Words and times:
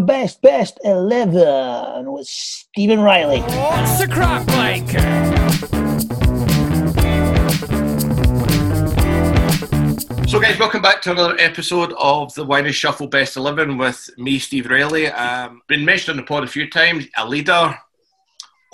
Best 0.00 0.40
Best 0.40 0.80
Eleven 0.84 2.12
with 2.12 2.26
Stephen 2.26 3.00
Riley. 3.00 3.40
What's 3.40 3.98
the 3.98 4.08
crack 4.10 4.46
like? 4.52 4.88
So, 10.26 10.40
guys, 10.40 10.58
welcome 10.58 10.80
back 10.80 11.02
to 11.02 11.10
another 11.10 11.36
episode 11.38 11.92
of 11.98 12.34
the 12.34 12.44
Wine 12.44 12.64
and 12.64 12.74
Shuffle 12.74 13.06
Best 13.06 13.36
11 13.36 13.76
with 13.76 14.08
me, 14.16 14.38
Steve 14.38 14.70
Riley. 14.70 15.08
Um, 15.08 15.60
been 15.68 15.84
mentioned 15.84 16.18
on 16.18 16.24
the 16.24 16.26
pod 16.26 16.42
a 16.42 16.46
few 16.46 16.70
times, 16.70 17.06
a 17.18 17.28
leader, 17.28 17.78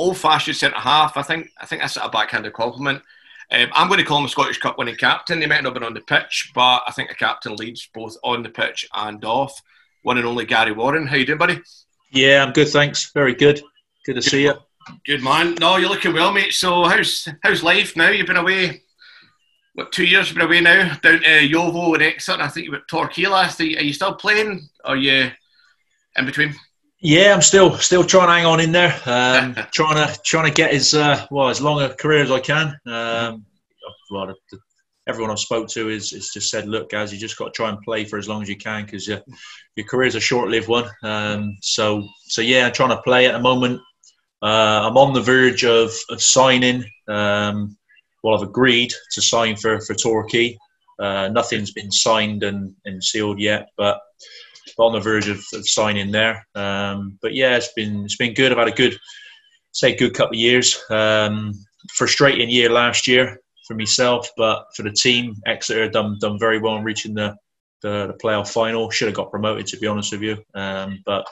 old 0.02 0.18
fashioned 0.18 0.56
centre 0.56 0.78
half. 0.78 1.16
I 1.16 1.22
think 1.22 1.50
I 1.60 1.66
think 1.66 1.82
that's 1.82 1.96
a 1.96 2.08
backhanded 2.08 2.52
compliment. 2.52 3.02
Um, 3.50 3.68
I'm 3.74 3.88
going 3.88 4.00
to 4.00 4.06
call 4.06 4.18
him 4.18 4.24
a 4.24 4.28
Scottish 4.28 4.58
Cup 4.58 4.78
winning 4.78 4.96
captain. 4.96 5.40
He 5.40 5.46
might 5.46 5.62
not 5.62 5.66
have 5.70 5.74
been 5.74 5.84
on 5.84 5.94
the 5.94 6.00
pitch, 6.00 6.50
but 6.54 6.82
I 6.86 6.92
think 6.92 7.10
a 7.10 7.14
captain 7.14 7.54
leads 7.56 7.86
both 7.92 8.16
on 8.24 8.42
the 8.42 8.48
pitch 8.48 8.88
and 8.94 9.22
off. 9.24 9.60
One 10.02 10.18
and 10.18 10.26
only 10.26 10.46
Gary 10.46 10.72
Warren. 10.72 11.06
How 11.06 11.16
you 11.16 11.26
doing, 11.26 11.38
buddy? 11.38 11.60
Yeah, 12.10 12.42
I'm 12.42 12.52
good, 12.52 12.68
thanks. 12.68 13.12
Very 13.12 13.34
good. 13.34 13.62
Good 14.04 14.14
to 14.14 14.20
Good 14.20 14.24
see 14.24 14.42
you. 14.44 14.54
Good 15.06 15.22
man. 15.22 15.54
No, 15.60 15.76
you're 15.76 15.90
looking 15.90 16.14
well, 16.14 16.32
mate. 16.32 16.54
So, 16.54 16.84
how's 16.84 17.28
how's 17.42 17.62
life 17.62 17.96
now? 17.96 18.08
You've 18.08 18.26
been 18.26 18.36
away. 18.36 18.82
What 19.74 19.92
two 19.92 20.04
years 20.04 20.28
you've 20.28 20.38
been 20.38 20.46
away 20.46 20.60
now? 20.60 20.98
Down 21.02 21.20
to 21.20 21.46
Yeovil 21.46 21.94
and 21.94 22.02
Exeter. 22.02 22.42
I 22.42 22.48
think 22.48 22.66
you 22.66 22.72
were 22.72 22.78
at 22.78 22.88
Torquay 22.88 23.26
last. 23.26 23.60
Are 23.60 23.64
you, 23.64 23.78
are 23.78 23.82
you 23.82 23.92
still 23.92 24.14
playing? 24.14 24.68
Or 24.84 24.94
are 24.94 24.96
you 24.96 25.30
in 26.16 26.26
between? 26.26 26.54
Yeah, 27.04 27.34
I'm 27.34 27.42
still 27.42 27.76
still 27.78 28.04
trying 28.04 28.28
to 28.28 28.32
hang 28.32 28.46
on 28.46 28.60
in 28.60 28.70
there. 28.70 28.94
Um, 29.06 29.56
trying 29.74 29.96
to 29.96 30.22
trying 30.22 30.44
to 30.46 30.54
get 30.54 30.70
as 30.70 30.94
uh, 30.94 31.26
well 31.32 31.48
as 31.48 31.60
long 31.60 31.82
a 31.82 31.92
career 31.92 32.22
as 32.22 32.30
I 32.30 32.38
can. 32.38 32.68
Um, 32.86 33.44
well, 34.12 34.28
the, 34.28 34.34
the, 34.52 34.58
everyone 35.08 35.32
I've 35.32 35.40
spoke 35.40 35.66
to 35.70 35.88
is, 35.88 36.12
is 36.12 36.30
just 36.32 36.48
said, 36.48 36.68
look, 36.68 36.90
guys, 36.90 37.12
you 37.12 37.18
just 37.18 37.36
got 37.36 37.46
to 37.46 37.50
try 37.50 37.70
and 37.70 37.80
play 37.80 38.04
for 38.04 38.18
as 38.18 38.28
long 38.28 38.40
as 38.40 38.48
you 38.48 38.56
can 38.56 38.84
because 38.84 39.08
your 39.08 39.20
your 39.74 39.84
career's 39.86 40.14
a 40.14 40.20
short-lived 40.20 40.68
one. 40.68 40.88
Um, 41.02 41.56
so 41.60 42.06
so 42.26 42.40
yeah, 42.40 42.66
I'm 42.66 42.72
trying 42.72 42.90
to 42.90 43.02
play 43.02 43.26
at 43.26 43.32
the 43.32 43.40
moment. 43.40 43.80
Uh, 44.40 44.86
I'm 44.88 44.96
on 44.96 45.12
the 45.12 45.20
verge 45.20 45.64
of 45.64 45.90
of 46.08 46.22
signing. 46.22 46.84
Um, 47.08 47.76
well, 48.22 48.36
I've 48.36 48.48
agreed 48.48 48.92
to 49.10 49.20
sign 49.20 49.56
for 49.56 49.80
for 49.80 49.94
Torquay. 49.94 50.56
Uh, 51.00 51.28
nothing's 51.32 51.72
been 51.72 51.90
signed 51.90 52.44
and, 52.44 52.76
and 52.84 53.02
sealed 53.02 53.40
yet, 53.40 53.70
but 53.76 54.00
on 54.78 54.92
the 54.92 55.00
verge 55.00 55.28
of, 55.28 55.38
of 55.54 55.68
signing 55.68 56.10
there. 56.10 56.46
Um, 56.54 57.18
but 57.22 57.34
yeah, 57.34 57.56
it's 57.56 57.72
been 57.72 58.04
it's 58.04 58.16
been 58.16 58.34
good. 58.34 58.52
I've 58.52 58.58
had 58.58 58.68
a 58.68 58.72
good, 58.72 58.98
say, 59.72 59.94
good 59.96 60.14
couple 60.14 60.36
of 60.36 60.40
years. 60.40 60.82
Um, 60.90 61.52
frustrating 61.94 62.50
year 62.50 62.70
last 62.70 63.06
year 63.06 63.38
for 63.66 63.74
myself, 63.74 64.28
but 64.36 64.66
for 64.76 64.82
the 64.82 64.92
team, 64.92 65.34
Exeter 65.46 65.88
done 65.88 66.18
done 66.20 66.38
very 66.38 66.58
well 66.58 66.76
in 66.76 66.84
reaching 66.84 67.14
the 67.14 67.36
the, 67.82 68.08
the 68.08 68.18
playoff 68.22 68.52
final. 68.52 68.90
Should 68.90 69.08
have 69.08 69.16
got 69.16 69.30
promoted, 69.30 69.66
to 69.68 69.78
be 69.78 69.86
honest 69.86 70.12
with 70.12 70.22
you. 70.22 70.36
Um, 70.54 71.02
but 71.04 71.26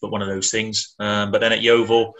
but 0.00 0.10
one 0.10 0.22
of 0.22 0.28
those 0.28 0.50
things. 0.50 0.94
Um, 0.98 1.30
but 1.30 1.40
then 1.40 1.52
at 1.52 1.62
Yeovil, 1.62 2.12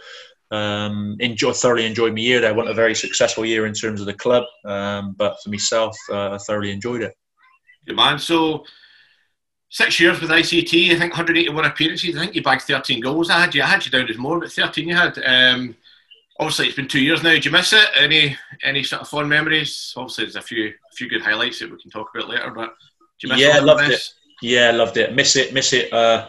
um, 0.51 1.15
enjoy, 1.19 1.53
thoroughly 1.53 1.85
enjoyed 1.85 2.13
my 2.13 2.19
year 2.19 2.41
there. 2.41 2.53
wasn't 2.53 2.71
a 2.71 2.75
very 2.75 2.95
successful 2.95 3.45
year 3.45 3.65
in 3.65 3.73
terms 3.73 4.01
of 4.01 4.07
the 4.07 4.13
club, 4.13 4.43
um, 4.65 5.15
but 5.17 5.37
for 5.43 5.49
myself, 5.49 5.95
uh, 6.09 6.31
I 6.31 6.37
thoroughly 6.39 6.71
enjoyed 6.71 7.03
it. 7.03 7.13
Good 7.87 7.95
man. 7.95 8.19
So 8.19 8.63
six 9.69 9.99
years 9.99 10.19
with 10.19 10.31
ICT, 10.31 10.91
I 10.91 10.99
think 10.99 11.13
181 11.13 11.65
appearances. 11.65 12.17
I 12.17 12.21
think 12.21 12.35
you 12.35 12.43
bagged 12.43 12.63
13 12.63 12.99
goals. 12.99 13.29
I 13.29 13.39
had 13.39 13.55
you, 13.55 13.61
I 13.61 13.67
had 13.67 13.85
you 13.85 13.91
down 13.91 14.09
as 14.09 14.17
more, 14.17 14.39
but 14.39 14.51
13 14.51 14.87
you 14.87 14.95
had. 14.95 15.17
Um, 15.23 15.75
obviously, 16.39 16.67
it's 16.67 16.75
been 16.75 16.87
two 16.87 17.01
years 17.01 17.23
now. 17.23 17.31
Did 17.31 17.45
you 17.45 17.51
miss 17.51 17.73
it? 17.73 17.87
Any 17.95 18.37
any 18.63 18.83
sort 18.83 19.01
of 19.01 19.07
fond 19.07 19.29
memories? 19.29 19.93
Obviously, 19.95 20.25
there's 20.25 20.35
a 20.35 20.41
few 20.41 20.67
a 20.67 20.95
few 20.95 21.09
good 21.09 21.21
highlights 21.21 21.59
that 21.59 21.71
we 21.71 21.81
can 21.81 21.91
talk 21.91 22.09
about 22.13 22.29
later. 22.29 22.51
But 22.51 22.75
do 23.19 23.27
you 23.27 23.33
miss 23.33 23.41
Yeah, 23.41 23.59
loved 23.59 23.87
best? 23.87 24.15
Yeah, 24.41 24.71
loved 24.71 24.97
it. 24.97 25.13
Miss 25.13 25.35
it, 25.35 25.53
miss 25.53 25.73
it, 25.73 25.91
uh, 25.91 26.27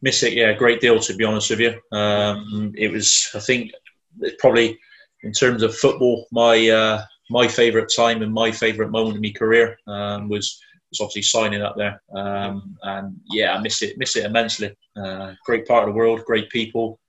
miss 0.00 0.22
it. 0.22 0.32
Yeah, 0.32 0.48
a 0.48 0.56
great 0.56 0.80
deal 0.80 0.98
to 0.98 1.14
be 1.14 1.24
honest 1.24 1.50
with 1.50 1.60
you. 1.60 1.80
Um, 1.96 2.72
it 2.76 2.90
was, 2.90 3.28
I 3.34 3.40
think, 3.40 3.72
it's 4.20 4.36
probably 4.40 4.78
in 5.22 5.32
terms 5.32 5.62
of 5.62 5.76
football, 5.76 6.26
my 6.32 6.68
uh, 6.68 7.04
my 7.30 7.46
favourite 7.46 7.88
time 7.94 8.22
and 8.22 8.32
my 8.32 8.50
favourite 8.50 8.90
moment 8.90 9.16
in 9.16 9.22
my 9.22 9.32
career 9.32 9.78
um, 9.86 10.28
was 10.28 10.60
was 10.92 11.00
obviously 11.00 11.22
signing 11.22 11.62
up 11.62 11.76
there. 11.76 12.00
Um, 12.14 12.76
and 12.82 13.16
yeah, 13.30 13.54
I 13.54 13.60
miss 13.60 13.82
it, 13.82 13.98
miss 13.98 14.16
it 14.16 14.24
immensely. 14.24 14.74
Uh, 14.96 15.32
great 15.44 15.66
part 15.66 15.88
of 15.88 15.94
the 15.94 15.98
world, 15.98 16.24
great 16.26 16.50
people, 16.50 17.00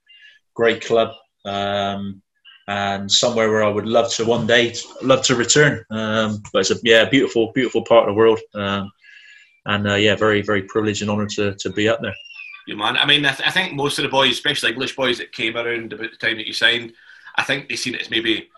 great 0.54 0.84
club. 0.84 1.12
Um, 1.44 2.22
and 2.66 3.12
somewhere 3.12 3.50
where 3.50 3.62
I 3.62 3.68
would 3.68 3.86
love 3.86 4.10
to 4.14 4.24
one 4.24 4.46
day 4.46 4.74
love 5.02 5.22
to 5.24 5.36
return. 5.36 5.84
Um, 5.90 6.42
but 6.52 6.60
it's 6.60 6.70
a 6.70 6.76
yeah 6.82 7.04
beautiful 7.04 7.52
beautiful 7.52 7.82
part 7.82 8.08
of 8.08 8.14
the 8.14 8.18
world. 8.18 8.40
Um, 8.54 8.90
and 9.66 9.86
uh, 9.86 9.94
yeah, 9.94 10.16
very 10.16 10.40
very 10.40 10.62
privileged 10.62 11.02
and 11.02 11.10
honoured 11.10 11.30
to, 11.30 11.54
to 11.54 11.70
be 11.70 11.88
up 11.88 12.00
there. 12.00 12.14
You 12.66 12.78
man. 12.78 12.96
I 12.96 13.04
mean, 13.04 13.26
I, 13.26 13.32
th- 13.32 13.46
I 13.46 13.50
think 13.50 13.74
most 13.74 13.98
of 13.98 14.04
the 14.04 14.08
boys, 14.08 14.32
especially 14.32 14.72
English 14.72 14.96
boys 14.96 15.18
that 15.18 15.32
came 15.32 15.56
around 15.56 15.92
about 15.92 16.10
the 16.10 16.16
time 16.16 16.38
that 16.38 16.46
you 16.46 16.54
signed, 16.54 16.94
I 17.36 17.42
think 17.42 17.68
they 17.68 17.76
seen 17.76 17.94
it 17.94 18.00
as 18.00 18.10
maybe 18.10 18.48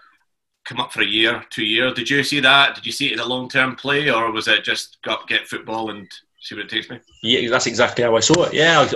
come 0.67 0.81
up 0.81 0.93
for 0.93 1.01
a 1.01 1.07
year, 1.07 1.45
two 1.51 1.65
years. 1.65 1.95
Did 1.95 2.11
you 2.11 2.23
see 2.23 2.41
that? 2.41 2.75
Did 2.75 2.85
you 2.85 2.93
see 2.93 3.09
it 3.09 3.19
as 3.19 3.25
a 3.25 3.29
long 3.29 3.49
term 3.49 3.77
play, 3.77 4.11
or 4.11 4.31
was 4.33 4.49
it 4.49 4.65
just 4.65 4.99
go 5.03 5.13
up, 5.13 5.29
get 5.29 5.47
football 5.47 5.91
and 5.91 6.07
see 6.41 6.55
what 6.55 6.65
it 6.65 6.69
takes 6.69 6.91
me? 6.91 7.01
Yeah, 7.23 7.49
that's 7.49 7.67
exactly 7.67 8.05
how 8.05 8.17
I 8.17 8.21
saw 8.21 8.45
it. 8.45 8.55
Yeah, 8.55 8.87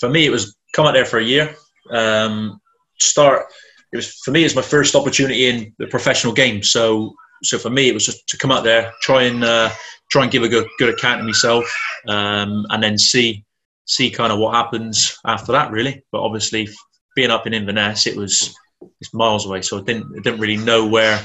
for 0.00 0.08
me 0.08 0.26
it 0.26 0.30
was 0.30 0.56
come 0.74 0.86
out 0.86 0.92
there 0.92 1.04
for 1.04 1.18
a 1.18 1.24
year. 1.24 1.54
Um, 1.90 2.60
start. 2.98 3.46
It 3.92 3.96
was 3.96 4.14
for 4.24 4.30
me. 4.30 4.40
It 4.40 4.44
was 4.44 4.56
my 4.56 4.62
first 4.62 4.94
opportunity 4.94 5.48
in 5.48 5.72
the 5.78 5.86
professional 5.86 6.32
game. 6.32 6.62
So 6.62 7.14
so 7.42 7.58
for 7.58 7.70
me 7.70 7.88
it 7.88 7.94
was 7.94 8.06
just 8.06 8.26
to 8.28 8.38
come 8.38 8.50
out 8.50 8.64
there, 8.64 8.92
try 9.02 9.22
and 9.22 9.44
uh, 9.44 9.70
try 10.10 10.22
and 10.22 10.32
give 10.32 10.42
a 10.42 10.48
good 10.48 10.66
good 10.78 10.94
account 10.94 11.20
of 11.20 11.26
myself, 11.26 11.64
um, 12.08 12.66
and 12.70 12.82
then 12.82 12.98
see 12.98 13.44
see 13.84 14.10
kind 14.10 14.32
of 14.32 14.38
what 14.38 14.54
happens 14.54 15.18
after 15.24 15.52
that. 15.52 15.70
Really, 15.70 16.02
but 16.10 16.20
obviously 16.22 16.68
being 17.14 17.30
up 17.30 17.46
in 17.46 17.54
Inverness, 17.54 18.06
it 18.06 18.16
was 18.16 18.54
it's 19.00 19.14
miles 19.14 19.46
away, 19.46 19.62
so 19.62 19.78
I 19.78 19.82
didn't 19.82 20.06
I 20.16 20.20
didn't 20.22 20.40
really 20.40 20.56
know 20.56 20.86
where 20.86 21.24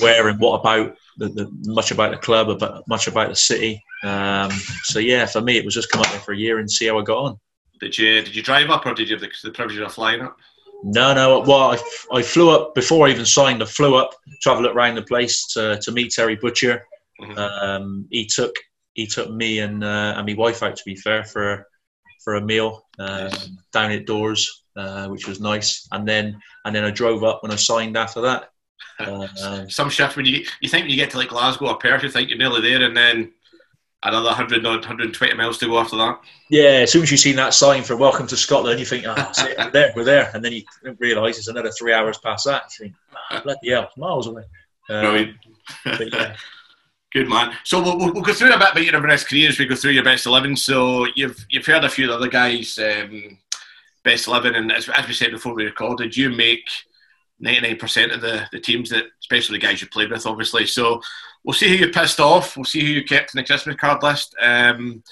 where 0.00 0.28
and 0.28 0.40
what 0.40 0.60
about 0.60 0.96
the, 1.18 1.28
the 1.28 1.50
much 1.64 1.90
about 1.90 2.10
the 2.10 2.18
club, 2.18 2.50
about 2.50 2.86
much 2.88 3.06
about 3.06 3.28
the 3.28 3.36
city. 3.36 3.82
Um, 4.02 4.50
so 4.84 4.98
yeah, 4.98 5.26
for 5.26 5.40
me 5.40 5.56
it 5.56 5.64
was 5.64 5.74
just 5.74 5.90
come 5.90 6.00
up 6.00 6.10
there 6.10 6.20
for 6.20 6.32
a 6.32 6.36
year 6.36 6.58
and 6.58 6.70
see 6.70 6.86
how 6.86 6.98
I 6.98 7.02
got 7.02 7.18
on. 7.18 7.40
Did 7.80 7.96
you 7.98 8.22
did 8.22 8.34
you 8.34 8.42
drive 8.42 8.70
up, 8.70 8.86
or 8.86 8.94
did 8.94 9.08
you 9.08 9.16
have 9.16 9.20
the, 9.20 9.30
the 9.44 9.52
privilege 9.52 9.78
of 9.78 9.92
flying 9.92 10.22
up? 10.22 10.36
No, 10.82 11.14
no. 11.14 11.40
Well, 11.40 11.72
I, 11.72 11.78
I 12.12 12.22
flew 12.22 12.50
up 12.50 12.74
before 12.74 13.06
I 13.06 13.10
even 13.10 13.24
signed. 13.24 13.62
I 13.62 13.66
flew 13.66 13.96
up, 13.96 14.14
travelled 14.42 14.66
around 14.66 14.94
the 14.94 15.02
place 15.02 15.46
to, 15.48 15.78
to 15.82 15.92
meet 15.92 16.12
Terry 16.12 16.36
Butcher. 16.36 16.86
Mhm. 17.20 17.38
Um, 17.38 18.06
he 18.10 18.26
took 18.26 18.54
he 18.92 19.06
took 19.06 19.30
me 19.30 19.60
and 19.60 19.82
uh, 19.82 20.14
and 20.16 20.26
my 20.26 20.34
wife 20.34 20.62
out. 20.62 20.76
To 20.76 20.82
be 20.84 20.96
fair, 20.96 21.24
for 21.24 21.66
for 22.22 22.34
a 22.34 22.40
meal 22.40 22.86
um, 22.98 23.30
down 23.72 23.92
at 23.92 24.06
doors, 24.06 24.64
uh, 24.76 25.08
which 25.08 25.26
was 25.26 25.40
nice. 25.40 25.88
And 25.92 26.06
then 26.06 26.40
and 26.64 26.74
then 26.74 26.84
I 26.84 26.90
drove 26.90 27.24
up 27.24 27.42
when 27.42 27.52
I 27.52 27.56
signed 27.56 27.96
after 27.96 28.20
that. 28.22 28.50
Uh, 28.98 29.66
Some 29.68 29.90
shift 29.90 30.16
when 30.16 30.26
you 30.26 30.38
get, 30.38 30.52
you 30.60 30.68
think 30.68 30.82
when 30.84 30.90
you 30.90 30.96
get 30.96 31.10
to 31.10 31.18
like 31.18 31.28
Glasgow 31.28 31.68
or 31.68 31.78
Perth, 31.78 32.02
you 32.02 32.10
think 32.10 32.28
you're 32.28 32.38
nearly 32.38 32.60
there, 32.60 32.82
and 32.82 32.96
then 32.96 33.32
another 34.02 34.26
100 34.26 34.64
or 34.64 34.70
120 34.70 35.34
miles 35.34 35.58
to 35.58 35.66
go 35.66 35.78
after 35.78 35.96
that. 35.96 36.20
yeah, 36.50 36.82
as 36.82 36.92
soon 36.92 37.02
as 37.02 37.10
you 37.10 37.16
see 37.16 37.32
that 37.32 37.54
sign 37.54 37.82
for 37.82 37.96
"Welcome 37.96 38.26
to 38.28 38.36
Scotland," 38.36 38.78
you 38.78 38.86
think, 38.86 39.06
"Oh, 39.06 39.14
that's 39.14 39.42
we're 39.42 39.70
there, 39.70 39.92
we're 39.96 40.04
there," 40.04 40.30
and 40.34 40.44
then 40.44 40.52
you 40.52 40.62
realise 40.98 41.38
it's 41.38 41.48
another 41.48 41.70
three 41.70 41.92
hours 41.92 42.18
past 42.18 42.46
that. 42.46 42.64
You 42.78 42.86
think, 42.86 42.96
"Ah, 43.30 43.40
"Bloody 43.42 43.70
hell, 43.70 43.90
miles 43.96 44.26
away." 44.26 44.42
Um, 44.88 45.00
Brilliant. 45.00 45.36
but 45.84 46.12
yeah. 46.12 46.36
Good 47.12 47.28
man. 47.30 47.54
So 47.64 47.80
we'll, 47.82 47.96
we'll, 47.96 48.12
we'll 48.12 48.22
go 48.22 48.34
through 48.34 48.48
a 48.52 48.58
bit 48.58 48.68
about 48.70 48.84
your 48.84 48.94
Inverness 48.94 49.24
career 49.24 49.48
as 49.48 49.58
we 49.58 49.64
go 49.64 49.74
through 49.74 49.92
your 49.92 50.04
best 50.04 50.26
eleven. 50.26 50.54
So 50.54 51.06
you've 51.14 51.46
you've 51.48 51.64
heard 51.64 51.84
a 51.84 51.88
few 51.88 52.04
of 52.04 52.10
the 52.10 52.16
other 52.16 52.28
guys' 52.28 52.78
um, 52.78 53.38
best 54.10 54.26
eleven, 54.28 54.54
and 54.54 54.72
as, 54.72 54.88
as 54.88 55.06
we 55.06 55.12
said 55.12 55.30
before 55.32 55.54
we 55.54 55.64
recorded, 55.64 56.16
you 56.16 56.30
make 56.30 56.64
ninety 57.38 57.60
nine 57.60 57.76
percent 57.76 58.12
of 58.12 58.20
the, 58.22 58.48
the 58.52 58.60
teams 58.60 58.88
that, 58.90 59.04
especially 59.20 59.58
the 59.58 59.66
guys 59.66 59.80
you 59.82 59.88
played 59.88 60.10
with, 60.10 60.26
obviously. 60.26 60.66
So 60.66 61.02
we'll 61.44 61.52
see 61.60 61.68
who 61.68 61.84
you 61.84 61.92
pissed 61.92 62.20
off. 62.20 62.56
We'll 62.56 62.64
see 62.64 62.80
who 62.80 62.92
you 62.92 63.04
kept 63.04 63.34
in 63.34 63.38
the 63.38 63.44
Christmas 63.44 63.76
card 63.76 64.02
list. 64.02 64.34
Um, 64.40 65.02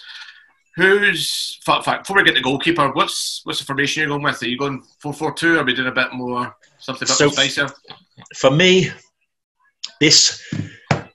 who's 0.76 1.61
in 1.67 1.82
fact, 1.82 2.05
before 2.05 2.17
we 2.17 2.25
get 2.25 2.35
to 2.37 2.41
goalkeeper? 2.41 2.91
What's 2.93 3.43
what's 3.44 3.58
the 3.58 3.64
formation 3.67 4.00
you're 4.00 4.08
going 4.08 4.23
with? 4.23 4.43
Are 4.43 4.49
you 4.49 4.58
going 4.58 4.82
four 5.00 5.12
four 5.12 5.35
two? 5.35 5.56
Or 5.56 5.61
are 5.61 5.64
we 5.64 5.75
doing 5.75 5.88
a 5.88 5.93
bit 5.93 6.12
more 6.12 6.56
something 6.79 7.06
a 7.06 7.11
bit 7.11 7.17
So- 7.17 7.31
spicier? 7.31 7.69
for 8.37 8.50
me, 8.50 8.90
this 10.00 10.40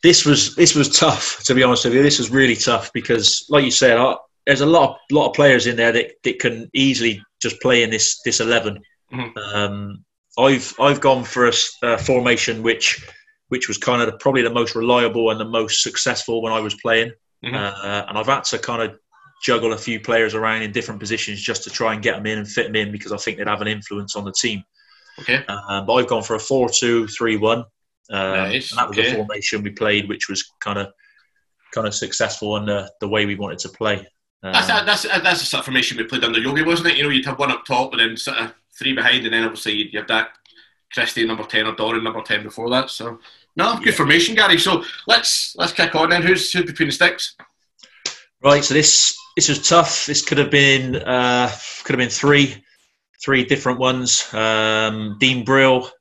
this 0.04 0.26
was 0.26 0.56
this 0.56 0.76
was 0.76 0.90
tough. 0.98 1.44
To 1.46 1.54
be 1.56 1.64
honest 1.64 1.86
with 1.86 1.94
you, 1.96 2.04
this 2.04 2.20
was 2.20 2.30
really 2.30 2.56
tough 2.56 2.92
because, 2.94 3.46
like 3.50 3.64
you 3.66 3.72
said, 3.72 3.98
I, 3.98 4.16
there's 4.50 4.62
a 4.62 4.66
lot 4.66 4.90
of, 4.90 4.96
lot 5.12 5.28
of 5.30 5.36
players 5.36 5.68
in 5.68 5.76
there 5.76 5.92
that, 5.92 6.12
that 6.24 6.40
can 6.40 6.68
easily 6.74 7.22
just 7.40 7.62
play 7.62 7.84
in 7.84 7.92
this 7.92 8.20
this 8.26 8.40
11 8.40 8.80
Mhm. 9.14 9.38
Um, 9.38 10.06
I've 10.38 10.74
I've 10.80 11.02
gone 11.02 11.24
for 11.24 11.50
a 11.84 11.98
formation 11.98 12.62
which 12.64 13.04
which 13.50 13.68
was 13.68 13.78
kind 13.78 14.02
of 14.02 14.08
the, 14.12 14.18
probably 14.18 14.42
the 14.44 14.50
most 14.62 14.76
reliable 14.76 15.30
and 15.32 15.40
the 15.40 15.46
most 15.60 15.82
successful 15.82 16.42
when 16.44 16.54
I 16.54 16.60
was 16.60 16.76
playing, 16.76 17.12
Mhm. 17.44 17.56
uh, 17.56 18.06
and 18.08 18.18
I've 18.18 18.28
had 18.28 18.44
to 18.46 18.60
kind 18.60 18.82
of 18.84 18.98
juggle 19.44 19.74
a 19.74 19.78
few 19.78 20.00
players 20.00 20.34
around 20.36 20.62
in 20.64 20.72
different 20.72 21.00
positions 21.00 21.42
just 21.42 21.64
to 21.64 21.70
try 21.70 21.94
and 21.94 22.04
get 22.04 22.16
them 22.16 22.26
in 22.28 22.38
and 22.40 22.48
fit 22.48 22.66
them 22.68 22.76
in 22.76 22.92
because 22.92 23.12
I 23.12 23.18
think 23.18 23.38
they'd 23.38 23.48
have 23.48 23.62
an 23.62 23.68
influence 23.68 24.16
on 24.16 24.26
the 24.26 24.32
team. 24.34 24.64
Okay. 25.20 25.44
Um, 25.48 25.86
but 25.86 25.94
I've 25.94 26.08
gone 26.08 26.24
for 26.24 26.36
a 26.36 26.40
4 26.40 26.70
2 26.70 27.08
3 27.08 27.38
1. 27.38 27.58
Um, 27.60 27.66
Nice, 28.12 28.72
And 28.72 28.80
that 28.80 28.88
was 28.90 28.98
okay. 29.00 29.10
the 29.10 29.16
formation 29.16 29.64
we 29.64 29.72
played, 29.72 30.08
which 30.10 30.30
was 30.30 30.44
kind 30.60 30.78
of 30.80 30.88
kind 31.74 31.88
of 31.88 31.94
successful 31.96 32.58
and 32.58 32.68
the, 32.68 32.92
the 33.00 33.08
way 33.08 33.26
we 33.26 33.36
wanted 33.36 33.60
to 33.60 33.70
play. 33.70 34.06
Um, 34.42 34.54
That's 34.54 34.68
that's 34.68 35.04
that's 35.04 35.40
the 35.42 35.46
sort 35.46 35.60
of 35.60 35.66
formation 35.66 35.98
we 35.98 36.04
played 36.06 36.24
under 36.24 36.40
Yogi, 36.40 36.64
wasn't 36.64 36.90
it? 36.90 36.98
You 36.98 37.04
know, 37.04 37.10
you'd 37.10 37.26
have 37.26 37.40
one 37.40 37.52
up 37.52 37.66
top 37.66 37.92
and 37.92 38.00
then 38.00 38.16
sort 38.16 38.38
of 38.38 38.54
three 38.78 38.94
behind, 38.94 39.26
and 39.26 39.34
then 39.34 39.44
obviously 39.44 39.74
you'd 39.74 39.96
have 39.96 40.08
that 40.08 40.30
Christie 40.94 41.26
number 41.28 41.44
ten 41.44 41.68
or 41.68 41.76
Doran 41.76 42.04
number 42.04 42.22
ten 42.22 42.44
before 42.44 42.70
that. 42.70 42.90
So 42.90 43.20
no, 43.58 43.76
good 43.78 43.88
Yeah. 43.88 43.92
formation, 43.94 44.36
Gary. 44.36 44.58
So 44.58 44.84
let's 45.08 45.54
let's 45.58 45.74
kick 45.74 45.94
on 45.96 46.10
then. 46.12 46.22
Who's 46.22 46.52
who's 46.54 46.64
between 46.66 46.88
the 46.88 46.94
sticks? 46.94 47.36
Right, 48.42 48.64
so 48.64 48.74
this 48.74 49.18
this 49.36 49.50
was 49.50 49.68
tough. 49.68 50.06
This 50.06 50.22
could 50.24 50.38
have 50.38 50.50
been 50.52 50.96
uh, 50.96 51.52
could 51.84 51.94
have 51.96 52.00
been 52.00 52.10
three 52.10 52.64
three 53.22 53.44
different 53.44 53.80
ones. 53.80 54.34
Um, 54.34 55.18
Dean 55.20 55.44
Brill, 55.44 55.92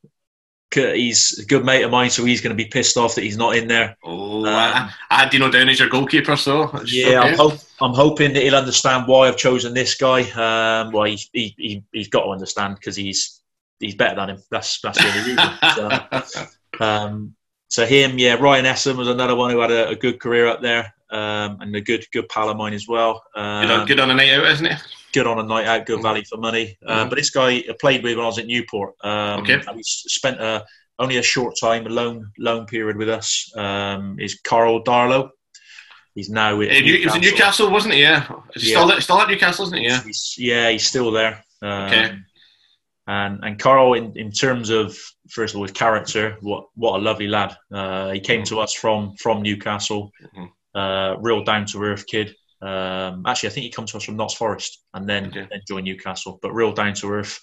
he's 0.74 1.38
a 1.38 1.46
good 1.46 1.64
mate 1.64 1.82
of 1.82 1.90
mine, 1.90 2.10
so 2.10 2.24
he's 2.24 2.40
going 2.40 2.56
to 2.56 2.62
be 2.62 2.68
pissed 2.68 2.96
off 2.96 3.14
that 3.14 3.24
he's 3.24 3.36
not 3.36 3.56
in 3.56 3.68
there. 3.68 3.96
Oh, 4.04 4.40
Um, 4.40 4.46
I, 4.46 4.92
I 5.10 5.14
had 5.20 5.30
Dino 5.30 5.50
down 5.50 5.68
as 5.68 5.78
your 5.78 5.88
goalkeeper, 5.88 6.36
so 6.36 6.70
Yeah, 6.86 7.20
okay. 7.20 7.30
I'm, 7.30 7.36
hope, 7.36 7.58
I'm 7.80 7.94
hoping 7.94 8.34
that 8.34 8.42
he'll 8.42 8.54
understand 8.54 9.06
why 9.06 9.28
I've 9.28 9.36
chosen 9.36 9.74
this 9.74 9.94
guy. 9.94 10.22
Um, 10.30 10.92
well, 10.92 11.04
he, 11.04 11.18
he, 11.32 11.54
he, 11.56 11.84
he's 11.92 12.08
got 12.08 12.24
to 12.24 12.30
understand 12.30 12.76
because 12.76 12.96
he's 12.96 13.40
he's 13.80 13.94
better 13.94 14.16
than 14.16 14.30
him. 14.30 14.42
That's 14.50 14.80
that's 14.80 14.98
the 14.98 15.08
only 15.08 15.30
reason. 15.30 16.46
So, 16.78 16.84
um, 16.84 17.34
so 17.68 17.86
him, 17.86 18.18
yeah, 18.18 18.34
Ryan 18.34 18.64
Esson 18.64 18.96
was 18.96 19.08
another 19.08 19.36
one 19.36 19.50
who 19.50 19.60
had 19.60 19.70
a, 19.70 19.88
a 19.88 19.96
good 19.96 20.20
career 20.20 20.46
up 20.46 20.62
there, 20.62 20.92
um, 21.10 21.60
and 21.60 21.74
a 21.76 21.80
good 21.80 22.04
good 22.12 22.28
pal 22.28 22.50
of 22.50 22.56
mine 22.56 22.74
as 22.74 22.86
well. 22.88 23.22
Um, 23.34 23.62
you 23.62 23.68
know, 23.68 23.86
good 23.86 24.00
on 24.00 24.10
a 24.10 24.14
night 24.14 24.32
out, 24.32 24.46
isn't 24.46 24.66
it? 24.66 24.80
Good 25.12 25.26
on 25.26 25.38
a 25.38 25.42
night 25.42 25.66
out, 25.66 25.86
good 25.86 26.02
value 26.02 26.24
for 26.24 26.36
money. 26.36 26.76
Uh, 26.86 27.04
Mhm. 27.04 27.08
but 27.08 27.16
this 27.16 27.30
guy 27.30 27.50
I 27.68 27.74
played 27.80 28.02
with 28.02 28.16
when 28.16 28.24
I 28.24 28.28
was 28.28 28.38
at 28.38 28.46
Newport. 28.46 28.94
Um, 29.02 29.40
Okay. 29.40 29.54
and 29.54 29.76
he 29.76 29.82
spent 29.82 30.40
a, 30.40 30.64
only 30.98 31.16
a 31.16 31.22
short 31.22 31.54
time, 31.60 31.86
a 31.86 31.88
loan 31.88 32.30
loan 32.38 32.66
period 32.66 32.96
with 32.96 33.08
us. 33.08 33.50
Um, 33.56 34.18
is 34.20 34.38
Karl 34.40 34.82
Darlow. 34.84 35.30
He's 36.14 36.28
now 36.28 36.60
at 36.60 36.68
Uh, 36.70 36.80
New- 36.80 36.94
It 36.94 37.04
was 37.06 37.14
in 37.14 37.20
Newcastle, 37.22 37.70
wasn't 37.70 37.94
it? 37.94 37.98
Yeah. 38.00 38.26
Is 38.54 38.62
he 38.64 38.72
Yeah. 38.72 38.84
still, 38.84 39.00
still 39.00 39.20
at 39.20 39.28
Newcastle, 39.28 39.64
isn't 39.66 39.78
it? 39.78 39.82
Yeah. 39.84 40.02
He's, 40.02 40.34
yeah, 40.36 40.70
he's 40.70 40.86
still 40.86 41.10
there. 41.10 41.44
Um, 41.62 41.70
Okay. 41.86 42.16
And 43.06 43.42
and 43.42 43.58
Karl, 43.58 43.94
in, 43.94 44.12
in 44.18 44.30
terms 44.30 44.68
of 44.68 44.94
first 45.30 45.54
of 45.54 45.58
all 45.58 45.64
his 45.66 45.72
character, 45.72 46.36
what 46.42 46.66
what 46.74 46.96
a 47.00 47.02
lovely 47.02 47.26
lad. 47.28 47.56
Uh, 47.72 48.10
he 48.10 48.20
came 48.20 48.44
to 48.44 48.60
us 48.60 48.74
from 48.74 49.14
from 49.16 49.40
Newcastle, 49.42 50.12
Mhm. 50.36 50.48
uh, 50.74 51.16
real 51.18 51.42
down 51.42 51.64
to 51.66 51.82
earth 51.82 52.06
kid. 52.06 52.34
Um, 52.60 53.24
actually, 53.26 53.50
I 53.50 53.52
think 53.52 53.64
he 53.64 53.70
comes 53.70 53.90
to 53.92 53.98
us 53.98 54.04
from 54.04 54.16
Notts 54.16 54.34
Forest 54.34 54.82
and 54.94 55.08
then 55.08 55.26
Okay. 55.26 55.46
then 55.50 55.60
joined 55.68 55.84
Newcastle. 55.84 56.38
But 56.42 56.52
real 56.52 56.72
down 56.72 56.94
to 56.94 57.10
earth, 57.12 57.40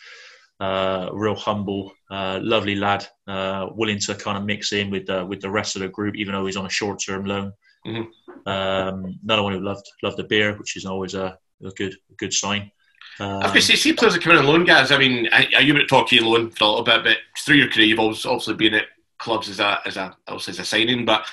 uh, 0.60 1.10
real 1.14 1.36
humble, 1.36 1.94
uh, 2.12 2.40
lovely 2.42 2.76
lad, 2.76 3.08
uh, 3.28 3.68
willing 3.76 4.00
to 4.00 4.16
kind 4.16 4.38
of 4.38 4.44
mix 4.44 4.74
in 4.74 4.90
with 4.90 5.06
the 5.06 5.26
with 5.26 5.42
the 5.42 5.50
rest 5.50 5.76
of 5.76 5.82
the 5.82 5.88
group, 5.90 6.16
even 6.16 6.34
though 6.34 6.46
he's 6.46 6.58
on 6.58 6.66
a 6.66 6.70
short 6.70 7.00
term 7.06 7.26
loan. 7.26 7.52
Mhm. 7.88 8.08
Um, 8.46 9.20
another 9.24 9.44
one 9.44 9.54
who 9.54 9.60
loved 9.62 9.86
loved 10.04 10.18
the 10.18 10.24
beer, 10.24 10.54
which 10.58 10.76
is 10.76 10.86
always 10.86 11.14
a, 11.14 11.38
a 11.66 11.70
good 11.72 11.94
a 12.12 12.16
good 12.18 12.34
sign. 12.34 12.72
I 13.20 13.24
was 13.38 13.46
Um, 13.46 13.54
to 13.54 13.62
say, 13.62 13.76
see 13.76 13.94
players 13.94 14.14
that 14.14 14.22
come 14.24 14.34
in 14.34 14.40
on 14.40 14.46
loan, 14.46 14.66
guys. 14.66 14.92
I 14.92 14.98
mean, 14.98 15.30
I, 15.32 15.48
I 15.56 15.60
you 15.62 15.74
were 15.74 15.80
at 15.82 15.88
Torquay 15.88 16.20
loan 16.20 16.52
for 16.52 16.64
a 16.66 16.68
little 16.68 16.84
bit, 16.84 17.04
but 17.04 17.18
through 17.46 17.56
your 17.56 17.70
career, 17.70 17.86
you've 17.86 18.00
always 18.00 18.26
obviously 18.26 18.56
been 18.56 18.74
at 18.74 18.88
clubs 19.20 19.48
as 19.50 19.60
a 19.62 19.80
as 19.86 19.96
a 19.96 20.16
obviously 20.28 20.52
as 20.52 20.60
a 20.60 20.66
signing. 20.66 21.06
But 21.06 21.26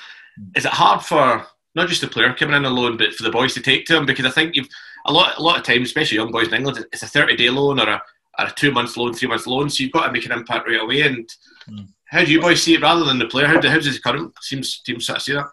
is 0.55 0.64
it 0.64 0.73
hard 0.73 1.02
for 1.02 1.44
not 1.74 1.88
just 1.88 2.00
the 2.00 2.08
player 2.08 2.32
coming 2.34 2.56
in 2.56 2.64
alone, 2.64 2.96
but 2.96 3.14
for 3.14 3.22
the 3.22 3.30
boys 3.30 3.54
to 3.54 3.60
take 3.60 3.86
to 3.86 3.96
him? 3.96 4.06
Because 4.06 4.26
I 4.26 4.30
think 4.30 4.54
you've 4.56 4.69
a 5.06 5.12
lot 5.12 5.38
a 5.38 5.42
lot 5.42 5.58
of 5.58 5.64
times, 5.64 5.88
especially 5.88 6.16
young 6.19 6.30
boys 6.32 6.48
in 6.48 6.54
England, 6.54 6.84
it's 6.92 7.02
a 7.02 7.06
thirty 7.06 7.36
day 7.36 7.50
loan 7.50 7.80
or 7.80 7.88
a 7.88 8.02
or 8.38 8.46
a 8.46 8.50
two 8.52 8.72
month 8.72 8.96
loan, 8.96 9.12
three 9.14 9.28
month 9.28 9.46
loan, 9.46 9.69
so 9.70 9.82
you've 9.82 9.92
got 9.92 10.06
to 10.06 10.12
make 10.12 10.24
an 10.26 10.32
impact 10.32 10.66
right 10.69 10.80
away. 10.80 11.02
And 11.02 11.28
Mm. 11.70 11.86
how 12.06 12.24
do 12.24 12.32
you 12.32 12.40
boys 12.40 12.60
see 12.62 12.74
it 12.74 12.82
rather 12.82 13.04
than 13.04 13.19
the 13.20 13.26
player? 13.28 13.46
How, 13.46 13.60
do, 13.60 13.69
how 13.69 13.76
does 13.78 13.94
the 13.94 14.00
current 14.00 14.32
teams 14.48 14.80
team 14.80 15.00
sort 15.00 15.19
of 15.19 15.22
see 15.22 15.34
that? 15.34 15.46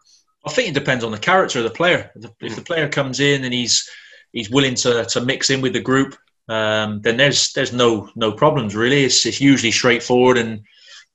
I 0.46 0.52
think 0.52 0.70
it 0.70 0.74
depends 0.74 1.04
on 1.04 1.12
the 1.12 1.20
character 1.20 1.60
of 1.60 1.66
the 1.66 1.70
player. 1.70 2.10
If 2.16 2.22
the- 2.24 2.34
If 2.42 2.56
the 2.56 2.62
player 2.64 2.88
comes 2.90 3.20
in 3.20 3.44
and 3.46 3.54
he's 3.54 3.88
he's 4.32 4.50
willing 4.50 4.76
to, 4.76 5.06
to 5.06 5.22
mix 5.22 5.50
in 5.52 5.62
with 5.62 5.74
the 5.74 5.82
group, 5.82 6.16
um, 6.48 7.02
then 7.02 7.18
there's 7.18 7.54
there's 7.54 7.74
no 7.74 8.10
no 8.16 8.32
problems 8.32 8.76
really. 8.76 9.04
It's, 9.04 9.24
it's 9.26 9.40
usually 9.42 9.72
straightforward 9.72 10.38
and 10.40 10.62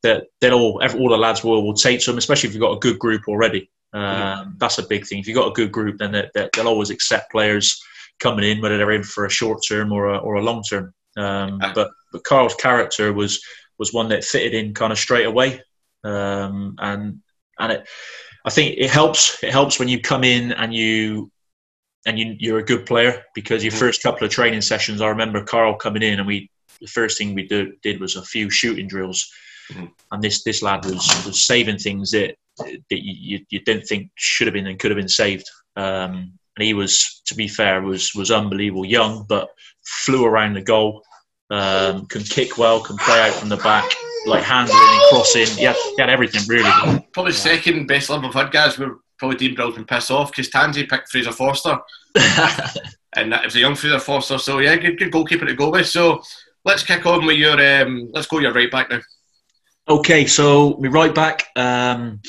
that 0.03 0.25
then 0.41 0.53
all 0.53 0.81
all 0.99 1.09
the 1.09 1.17
lads 1.17 1.43
will 1.43 1.65
will 1.67 1.75
take 1.75 2.01
to 2.01 2.11
them, 2.11 2.19
especially 2.19 2.49
if 2.49 2.55
you've 2.55 2.61
got 2.63 2.77
a 2.77 2.79
good 2.87 2.99
group 3.01 3.23
already. 3.27 3.69
Um, 3.95 4.57
That's 4.59 4.79
a 4.79 4.87
big 4.87 5.07
thing. 5.07 5.19
If 5.21 5.27
you've 5.29 5.37
got 5.37 5.49
a 5.49 5.53
good 5.55 5.71
group, 5.73 5.99
then 5.99 6.13
they, 6.13 6.29
they, 6.35 6.49
they'll 6.53 6.69
always 6.69 6.91
accept 6.91 7.31
players 7.31 7.81
coming 8.21 8.45
in, 8.45 8.61
whether 8.61 8.77
they're 8.77 8.91
in 8.91 9.05
for 9.05 9.25
a 9.25 9.31
short 9.31 9.61
term 9.67 9.93
or 9.93 10.13
a, 10.15 10.19
or 10.19 10.35
a 10.35 10.43
long 10.43 10.63
term. 10.63 10.93
Um, 11.17 11.59
but 11.75 11.91
but 12.13 12.25
Karl's 12.25 12.55
character 12.57 13.13
was 13.13 13.41
was 13.79 13.93
one 13.93 14.09
that 14.09 14.25
fitted 14.25 14.53
in 14.55 14.75
kind 14.75 14.93
of 14.93 14.99
straight 14.99 15.27
away, 15.27 15.61
um, 16.03 16.75
and 16.79 17.21
and 17.59 17.73
it 17.73 17.89
I 18.45 18.51
think 18.51 18.77
it 18.79 18.91
helps. 18.91 19.43
It 19.43 19.53
helps 19.53 19.79
when 19.79 19.89
you 19.89 20.01
come 20.01 20.25
in 20.25 20.53
and 20.53 20.75
you 20.75 21.31
and 22.07 22.19
you, 22.19 22.37
you're 22.39 22.59
a 22.59 22.65
good 22.65 22.85
player 22.85 23.23
because 23.35 23.65
your 23.65 23.73
Mhm. 23.73 23.79
first 23.79 24.03
couple 24.03 24.27
of 24.27 24.31
training 24.33 24.61
sessions. 24.61 25.01
I 25.01 25.07
remember 25.09 25.43
Carl 25.45 25.75
coming 25.77 26.03
in 26.03 26.19
and 26.19 26.27
we 26.27 26.51
the 26.81 26.89
first 26.89 27.17
thing 27.17 27.35
we 27.35 27.47
do, 27.47 27.73
did 27.83 28.01
was 28.01 28.17
a 28.17 28.23
few 28.23 28.51
shooting 28.51 28.89
drills, 28.89 29.31
Mhm. 29.73 29.91
and 30.11 30.23
this 30.23 30.43
this 30.43 30.63
lad 30.63 30.85
was 30.85 31.07
was 31.25 31.47
saving 31.47 31.79
things 31.79 32.11
that 32.11 32.37
that 32.59 32.83
you, 32.91 33.15
you, 33.39 33.47
you 33.51 33.61
didn't 33.61 33.87
think 33.87 34.11
should 34.17 34.47
have 34.47 34.55
been 34.55 34.67
and 34.67 34.79
could 34.79 34.91
have 34.91 34.99
been 34.99 35.09
saved. 35.09 35.49
Um, 35.77 36.33
and 36.57 36.65
he 36.65 36.75
was, 36.75 37.23
to 37.27 37.35
be 37.35 37.49
fair, 37.49 37.83
was 37.83 38.15
was 38.15 38.31
unbelievable. 38.31 38.85
Young, 38.85 39.27
but 39.29 39.49
flew 39.85 40.25
around 40.25 40.55
the 40.55 40.63
goal. 40.63 41.03
Um, 41.51 42.07
can 42.07 42.23
kick 42.23 42.57
well, 42.57 42.83
can 42.83 42.97
play 42.97 43.21
out 43.21 43.35
from 43.35 43.49
the 43.49 43.57
back, 43.59 43.91
like 44.27 44.43
handling 44.43 44.79
and 44.81 45.03
crossing. 45.11 45.47
He 45.57 45.65
had, 45.65 45.77
he 45.77 46.01
had 46.01 46.11
everything 46.11 46.43
really. 46.49 46.71
Probably 47.13 47.33
the 47.33 47.39
second 47.39 47.87
best 47.87 48.09
level 48.09 48.29
I've 48.29 48.35
had, 48.35 48.51
guys. 48.51 48.79
We're 48.79 48.97
probably 49.19 49.37
Dean 49.37 49.55
Brill's 49.55 49.75
been 49.75 49.85
pissed 49.85 50.11
off 50.11 50.31
because 50.31 50.49
Tansey 50.49 50.89
picked 50.89 51.11
Fraser 51.11 51.33
Forster. 51.33 51.79
and 53.17 53.33
that 53.33 53.45
was 53.45 53.57
a 53.57 53.61
young 53.61 53.75
Fraser 53.75 53.99
Forster. 53.99 54.39
So 54.39 54.59
yeah, 54.59 54.77
good, 54.77 54.99
good 54.99 55.13
goalkeeper 55.13 55.45
to 55.45 55.55
go 55.55 55.71
with. 55.71 55.89
So 55.89 56.23
let's 56.65 56.83
kick 56.83 57.05
on 57.07 57.27
with 57.27 57.37
your 57.37 57.61
um, 57.83 58.11
let's 58.13 58.27
go 58.27 58.39
your 58.39 58.53
right 58.53 58.71
back 58.71 58.91
now. 58.91 59.01
Okay, 59.87 60.27
so 60.27 60.77
we 60.77 60.89
right 60.89 61.15
back. 61.15 61.47
Um, 61.57 62.21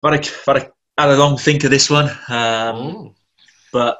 but 0.00 0.14
I, 0.14 0.30
but 0.46 0.56
I 0.56 0.70
had 1.02 1.10
a 1.10 1.16
long 1.16 1.36
think 1.36 1.64
of 1.64 1.70
this 1.70 1.90
one, 1.90 2.10
um, 2.28 3.14
but 3.72 3.98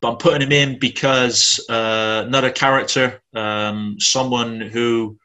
but 0.00 0.12
I'm 0.12 0.16
putting 0.18 0.42
him 0.42 0.52
in 0.52 0.78
because 0.78 1.64
uh, 1.68 2.24
another 2.26 2.50
character, 2.50 3.20
um, 3.34 3.96
someone 3.98 4.60
who 4.60 5.18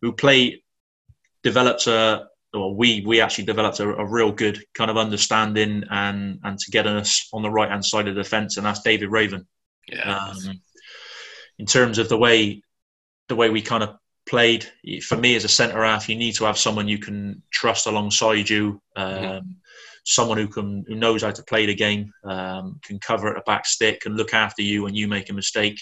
who 0.00 0.12
played, 0.12 0.60
developed 1.42 1.86
a. 1.86 2.26
Well, 2.52 2.74
we 2.74 3.04
we 3.06 3.20
actually 3.20 3.44
developed 3.44 3.80
a, 3.80 3.88
a 3.88 4.04
real 4.04 4.32
good 4.32 4.64
kind 4.74 4.90
of 4.90 4.96
understanding 4.96 5.84
and 5.90 6.40
and 6.42 6.58
togetherness 6.58 7.28
on 7.32 7.42
the 7.42 7.50
right 7.50 7.70
hand 7.70 7.84
side 7.84 8.08
of 8.08 8.16
the 8.16 8.24
fence, 8.24 8.56
and 8.56 8.66
that's 8.66 8.80
David 8.80 9.10
Raven 9.10 9.46
yeah, 9.86 10.16
um, 10.16 10.60
in 11.58 11.66
terms 11.66 11.98
of 11.98 12.08
the 12.08 12.18
way 12.18 12.62
the 13.28 13.36
way 13.36 13.50
we 13.50 13.62
kind 13.62 13.82
of 13.82 13.96
played. 14.30 14.66
For 15.02 15.16
me, 15.16 15.34
as 15.34 15.44
a 15.44 15.48
centre 15.48 15.84
half, 15.84 16.08
you 16.08 16.16
need 16.16 16.36
to 16.36 16.44
have 16.44 16.56
someone 16.56 16.88
you 16.88 16.98
can 16.98 17.42
trust 17.50 17.86
alongside 17.86 18.48
you, 18.48 18.80
um, 18.96 19.56
someone 20.04 20.38
who 20.38 20.48
can 20.48 20.84
who 20.86 20.94
knows 20.94 21.22
how 21.22 21.32
to 21.32 21.42
play 21.42 21.66
the 21.66 21.74
game, 21.74 22.12
um, 22.24 22.80
can 22.82 22.98
cover 23.00 23.28
at 23.28 23.34
the 23.34 23.42
back 23.44 23.66
stick, 23.66 24.02
can 24.02 24.16
look 24.16 24.32
after 24.32 24.62
you 24.62 24.84
when 24.84 24.94
you 24.94 25.08
make 25.08 25.28
a 25.28 25.34
mistake. 25.34 25.80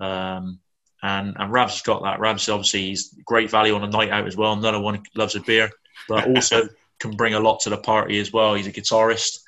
Um, 0.00 0.58
and 1.02 1.34
and 1.38 1.52
Rab's 1.52 1.80
got 1.82 2.02
that. 2.02 2.20
Rab's 2.20 2.48
obviously 2.48 2.88
he's 2.88 3.14
great 3.24 3.50
value 3.50 3.74
on 3.74 3.84
a 3.84 3.88
night 3.88 4.10
out 4.10 4.26
as 4.26 4.36
well. 4.36 4.52
Another 4.52 4.80
one 4.80 5.02
loves 5.14 5.36
a 5.36 5.40
beer, 5.40 5.70
but 6.08 6.26
also 6.28 6.68
can 6.98 7.12
bring 7.12 7.34
a 7.34 7.40
lot 7.40 7.60
to 7.60 7.70
the 7.70 7.78
party 7.78 8.18
as 8.18 8.32
well. 8.32 8.54
He's 8.54 8.66
a 8.66 8.72
guitarist. 8.72 9.38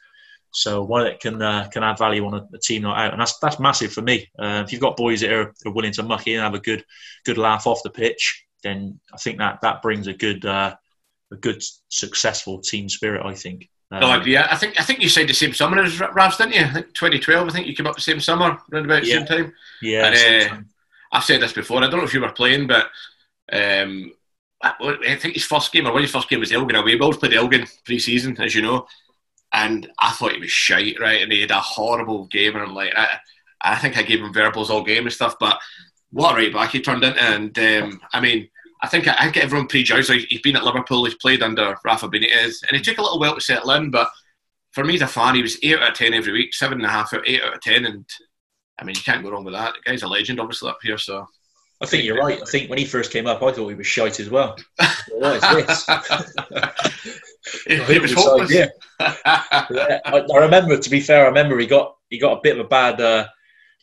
So 0.51 0.83
one 0.83 1.05
that 1.05 1.21
can 1.21 1.41
uh, 1.43 1.69
can 1.73 1.83
add 1.83 1.99
value 1.99 2.25
on 2.27 2.35
a, 2.35 2.49
a 2.55 2.59
team 2.59 2.83
night 2.83 3.07
out, 3.07 3.13
and 3.13 3.21
that's 3.21 3.39
that's 3.39 3.61
massive 3.61 3.93
for 3.93 4.03
me. 4.03 4.29
Uh, 4.39 4.63
if 4.67 4.73
you've 4.73 4.81
got 4.81 4.97
boys 4.97 5.21
that 5.21 5.33
are, 5.33 5.53
are 5.67 5.73
willing 5.73 5.93
to 5.93 6.03
muck 6.03 6.27
in 6.27 6.35
and 6.37 6.43
have 6.45 6.55
a 6.55 6.59
good 6.59 6.85
good 7.25 7.39
laugh 7.39 7.67
off 7.67 7.83
the 7.83 7.91
pitch, 7.91 8.45
then 8.63 8.99
I 9.13 9.19
think 9.19 9.39
that 9.39 9.61
that 9.63 9.83
brings 9.83 10.07
a 10.07 10.15
good 10.15 10.45
uh, 10.47 10.75
a 11.31 11.37
good 11.37 11.63
successful 11.91 12.61
team 12.61 12.89
spirit. 12.89 13.25
I 13.25 13.35
think. 13.35 13.69
Um, 13.91 14.01
no, 14.01 14.07
I 14.09 14.17
agree. 14.19 14.37
I 14.37 14.57
think 14.57 14.79
I 14.81 14.85
think 14.85 15.01
you 15.01 15.09
said 15.09 15.29
the 15.29 15.35
same 15.35 15.55
summer 15.55 15.83
as 15.83 15.99
Ravs, 15.99 16.39
didn't 16.39 16.55
you? 16.55 16.61
I 16.63 16.73
think 16.73 16.95
2012. 16.95 17.49
I 17.49 17.51
think 17.53 17.67
you 17.67 17.75
came 17.75 17.87
up 17.87 17.95
the 17.95 18.01
same 18.03 18.21
summer, 18.21 18.59
around 18.73 18.85
about 18.85 19.03
the 19.03 19.09
Yeah. 19.09 19.17
same 19.19 19.27
time. 19.27 19.55
Yeah. 19.83 20.07
And, 20.07 20.15
uh, 20.15 20.41
sometimes. 20.49 20.73
I've 21.13 21.25
said 21.25 21.41
this 21.41 21.53
before. 21.55 21.79
I 21.79 21.89
don't 21.89 21.99
know 22.01 22.05
if 22.05 22.13
you 22.13 22.21
were 22.21 22.33
playing, 22.33 22.67
but 22.67 22.91
um, 23.51 24.13
I 24.61 25.17
think 25.19 25.35
his 25.35 25.45
first 25.45 25.73
game 25.73 25.87
or 25.87 25.93
one 25.93 26.01
of 26.01 26.05
his 26.05 26.11
first 26.13 26.29
game 26.29 26.41
was 26.41 26.53
Elgin 26.53 26.77
away. 26.77 26.97
We 26.97 27.01
always 27.01 27.17
played 27.17 27.33
Elgin 27.33 27.67
pre-season, 27.85 28.39
as 28.43 28.55
you 28.55 28.61
know, 28.63 28.87
and 29.53 29.91
I 29.99 30.13
thought 30.13 30.33
he 30.33 30.41
was 30.41 30.51
shite, 30.51 31.01
right? 31.01 31.23
And 31.23 31.33
he 31.33 31.41
had 31.41 31.51
a 31.51 31.61
horrible 31.61 32.27
game, 32.27 32.55
and 32.55 32.63
I'm 32.63 32.75
like, 32.75 32.93
I, 32.97 33.19
I 33.61 33.77
think 33.77 33.97
I 33.97 34.03
gave 34.03 34.21
him 34.21 34.33
verbals 34.33 34.71
all 34.71 34.83
game 34.83 35.05
and 35.05 35.13
stuff, 35.13 35.37
but 35.41 35.59
what 36.11 36.33
a 36.33 36.37
right 36.37 36.53
back 36.53 36.71
he 36.71 36.81
turned 36.81 37.05
into. 37.05 37.23
And 37.23 37.59
um, 37.59 38.01
I 38.13 38.21
mean, 38.21 38.49
I 38.83 38.89
think 38.89 39.09
I, 39.09 39.17
I 39.19 39.31
get 39.31 39.45
everyone 39.45 39.67
prejudged. 39.67 40.09
Like 40.09 40.27
he's 40.29 40.41
been 40.41 40.57
at 40.57 40.65
Liverpool, 40.65 41.05
he's 41.05 41.15
played 41.15 41.43
under 41.43 41.77
Rafa 41.85 42.09
Benitez, 42.09 42.63
and 42.69 42.79
it 42.79 42.85
took 42.85 42.99
a 42.99 43.03
little 43.03 43.19
while 43.19 43.35
to 43.35 43.41
settle 43.41 43.71
in. 43.73 43.91
But 43.91 44.09
for 44.73 44.85
me, 44.85 44.95
as 44.95 45.03
a 45.03 45.07
fan, 45.07 45.35
he 45.35 45.43
was 45.43 45.59
eight 45.63 45.79
out 45.79 45.91
of 45.91 45.95
ten 45.95 46.15
every 46.15 46.33
week, 46.33 46.55
seven 46.55 46.79
and 46.79 46.87
a 46.87 46.91
half 46.91 47.13
out, 47.13 47.27
eight 47.27 47.43
out 47.43 47.55
of 47.55 47.61
ten, 47.61 47.85
and 47.87 48.05
I 48.79 48.85
mean, 48.85 48.95
you 48.95 49.03
can't 49.03 49.23
go 49.23 49.31
wrong 49.31 49.45
with 49.45 49.55
that. 49.55 49.75
The 49.75 49.91
guy's 49.91 50.03
a 50.03 50.09
legend, 50.09 50.41
obviously 50.41 50.71
up 50.71 50.79
here. 50.83 50.99
So 50.99 51.27
I 51.81 51.87
think 51.87 52.05
you're 52.05 52.19
right. 52.19 52.41
I 52.41 52.45
think 52.45 52.71
when 52.71 52.79
he 52.79 52.85
first 52.85 53.13
came 53.13 53.27
up, 53.27 53.43
I 53.43 53.53
thought 53.53 53.69
he 53.69 53.75
was 53.75 53.87
shite 53.87 54.21
as 54.21 54.31
well. 54.31 54.57
what 55.11 55.37
is 55.37 55.67
this? 55.67 55.87
it, 57.67 58.03
was 58.03 58.13
hopeless. 58.13 58.53
yeah. 58.53 58.67
yeah. 59.01 60.01
I, 60.05 60.25
I, 60.33 60.39
remember. 60.39 60.77
To 60.77 60.91
be 60.91 61.01
fair, 61.01 61.25
I 61.25 61.29
remember 61.29 61.59
he 61.59 61.67
got 61.67 61.97
he 62.11 62.19
got 62.19 62.39
a 62.39 62.41
bit 62.43 62.59
of 62.59 62.65
a 62.65 62.69
bad. 62.69 63.01
Uh, 63.01 63.27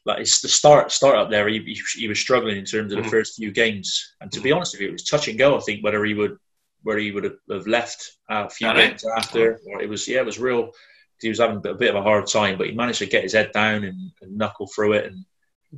like 0.05 0.19
it's 0.19 0.41
the 0.41 0.47
start 0.47 0.91
start 0.91 1.15
up 1.15 1.31
there. 1.31 1.47
He, 1.47 1.59
he, 1.59 1.81
he 1.99 2.07
was 2.07 2.19
struggling 2.19 2.57
in 2.57 2.65
terms 2.65 2.91
of 2.91 2.97
the 2.97 3.01
mm-hmm. 3.01 3.09
first 3.09 3.35
few 3.35 3.51
games, 3.51 4.15
and 4.21 4.31
to 4.31 4.39
be 4.39 4.51
honest 4.51 4.73
with 4.73 4.81
you, 4.81 4.89
it 4.89 4.93
was 4.93 5.03
touch 5.03 5.27
and 5.27 5.37
go. 5.37 5.57
I 5.57 5.61
think 5.61 5.83
whether 5.83 6.03
he 6.05 6.13
would 6.13 6.37
where 6.83 6.99
he 6.99 7.11
would 7.11 7.23
have 7.23 7.67
left 7.67 8.11
a 8.29 8.47
few 8.49 8.67
All 8.67 8.75
games 8.75 9.03
right. 9.03 9.17
after, 9.17 9.59
or 9.67 9.81
it 9.81 9.89
was 9.89 10.07
yeah, 10.07 10.19
it 10.19 10.25
was 10.25 10.39
real. 10.39 10.71
He 11.21 11.29
was 11.29 11.39
having 11.39 11.57
a 11.65 11.73
bit 11.73 11.89
of 11.89 11.95
a 11.95 12.03
hard 12.03 12.27
time, 12.27 12.57
but 12.57 12.67
he 12.67 12.73
managed 12.73 12.99
to 12.99 13.07
get 13.07 13.23
his 13.23 13.33
head 13.33 13.51
down 13.53 13.83
and, 13.85 14.11
and 14.21 14.37
knuckle 14.37 14.67
through 14.67 14.93
it 14.93 15.05
and 15.05 15.25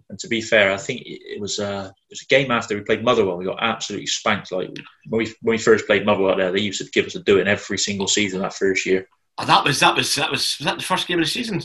and 0.10 0.20
to 0.20 0.28
be 0.28 0.42
fair, 0.42 0.72
I 0.72 0.78
think 0.78 1.02
it 1.06 1.40
was, 1.40 1.60
uh, 1.60 1.90
it 1.92 2.12
was 2.12 2.22
a 2.22 2.26
game 2.26 2.52
after 2.52 2.76
we 2.76 2.82
played 2.82 3.04
Motherwell. 3.04 3.38
We 3.38 3.46
got 3.46 3.62
absolutely 3.62 4.08
spanked. 4.08 4.52
Like 4.52 4.70
when 5.08 5.20
we 5.20 5.26
when 5.42 5.54
we 5.54 5.58
first 5.58 5.88
played 5.88 6.06
Motherwell 6.06 6.38
there, 6.38 6.52
they 6.52 6.62
used 6.62 6.84
to 6.84 6.90
give 6.92 7.06
us 7.06 7.16
a 7.16 7.20
do 7.20 7.38
it 7.40 7.48
every 7.48 7.78
single 7.78 8.08
season 8.08 8.42
that 8.42 8.54
first 8.54 8.86
year. 8.86 9.08
Oh, 9.38 9.46
that 9.46 9.64
was 9.64 9.80
that 9.80 9.96
was 9.96 10.16
that 10.16 10.32
was 10.32 10.58
was 10.60 10.66
that 10.66 10.78
the 10.78 10.84
first 10.84 11.08
game 11.08 11.20
of 11.20 11.26
the 11.26 11.32
season? 11.32 11.62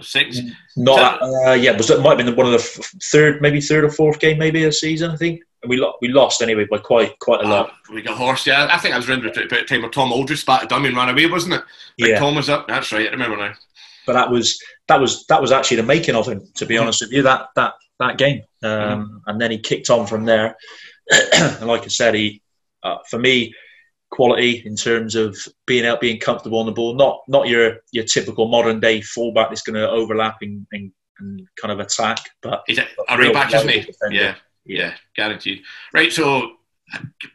Six. 0.00 0.40
Not 0.76 1.20
that, 1.20 1.22
uh, 1.22 1.52
yeah, 1.52 1.76
was 1.76 1.88
it 1.88 2.00
might 2.00 2.18
have 2.18 2.26
been 2.26 2.34
one 2.34 2.46
of 2.46 2.52
the 2.52 2.84
third, 3.02 3.40
maybe 3.40 3.60
third 3.60 3.84
or 3.84 3.90
fourth 3.90 4.18
game, 4.18 4.38
maybe 4.38 4.64
a 4.64 4.72
season. 4.72 5.10
I 5.10 5.16
think. 5.16 5.42
And 5.62 5.70
we, 5.70 5.76
lo- 5.76 5.94
we 6.02 6.08
lost 6.08 6.42
anyway 6.42 6.66
by 6.68 6.78
quite 6.78 7.18
quite 7.20 7.44
a 7.44 7.48
lot. 7.48 7.70
Uh, 7.70 7.94
we 7.94 8.02
got 8.02 8.18
horse, 8.18 8.46
yeah. 8.46 8.68
I 8.70 8.76
think 8.78 8.92
I 8.92 8.98
was 8.98 9.08
around 9.08 9.22
the 9.22 9.64
time 9.66 9.82
where 9.82 9.90
Tom 9.90 10.12
Aldridge 10.12 10.40
spat 10.40 10.64
a 10.64 10.66
dummy 10.66 10.88
and 10.88 10.96
ran 10.96 11.08
away, 11.08 11.26
wasn't 11.26 11.54
it? 11.54 11.62
Like 11.98 12.10
yeah. 12.10 12.18
Tom 12.18 12.34
was 12.34 12.50
up. 12.50 12.66
That's 12.68 12.92
right. 12.92 13.06
I 13.06 13.12
remember 13.12 13.36
now. 13.36 13.54
But 14.06 14.14
that 14.14 14.30
was 14.30 14.60
that 14.88 15.00
was 15.00 15.26
that 15.26 15.40
was 15.40 15.52
actually 15.52 15.78
the 15.78 15.84
making 15.84 16.14
of 16.14 16.26
him. 16.26 16.46
To 16.56 16.66
be 16.66 16.74
mm-hmm. 16.74 16.82
honest 16.82 17.02
with 17.02 17.12
you, 17.12 17.22
that 17.22 17.48
that 17.56 17.74
that 17.98 18.18
game, 18.18 18.42
um, 18.62 18.70
mm-hmm. 18.70 19.16
and 19.26 19.40
then 19.40 19.50
he 19.50 19.58
kicked 19.58 19.90
on 19.90 20.06
from 20.06 20.24
there. 20.24 20.56
and 21.10 21.66
like 21.66 21.82
I 21.82 21.88
said, 21.88 22.14
he 22.14 22.42
uh, 22.82 22.98
for 23.08 23.18
me 23.18 23.54
quality 24.14 24.62
in 24.64 24.76
terms 24.76 25.16
of 25.16 25.36
being 25.66 25.84
out, 25.84 26.00
being 26.00 26.20
comfortable 26.20 26.60
on 26.60 26.66
the 26.66 26.72
ball. 26.72 26.94
Not 26.94 27.22
not 27.28 27.48
your 27.48 27.78
your 27.90 28.04
typical 28.04 28.48
modern 28.48 28.80
day 28.80 29.00
fullback 29.00 29.48
that's 29.48 29.62
going 29.62 29.74
to 29.74 29.90
overlap 29.90 30.38
and, 30.40 30.66
and, 30.72 30.92
and, 31.18 31.46
kind 31.60 31.72
of 31.72 31.80
attack. 31.80 32.18
But 32.40 32.62
he's 32.66 32.78
a, 32.78 32.86
a 33.08 33.18
right 33.18 33.32
back, 33.32 33.52
isn't 33.52 33.68
he? 33.68 33.92
Yeah, 34.10 34.36
yeah, 34.64 34.94
guaranteed. 35.16 35.62
Right, 35.92 36.12
so 36.12 36.52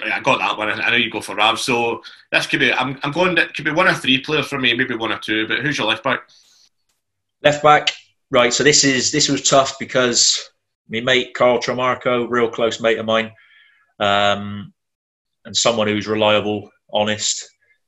I 0.01 0.21
got 0.21 0.39
that 0.39 0.57
one. 0.57 0.69
I 0.69 0.89
know 0.89 0.95
you 0.95 1.11
go 1.11 1.21
for 1.21 1.35
Rav. 1.35 1.59
So 1.59 2.01
this 2.31 2.47
could 2.47 2.61
be. 2.61 2.71
I'm, 2.71 2.97
I'm 3.03 3.11
going. 3.11 3.37
It 3.37 3.53
could 3.53 3.65
be 3.65 3.71
one 3.71 3.87
or 3.87 3.93
three 3.93 4.21
players 4.21 4.47
for 4.47 4.59
me, 4.59 4.73
maybe 4.73 4.95
one 4.95 5.11
or 5.11 5.19
two. 5.19 5.47
But 5.47 5.59
who's 5.59 5.77
your 5.77 5.87
left 5.87 6.03
back? 6.03 6.21
Left 7.43 7.63
back, 7.63 7.91
right. 8.31 8.53
So 8.53 8.63
this 8.63 8.83
is 8.83 9.11
this 9.11 9.29
was 9.29 9.47
tough 9.47 9.77
because 9.79 10.49
my 10.89 11.01
mate 11.01 11.33
Carl 11.33 11.59
Tremarco, 11.59 12.27
real 12.29 12.49
close 12.49 12.81
mate 12.81 12.99
of 12.99 13.05
mine, 13.05 13.31
um, 13.99 14.73
and 15.45 15.55
someone 15.55 15.87
who's 15.87 16.07
reliable, 16.07 16.69
honest. 16.91 17.47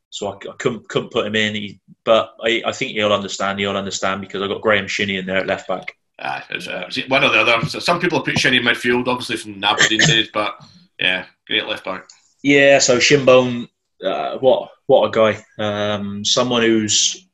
So 0.09 0.27
I, 0.27 0.35
I 0.35 0.55
couldn't 0.57 0.87
couldn't 0.89 1.11
put 1.11 1.25
him 1.25 1.35
in, 1.35 1.55
he, 1.55 1.79
but 2.03 2.33
I, 2.43 2.61
I 2.65 2.71
think 2.71 2.91
he'll 2.91 3.13
understand. 3.13 3.59
He'll 3.59 3.77
understand 3.77 4.21
because 4.21 4.41
I 4.41 4.47
got 4.47 4.61
Graham 4.61 4.87
Shinnie 4.87 5.17
in 5.17 5.25
there 5.25 5.37
at 5.37 5.47
left 5.47 5.67
back. 5.67 5.95
Uh, 6.19 6.41
uh, 6.69 6.89
one 7.07 7.23
or 7.23 7.29
the 7.29 7.41
other. 7.41 7.67
Some 7.67 7.99
people 7.99 8.21
put 8.21 8.37
Shinnie 8.37 8.57
in 8.57 8.63
midfield, 8.63 9.07
obviously 9.07 9.37
from 9.37 9.63
Aberdeen 9.63 9.99
days, 9.99 10.29
but 10.33 10.55
yeah, 10.99 11.25
great 11.47 11.65
left 11.65 11.83
back. 11.83 12.07
Yeah, 12.43 12.79
so 12.79 12.97
Shinbone, 12.97 13.67
uh, 14.03 14.37
what 14.37 14.69
what 14.85 15.07
a 15.07 15.11
guy! 15.11 15.43
Um, 15.57 16.23
someone 16.23 16.61
who's 16.61 17.27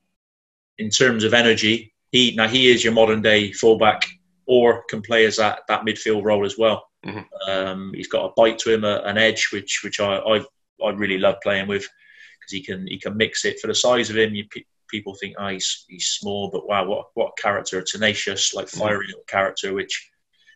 in 0.77 0.89
terms 0.89 1.23
of 1.23 1.33
energy, 1.33 1.93
he 2.17 2.35
now 2.35 2.47
he 2.47 2.69
is 2.69 2.83
your 2.83 2.93
modern 2.93 3.21
day 3.21 3.51
fullback 3.51 4.01
or 4.45 4.83
can 4.89 5.01
play 5.01 5.25
as 5.25 5.37
that, 5.37 5.59
that 5.67 5.81
midfield 5.81 6.23
role 6.23 6.45
as 6.45 6.57
well. 6.57 6.87
Mm-hmm. 7.05 7.51
Um, 7.51 7.91
he's 7.93 8.07
got 8.07 8.25
a 8.25 8.33
bite 8.35 8.57
to 8.59 8.73
him, 8.73 8.83
a, 8.83 9.01
an 9.05 9.17
edge, 9.17 9.49
which 9.53 9.81
which 9.83 9.99
I, 9.99 10.17
I, 10.17 10.43
I 10.83 10.89
really 10.91 11.17
love 11.17 11.35
playing 11.43 11.67
with 11.67 11.83
because 11.83 12.51
he 12.51 12.63
can 12.63 12.87
he 12.87 12.99
can 12.99 13.15
mix 13.15 13.45
it. 13.45 13.59
For 13.59 13.67
the 13.67 13.75
size 13.75 14.09
of 14.09 14.17
him, 14.17 14.33
you, 14.33 14.45
people 14.89 15.13
think 15.15 15.35
oh, 15.37 15.49
he's 15.49 15.85
he's 15.87 16.07
small, 16.07 16.49
but 16.51 16.67
wow, 16.67 16.85
what 16.85 17.07
what 17.13 17.37
character, 17.37 17.79
a 17.79 17.85
tenacious, 17.85 18.53
like 18.53 18.67
mm-hmm. 18.67 18.79
fiery 18.79 19.07
mm-hmm. 19.07 19.19
character, 19.27 19.73
which 19.73 20.09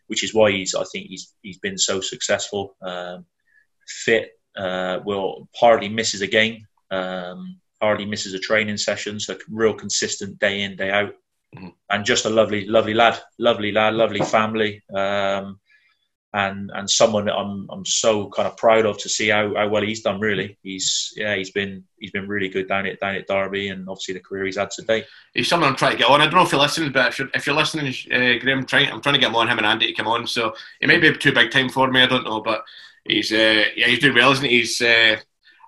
which 0.08 0.24
is 0.24 0.34
why 0.34 0.50
he's 0.50 0.74
I 0.74 0.84
think 0.92 1.06
he's 1.06 1.34
he's 1.42 1.58
been 1.58 1.78
so 1.78 2.00
successful. 2.00 2.76
Um, 2.82 3.24
fit, 3.86 4.32
uh, 4.56 4.98
will 5.04 5.48
hardly 5.54 5.88
misses 5.88 6.22
a 6.22 6.26
game, 6.26 6.66
um, 6.90 7.60
hardly 7.80 8.06
misses 8.06 8.34
a 8.34 8.38
training 8.38 8.78
session, 8.78 9.20
so 9.20 9.36
real 9.48 9.74
consistent 9.74 10.38
day 10.38 10.62
in 10.62 10.76
day 10.76 10.90
out. 10.90 11.14
Mm-hmm. 11.54 11.68
and 11.90 12.04
just 12.06 12.24
a 12.24 12.30
lovely, 12.30 12.64
lovely 12.66 12.94
lad, 12.94 13.20
lovely 13.38 13.72
lad, 13.72 13.92
lovely 13.92 14.20
family, 14.20 14.82
um, 14.94 15.60
and 16.32 16.70
and 16.72 16.88
someone 16.88 17.26
that 17.26 17.34
I'm 17.34 17.68
I'm 17.70 17.84
so 17.84 18.30
kind 18.30 18.48
of 18.48 18.56
proud 18.56 18.86
of 18.86 18.96
to 18.98 19.10
see 19.10 19.28
how, 19.28 19.54
how 19.54 19.68
well 19.68 19.82
he's 19.82 20.00
done. 20.00 20.18
Really, 20.18 20.56
he's 20.62 21.12
yeah, 21.14 21.36
he's 21.36 21.50
been 21.50 21.84
he's 21.98 22.10
been 22.10 22.26
really 22.26 22.48
good 22.48 22.68
down 22.68 22.86
at 22.86 23.00
down 23.00 23.16
at 23.16 23.26
Derby, 23.26 23.68
and 23.68 23.86
obviously 23.86 24.14
the 24.14 24.20
career 24.20 24.46
he's 24.46 24.56
had 24.56 24.70
today. 24.70 25.04
He's 25.34 25.46
someone 25.46 25.68
I'm 25.68 25.76
trying 25.76 25.92
to 25.92 25.98
get 25.98 26.08
on. 26.08 26.22
I 26.22 26.24
don't 26.24 26.36
know 26.36 26.42
if 26.42 26.52
you're 26.52 26.60
listening, 26.60 26.90
but 26.90 27.08
if 27.08 27.18
you're, 27.18 27.28
if 27.34 27.46
you're 27.46 27.56
listening, 27.56 27.92
uh, 28.10 28.40
Graham, 28.40 28.64
trying 28.64 28.90
I'm 28.90 29.02
trying 29.02 29.16
to 29.16 29.20
get 29.20 29.28
him 29.28 29.36
on 29.36 29.48
him 29.48 29.58
and 29.58 29.66
Andy 29.66 29.88
to 29.88 29.92
come 29.92 30.08
on. 30.08 30.26
So 30.26 30.54
it 30.80 30.86
may 30.86 30.96
be 30.96 31.14
too 31.14 31.32
big 31.32 31.50
time 31.50 31.68
for 31.68 31.90
me. 31.90 32.02
I 32.02 32.06
don't 32.06 32.24
know, 32.24 32.40
but 32.40 32.64
he's 33.04 33.30
uh, 33.30 33.64
yeah, 33.76 33.88
he's 33.88 33.98
doing 33.98 34.14
well, 34.14 34.32
isn't 34.32 34.48
he? 34.48 34.60
He's 34.60 34.80
uh, 34.80 35.16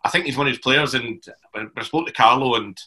I 0.02 0.08
think 0.08 0.24
he's 0.24 0.38
one 0.38 0.46
of 0.46 0.52
his 0.52 0.62
players, 0.62 0.94
and 0.94 1.22
I 1.54 1.82
spoke 1.82 2.06
to 2.06 2.12
Carlo 2.14 2.54
and 2.54 2.80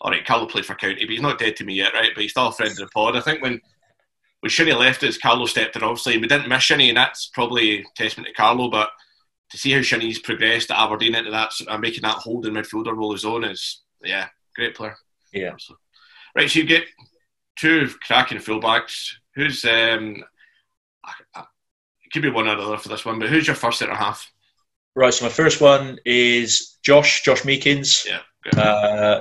all 0.00 0.10
right, 0.10 0.24
Carlo 0.24 0.46
played 0.46 0.64
for 0.64 0.74
County, 0.74 1.04
but 1.04 1.10
he's 1.10 1.20
not 1.20 1.38
dead 1.38 1.56
to 1.56 1.64
me 1.64 1.74
yet, 1.74 1.92
right? 1.92 2.10
But 2.14 2.22
he's 2.22 2.30
still 2.30 2.48
a 2.48 2.52
friend 2.52 2.70
of 2.72 2.78
the 2.78 2.86
pod. 2.88 3.16
I 3.16 3.20
think 3.20 3.42
when 3.42 3.60
when 4.40 4.50
Shinnie 4.50 4.72
left 4.72 5.02
us, 5.02 5.18
Carlo 5.18 5.44
stepped 5.46 5.76
in. 5.76 5.82
Obviously, 5.82 6.14
and 6.14 6.22
we 6.22 6.28
didn't 6.28 6.48
miss 6.48 6.62
Shinnie, 6.62 6.88
and 6.88 6.96
that's 6.96 7.26
probably 7.34 7.84
testament 7.94 8.28
to 8.28 8.34
Carlo. 8.34 8.70
But 8.70 8.90
to 9.50 9.58
see 9.58 9.72
how 9.72 9.82
Shinnie's 9.82 10.18
progressed 10.18 10.70
at 10.70 10.78
Aberdeen 10.78 11.14
into 11.14 11.30
that, 11.30 11.52
uh, 11.68 11.76
making 11.76 12.02
that 12.02 12.16
holding 12.16 12.54
midfielder 12.54 12.96
role 12.96 13.12
his 13.12 13.24
own 13.24 13.44
is, 13.44 13.82
yeah, 14.02 14.28
great 14.56 14.74
player. 14.74 14.96
Yeah. 15.32 15.54
Right, 16.34 16.48
so 16.48 16.60
you 16.60 16.64
get 16.64 16.84
two 17.56 17.90
cracking 18.06 18.38
fullbacks. 18.38 19.10
Who's 19.34 19.64
um, 19.64 20.24
it 21.36 22.12
could 22.12 22.22
be 22.22 22.30
one 22.30 22.48
or 22.48 22.56
the 22.56 22.62
other 22.62 22.78
for 22.78 22.88
this 22.88 23.04
one, 23.04 23.18
but 23.18 23.28
who's 23.28 23.46
your 23.46 23.56
first 23.56 23.80
centre 23.80 23.94
half? 23.94 24.30
Right, 24.96 25.12
so 25.12 25.26
my 25.26 25.30
first 25.30 25.60
one 25.60 25.98
is 26.04 26.78
Josh, 26.82 27.22
Josh 27.22 27.44
Meekings. 27.44 28.06
Yeah. 28.06 28.60
Uh, 28.60 29.20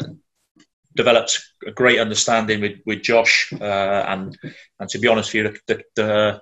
developed 1.01 1.33
a 1.65 1.71
great 1.71 1.99
understanding 2.05 2.59
with, 2.59 2.77
with 2.85 3.01
Josh, 3.01 3.33
uh, 3.53 4.03
and 4.13 4.37
and 4.79 4.89
to 4.89 4.99
be 4.99 5.07
honest 5.07 5.33
with 5.33 5.39
you, 5.39 5.43
the, 5.67 5.77
the, 5.95 6.41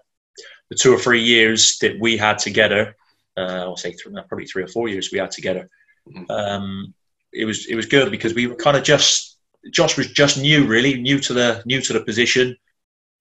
the 0.70 0.76
two 0.82 0.92
or 0.96 0.98
three 0.98 1.22
years 1.22 1.78
that 1.82 1.94
we 2.00 2.18
had 2.18 2.40
together, 2.40 2.96
uh, 3.38 3.62
I'll 3.66 3.78
say 3.78 3.92
three, 3.94 4.14
probably 4.28 4.48
three 4.48 4.64
or 4.64 4.74
four 4.76 4.88
years 4.88 5.10
we 5.12 5.20
had 5.20 5.30
together, 5.30 5.70
mm-hmm. 6.10 6.32
um, 6.32 6.94
it 7.32 7.46
was 7.46 7.68
it 7.68 7.76
was 7.76 7.86
good 7.86 8.10
because 8.10 8.34
we 8.34 8.48
were 8.48 8.56
kind 8.56 8.78
of 8.78 8.84
just 8.84 9.38
Josh 9.72 9.96
was 9.96 10.08
just 10.22 10.42
new, 10.50 10.66
really 10.66 11.00
new 11.00 11.20
to 11.20 11.34
the 11.34 11.62
new 11.66 11.82
to 11.82 11.94
the 11.94 12.04
position, 12.10 12.58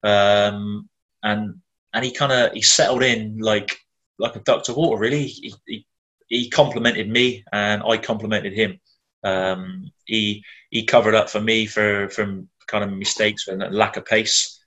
um, 0.02 0.88
and 1.22 1.60
and 1.92 2.04
he 2.04 2.12
kind 2.12 2.32
of 2.32 2.52
he 2.52 2.62
settled 2.62 3.02
in 3.02 3.38
like 3.38 3.76
like 4.18 4.36
a 4.36 4.40
duck 4.40 4.64
to 4.64 4.72
water. 4.72 4.98
Really, 4.98 5.26
he, 5.26 5.54
he, 5.66 5.86
he 6.28 6.50
complimented 6.50 7.08
me 7.08 7.44
and 7.52 7.82
I 7.82 7.98
complimented 7.98 8.54
him. 8.54 8.80
Um, 9.26 9.90
he 10.04 10.45
he 10.71 10.85
covered 10.85 11.14
up 11.14 11.28
for 11.28 11.40
me 11.40 11.66
for 11.66 12.09
from 12.11 12.49
kind 12.66 12.85
of 12.85 12.97
mistakes 12.97 13.49
and 13.49 13.62
lack 13.75 13.97
of 13.97 14.04
pace, 14.06 14.64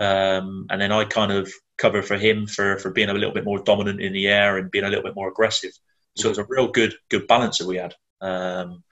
um, 0.00 0.66
and 0.70 0.80
then 0.80 0.92
I 0.92 1.04
kind 1.04 1.32
of 1.32 1.52
cover 1.78 2.02
for 2.02 2.16
him 2.16 2.46
for 2.46 2.78
for 2.78 2.90
being 2.90 3.10
a 3.10 3.14
little 3.14 3.34
bit 3.34 3.44
more 3.44 3.62
dominant 3.62 4.00
in 4.00 4.12
the 4.12 4.26
air 4.28 4.58
and 4.58 4.70
being 4.70 4.84
a 4.84 4.88
little 4.88 5.04
bit 5.04 5.14
more 5.14 5.28
aggressive. 5.28 5.72
So 6.16 6.28
it 6.28 6.36
was 6.36 6.38
a 6.38 6.46
real 6.48 6.68
good 6.68 6.94
good 7.10 7.26
balance 7.26 7.58
that 7.58 7.68
we 7.68 7.76
had. 7.76 7.94
Um, 8.20 8.82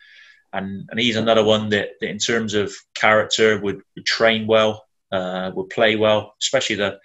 and 0.53 0.89
and 0.91 1.01
he's 1.01 1.17
another 1.17 1.45
one 1.45 1.71
that, 1.71 1.89
that 2.01 2.11
in 2.11 2.19
terms 2.19 2.55
of 2.55 2.73
character 2.95 3.59
would, 3.61 3.83
would 3.95 4.07
train 4.07 4.47
well, 4.47 4.85
uh, 5.13 5.51
would 5.55 5.71
play 5.71 5.97
well, 5.97 6.35
especially 6.41 6.77
the, 6.77 6.99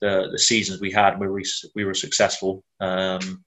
the, 0.00 0.28
the 0.32 0.38
seasons 0.38 0.80
we 0.80 0.90
had 0.90 1.18
where 1.18 1.32
we 1.32 1.44
we 1.74 1.84
were 1.84 1.94
successful. 1.94 2.64
Um, 2.80 3.44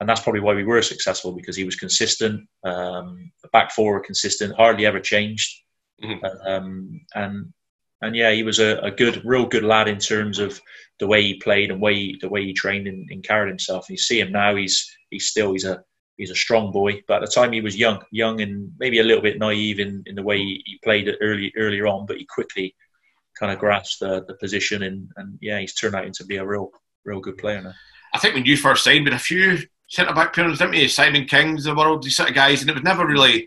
and 0.00 0.08
that's 0.08 0.20
probably 0.20 0.40
why 0.40 0.54
we 0.54 0.64
were 0.64 0.82
successful 0.82 1.32
because 1.32 1.56
he 1.56 1.64
was 1.64 1.76
consistent. 1.76 2.46
Um, 2.64 3.30
the 3.42 3.48
back 3.48 3.72
four 3.72 3.92
were 3.92 4.00
consistent, 4.00 4.56
hardly 4.56 4.86
ever 4.86 5.00
changed, 5.00 5.62
mm-hmm. 6.02 6.24
um, 6.46 7.00
and 7.14 7.52
and 8.00 8.14
yeah, 8.14 8.30
he 8.30 8.42
was 8.42 8.60
a, 8.60 8.78
a, 8.78 8.90
good, 8.92 9.24
real 9.24 9.44
good 9.44 9.64
lad 9.64 9.88
in 9.88 9.98
terms 9.98 10.38
of 10.38 10.60
the 11.00 11.06
way 11.06 11.22
he 11.22 11.34
played 11.34 11.70
and 11.70 11.80
way 11.80 11.94
he, 11.94 12.18
the 12.20 12.28
way 12.28 12.44
he 12.44 12.52
trained 12.52 12.86
and, 12.86 13.08
and, 13.10 13.24
carried 13.24 13.48
himself. 13.48 13.88
And 13.88 13.94
you 13.94 13.98
see 13.98 14.20
him 14.20 14.30
now; 14.30 14.54
he's 14.54 14.88
he's 15.10 15.26
still 15.26 15.52
he's 15.52 15.64
a 15.64 15.82
he's 16.16 16.30
a 16.30 16.36
strong 16.36 16.70
boy. 16.70 17.02
But 17.08 17.22
at 17.22 17.28
the 17.28 17.34
time, 17.34 17.52
he 17.52 17.60
was 17.60 17.76
young, 17.76 18.02
young 18.12 18.40
and 18.40 18.70
maybe 18.78 19.00
a 19.00 19.04
little 19.04 19.22
bit 19.22 19.38
naive 19.38 19.80
in, 19.80 20.02
in 20.06 20.14
the 20.14 20.22
way 20.22 20.38
he, 20.38 20.62
he 20.64 20.78
played 20.84 21.08
it 21.08 21.18
early 21.20 21.52
earlier 21.56 21.86
on. 21.86 22.06
But 22.06 22.18
he 22.18 22.26
quickly 22.26 22.74
kind 23.38 23.52
of 23.52 23.58
grasped 23.58 24.00
the, 24.00 24.24
the 24.26 24.34
position, 24.34 24.84
and, 24.84 25.10
and 25.16 25.38
yeah, 25.40 25.58
he's 25.58 25.74
turned 25.74 25.94
out 25.94 26.06
into 26.06 26.24
be 26.24 26.36
a 26.36 26.46
real 26.46 26.70
real 27.04 27.20
good 27.20 27.38
player 27.38 27.62
now. 27.62 27.74
I 28.14 28.18
think 28.18 28.34
when 28.34 28.44
you 28.44 28.56
first 28.56 28.84
signed, 28.84 29.04
with 29.04 29.14
a 29.14 29.18
few 29.18 29.58
centre 29.88 30.14
back 30.14 30.34
pairings, 30.34 30.58
didn't 30.58 30.72
we? 30.72 30.88
Simon 30.88 31.24
King's 31.24 31.64
the 31.64 31.74
world, 31.74 32.02
these 32.02 32.16
sort 32.16 32.28
of 32.28 32.34
guys, 32.34 32.60
and 32.60 32.70
it 32.70 32.74
was 32.74 32.82
never 32.82 33.06
really, 33.06 33.46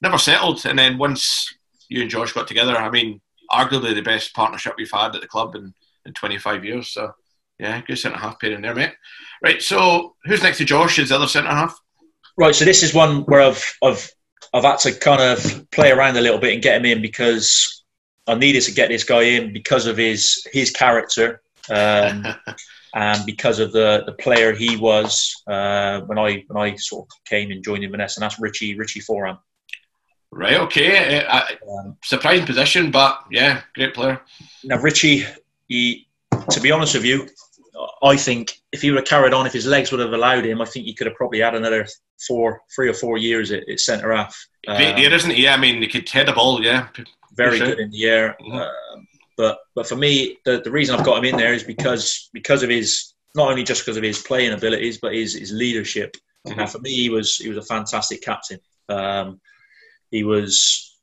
never 0.00 0.18
settled. 0.18 0.64
And 0.66 0.78
then 0.78 0.98
once 0.98 1.52
you 1.88 2.02
and 2.02 2.10
Josh 2.10 2.32
got 2.32 2.46
together, 2.46 2.76
I 2.76 2.90
mean, 2.90 3.20
arguably 3.50 3.94
the 3.94 4.02
best 4.02 4.34
partnership 4.34 4.74
we've 4.76 4.90
had 4.90 5.14
at 5.14 5.20
the 5.20 5.28
club 5.28 5.54
in, 5.54 5.74
in 6.06 6.12
25 6.12 6.64
years. 6.64 6.92
So, 6.92 7.12
yeah, 7.58 7.80
good 7.82 7.96
centre 7.96 8.18
half 8.18 8.40
pair 8.40 8.52
in 8.52 8.62
there, 8.62 8.74
mate. 8.74 8.94
Right, 9.42 9.62
so 9.62 10.14
who's 10.24 10.42
next 10.42 10.58
to 10.58 10.64
Josh? 10.64 10.98
Is 10.98 11.08
the 11.08 11.16
other 11.16 11.26
centre 11.26 11.50
half? 11.50 11.78
Right, 12.36 12.54
so 12.54 12.64
this 12.64 12.82
is 12.82 12.94
one 12.94 13.22
where 13.22 13.40
I've 13.40 13.76
I've 13.82 14.10
I've 14.52 14.64
had 14.64 14.78
to 14.80 14.92
kind 14.92 15.20
of 15.20 15.70
play 15.70 15.90
around 15.90 16.16
a 16.16 16.20
little 16.20 16.38
bit 16.38 16.54
and 16.54 16.62
get 16.62 16.76
him 16.76 16.86
in 16.86 17.02
because 17.02 17.84
I 18.26 18.34
needed 18.34 18.62
to 18.62 18.72
get 18.72 18.88
this 18.88 19.04
guy 19.04 19.22
in 19.22 19.52
because 19.52 19.86
of 19.86 19.96
his 19.96 20.46
his 20.52 20.70
character 20.70 21.42
um, 21.68 22.26
and 22.94 23.24
because 23.26 23.58
of 23.58 23.72
the, 23.72 24.02
the 24.06 24.12
player 24.12 24.52
he 24.52 24.76
was 24.76 25.42
uh, 25.46 26.00
when 26.02 26.18
I 26.18 26.44
when 26.48 26.62
I 26.62 26.76
sort 26.76 27.06
of 27.06 27.24
came 27.24 27.50
and 27.50 27.64
joined 27.64 27.84
Inverness, 27.84 28.16
and 28.16 28.22
that's 28.22 28.38
Richie 28.40 28.76
Richie 28.76 29.00
Foran. 29.00 29.38
Right, 30.32 30.60
okay. 30.60 31.24
Uh, 31.24 31.42
um, 31.68 31.96
surprising 32.04 32.46
position, 32.46 32.90
but 32.90 33.18
yeah, 33.30 33.62
great 33.74 33.94
player. 33.94 34.20
Now 34.64 34.78
Richie, 34.78 35.26
he 35.66 36.06
to 36.50 36.60
be 36.60 36.70
honest 36.70 36.94
with 36.94 37.04
you, 37.04 37.28
I 38.02 38.16
think 38.16 38.60
if 38.72 38.82
he 38.82 38.90
would 38.90 38.98
have 38.98 39.08
carried 39.08 39.32
on, 39.32 39.46
if 39.46 39.52
his 39.52 39.66
legs 39.66 39.90
would 39.90 40.00
have 40.00 40.12
allowed 40.12 40.44
him, 40.44 40.60
I 40.60 40.64
think 40.64 40.86
he 40.86 40.94
could 40.94 41.06
have 41.06 41.16
probably 41.16 41.40
had 41.40 41.54
another 41.54 41.86
four, 42.26 42.62
three 42.74 42.88
or 42.88 42.94
four 42.94 43.18
years 43.18 43.50
at, 43.50 43.68
at 43.68 43.80
centre 43.80 44.12
half. 44.12 44.36
Great 44.66 45.06
um, 45.06 45.12
isn't 45.12 45.30
he? 45.30 45.44
Yeah, 45.44 45.54
I 45.54 45.56
mean, 45.56 45.80
he 45.80 45.88
could 45.88 46.08
head 46.08 46.28
the 46.28 46.32
ball. 46.32 46.62
Yeah, 46.62 46.88
very 47.34 47.58
sure. 47.58 47.68
good 47.68 47.78
in 47.80 47.90
the 47.90 48.04
air. 48.04 48.36
Mm-hmm. 48.40 48.56
Uh, 48.56 49.00
but 49.40 49.58
but 49.74 49.86
for 49.86 49.96
me, 49.96 50.36
the, 50.44 50.60
the 50.60 50.70
reason 50.70 50.94
I've 50.94 51.06
got 51.06 51.16
him 51.16 51.24
in 51.24 51.38
there 51.38 51.54
is 51.54 51.64
because 51.64 52.28
because 52.34 52.62
of 52.62 52.68
his 52.68 53.14
not 53.34 53.48
only 53.48 53.62
just 53.62 53.80
because 53.80 53.96
of 53.96 54.02
his 54.02 54.18
playing 54.18 54.52
abilities, 54.52 54.98
but 54.98 55.14
his 55.14 55.32
his 55.34 55.50
leadership. 55.50 56.14
Mm-hmm. 56.46 56.58
Now, 56.58 56.66
for 56.66 56.78
me, 56.80 56.90
he 56.90 57.08
was 57.08 57.38
he 57.38 57.48
was 57.48 57.56
a 57.56 57.62
fantastic 57.74 58.20
captain. 58.20 58.60
Um, 58.90 59.40
he 60.10 60.24
was 60.24 60.94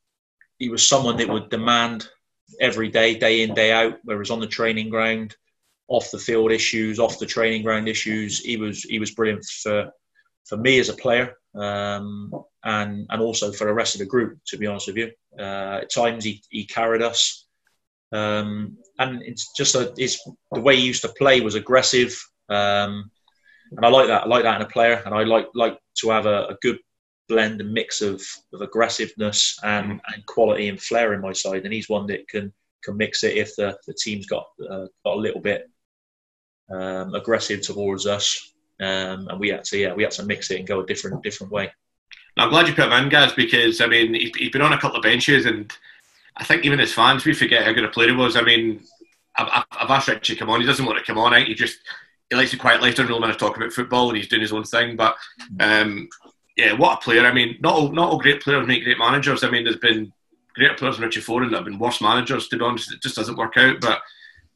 he 0.60 0.70
was 0.70 0.88
someone 0.88 1.18
that 1.18 1.30
would 1.30 1.50
demand 1.50 2.10
every 2.62 2.90
day, 2.90 3.18
day 3.18 3.42
in, 3.42 3.56
day 3.56 3.72
out, 3.72 3.98
whether 4.04 4.22
it's 4.22 4.30
on 4.30 4.40
the 4.40 4.46
training 4.46 4.90
ground, 4.90 5.36
off 5.88 6.12
the 6.12 6.20
field 6.20 6.52
issues, 6.52 7.00
off 7.00 7.18
the 7.18 7.26
training 7.26 7.64
ground 7.64 7.88
issues. 7.88 8.40
He 8.40 8.58
was 8.58 8.84
he 8.84 9.00
was 9.00 9.16
brilliant 9.16 9.46
for 9.46 9.92
for 10.46 10.58
me 10.58 10.78
as 10.78 10.90
a 10.90 10.94
player, 10.94 11.38
um, 11.56 12.32
and 12.64 13.08
and 13.10 13.20
also 13.20 13.52
for 13.52 13.66
the 13.66 13.74
rest 13.74 13.96
of 13.96 14.00
the 14.00 14.06
group. 14.06 14.38
To 14.50 14.58
be 14.58 14.68
honest 14.68 14.86
with 14.86 14.98
you, 14.98 15.12
uh, 15.40 15.80
at 15.82 15.92
times 15.92 16.24
he, 16.24 16.44
he 16.52 16.66
carried 16.66 17.02
us, 17.02 17.47
um, 18.12 18.78
and 19.00 19.22
it's 19.24 19.52
just 19.56 19.76
a, 19.76 19.94
it's, 19.98 20.24
the 20.52 20.62
way 20.62 20.76
he 20.76 20.86
used 20.86 21.02
to 21.02 21.10
play 21.10 21.42
was 21.42 21.56
aggressive, 21.56 22.18
um, 22.50 23.12
and 23.72 23.86
I 23.86 23.90
like 23.90 24.08
that. 24.08 24.24
I 24.24 24.28
like 24.28 24.44
that 24.44 24.56
in 24.56 24.66
a 24.66 24.70
player, 24.70 25.02
and 25.06 25.14
I 25.14 25.24
like 25.24 25.48
like 25.54 25.78
to 26.00 26.10
have 26.10 26.26
a, 26.26 26.48
a 26.48 26.58
good 26.62 26.80
blend 27.28 27.62
and 27.62 27.72
mix 27.72 28.02
of, 28.02 28.24
of 28.54 28.62
aggressiveness 28.62 29.60
and, 29.64 30.00
and 30.14 30.26
quality 30.26 30.70
and 30.70 30.82
flair 30.82 31.14
in 31.14 31.22
my 31.22 31.34
side. 31.34 31.66
And 31.66 31.74
he's 31.74 31.90
one 31.90 32.08
that 32.08 32.28
can 32.28 32.54
can 32.84 32.96
mix 32.96 33.24
it 33.24 33.36
if 33.36 33.56
the, 33.56 33.78
the 33.88 33.94
team's 33.94 34.26
got 34.26 34.48
uh, 34.62 34.86
got 35.04 35.16
a 35.16 35.20
little 35.20 35.42
bit 35.42 35.70
um, 36.72 37.14
aggressive 37.16 37.62
towards 37.62 38.06
us, 38.06 38.54
um, 38.80 39.28
and 39.28 39.40
we 39.40 39.50
had 39.50 39.64
to 39.66 39.78
yeah 39.78 39.94
we 39.94 40.04
had 40.04 40.12
to 40.14 40.26
mix 40.26 40.52
it 40.52 40.60
and 40.60 40.68
go 40.68 40.80
a 40.80 40.86
different 40.86 41.22
different 41.24 41.52
way. 41.52 41.72
Now, 42.36 42.46
I'm 42.46 42.50
glad 42.52 42.68
you 42.68 42.76
put 42.76 42.86
him 42.86 42.94
in, 42.94 43.10
guys, 43.10 43.34
because 43.34 43.82
I 43.82 43.88
mean 43.88 44.14
he's, 44.14 44.36
he's 44.36 44.52
been 44.52 44.62
on 44.62 44.74
a 44.74 44.80
couple 44.80 44.98
of 44.98 45.04
benches, 45.04 45.46
and 45.46 45.72
I 46.38 46.44
think 46.44 46.66
even 46.66 46.80
as 46.80 46.94
fans 46.94 47.26
we 47.26 47.34
forget 47.34 47.66
how 47.66 47.74
good 47.74 47.86
a 47.86 47.90
player 47.90 48.10
he 48.10 48.16
was. 48.16 48.36
I 48.36 48.42
mean, 48.42 48.84
I've, 49.38 49.66
I've 49.72 49.90
asked 49.90 50.08
Richie 50.08 50.34
to 50.34 50.40
come 50.40 50.50
on. 50.50 50.62
He 50.62 50.68
doesn't 50.68 50.86
want 50.86 50.98
to 50.98 51.06
come 51.06 51.18
on. 51.18 51.46
He 51.46 51.54
just 51.54 51.78
he 52.30 52.36
likes 52.36 52.52
to 52.52 52.58
quiet 52.58 52.82
life. 52.82 52.96
Doesn't 52.96 53.08
really 53.08 53.22
want 53.22 53.34
to 53.34 53.40
talk 53.40 53.58
about 53.58 53.74
football, 53.74 54.10
and 54.10 54.18
he's 54.18 54.28
doing 54.28 54.42
his 54.42 54.54
own 54.54 54.64
thing. 54.64 54.96
But 54.96 55.16
um, 55.60 56.08
yeah, 56.56 56.74
what 56.74 56.98
a 56.98 57.02
player! 57.02 57.26
I 57.26 57.34
mean, 57.34 57.58
not 57.60 57.74
all, 57.74 57.92
not 57.92 58.10
all 58.10 58.20
great 58.20 58.42
players 58.42 58.68
make 58.68 58.84
great 58.84 58.98
managers. 58.98 59.44
I 59.44 59.50
mean, 59.50 59.64
there's 59.64 59.78
been 59.78 60.12
great 60.56 60.78
players 60.78 60.98
in 60.98 61.04
Richie 61.04 61.22
Foran 61.22 61.52
that 61.52 61.58
have 61.58 61.66
been 61.66 61.80
worse 61.80 62.02
managers. 62.02 62.48
To 62.50 62.58
be 62.58 62.66
honest, 62.66 62.92
it 62.92 63.02
just 63.02 63.16
doesn't 63.16 63.38
work 63.38 63.58
out. 63.58 63.80
But 63.82 64.02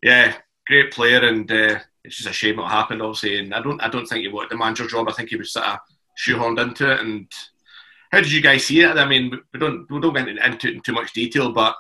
yeah, 0.04 0.36
great 0.68 0.92
player, 0.92 1.26
and 1.26 1.50
uh, 1.52 1.80
it's 2.04 2.18
just 2.18 2.30
a 2.30 2.34
shame 2.34 2.58
what 2.58 2.72
happened. 2.72 3.02
Obviously, 3.02 3.40
and 3.40 3.54
I 3.54 3.62
don't 3.62 3.82
I 3.82 3.90
don't 3.90 4.06
think 4.06 4.22
he 4.22 4.28
wanted 4.28 4.52
the 4.52 4.58
manager 4.58 4.88
job. 4.88 5.08
I 5.08 5.14
think 5.14 5.30
he 5.30 5.38
was 5.38 5.54
sort 5.54 5.68
of 5.68 5.80
shoehorned 6.18 6.62
into 6.62 6.92
it. 6.92 7.00
And 7.00 7.28
how 8.12 8.20
did 8.20 8.32
you 8.32 8.42
guys 8.42 8.66
see 8.66 8.82
it? 8.82 8.98
I 8.98 9.06
mean, 9.08 9.32
we 9.54 9.60
don't 9.60 9.90
we 9.90 10.00
don't 10.00 10.14
get 10.14 10.28
into 10.28 10.68
it 10.68 10.76
in 10.76 10.82
too 10.82 10.94
much 10.94 11.14
detail, 11.14 11.52
but 11.52 11.76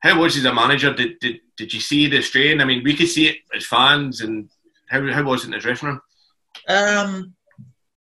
how 0.00 0.20
was 0.20 0.34
he 0.34 0.40
as 0.40 0.46
a 0.46 0.54
manager? 0.54 0.94
Did, 0.94 1.18
did 1.18 1.40
did 1.56 1.74
you 1.74 1.80
see 1.80 2.06
the 2.06 2.22
strain? 2.22 2.60
I 2.60 2.64
mean, 2.64 2.84
we 2.84 2.94
could 2.94 3.08
see 3.08 3.28
it 3.28 3.38
as 3.54 3.66
fans, 3.66 4.20
and 4.20 4.48
how 4.88 5.04
how 5.12 5.24
was 5.24 5.42
it 5.42 5.46
in 5.46 5.50
the 5.52 5.58
dressing 5.58 5.88
room? 5.88 6.00
Um, 6.68 7.34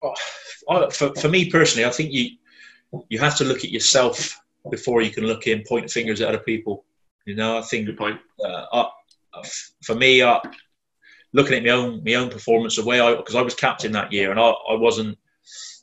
oh, 0.02 0.90
for 0.90 1.14
for 1.14 1.28
me 1.28 1.50
personally, 1.50 1.86
I 1.86 1.90
think 1.90 2.12
you 2.12 2.36
you 3.08 3.18
have 3.18 3.36
to 3.36 3.44
look 3.44 3.58
at 3.58 3.70
yourself 3.70 4.38
before 4.70 5.02
you 5.02 5.10
can 5.10 5.24
look 5.24 5.46
in 5.46 5.62
point 5.66 5.90
fingers 5.90 6.20
at 6.20 6.28
other 6.28 6.38
people. 6.38 6.84
You 7.24 7.34
know, 7.34 7.58
I 7.58 7.62
think 7.62 7.86
Good 7.86 7.96
point. 7.96 8.20
Uh, 8.44 8.66
uh, 8.72 8.88
for 9.82 9.94
me, 9.94 10.22
uh, 10.22 10.40
looking 11.32 11.54
at 11.54 11.64
my 11.64 11.70
own 11.70 12.02
my 12.04 12.14
own 12.14 12.30
performance, 12.30 12.76
the 12.76 12.84
way 12.84 13.00
I 13.00 13.14
because 13.14 13.34
I 13.34 13.42
was 13.42 13.54
captain 13.54 13.92
that 13.92 14.12
year, 14.12 14.30
and 14.30 14.40
I, 14.40 14.50
I 14.70 14.74
wasn't. 14.74 15.18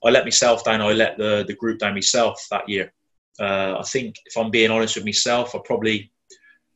I 0.05 0.09
let 0.09 0.25
myself 0.25 0.63
down. 0.63 0.81
I 0.81 0.91
let 0.91 1.17
the 1.17 1.43
the 1.47 1.55
group 1.55 1.79
down 1.79 1.93
myself 1.93 2.45
that 2.51 2.67
year. 2.67 2.93
Uh, 3.39 3.77
I 3.79 3.83
think 3.83 4.15
if 4.25 4.37
I'm 4.37 4.51
being 4.51 4.71
honest 4.71 4.95
with 4.95 5.05
myself, 5.05 5.55
I 5.55 5.59
probably 5.63 6.11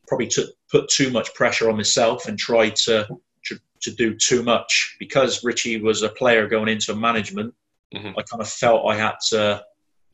probably 0.08 0.28
took 0.28 0.50
put 0.72 0.90
too 0.90 1.10
much 1.12 1.34
pressure 1.34 1.70
on 1.70 1.78
myself 1.78 2.28
and 2.28 2.38
tried 2.38 2.76
to 2.78 3.08
to, 3.46 3.60
to 3.82 3.92
do 3.92 4.16
too 4.16 4.44
much 4.44 4.96
because 5.00 5.44
Richie 5.44 5.82
was 5.82 6.02
a 6.04 6.10
player 6.10 6.48
going 6.48 6.70
into 6.70 6.96
management. 6.96 7.54
Mm-hmm. 7.94 8.20
I 8.20 8.24
kind 8.24 8.42
of 8.42 8.50
felt 8.50 8.90
I 8.90 8.96
had 8.96 9.16
to 9.30 9.64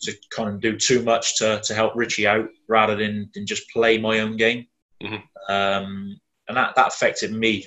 to 0.04 0.14
kind 0.32 0.50
of 0.50 0.60
do 0.60 0.78
too 0.78 1.02
much 1.02 1.38
to, 1.38 1.62
to 1.64 1.74
help 1.74 1.94
Richie 1.96 2.28
out 2.28 2.50
rather 2.68 2.96
than, 2.96 3.30
than 3.34 3.46
just 3.46 3.70
play 3.72 3.98
my 3.98 4.20
own 4.20 4.36
game. 4.36 4.68
Mm-hmm. 5.02 5.54
Um, 5.54 6.20
and 6.48 6.58
that, 6.58 6.76
that 6.76 6.88
affected 6.88 7.32
me 7.32 7.66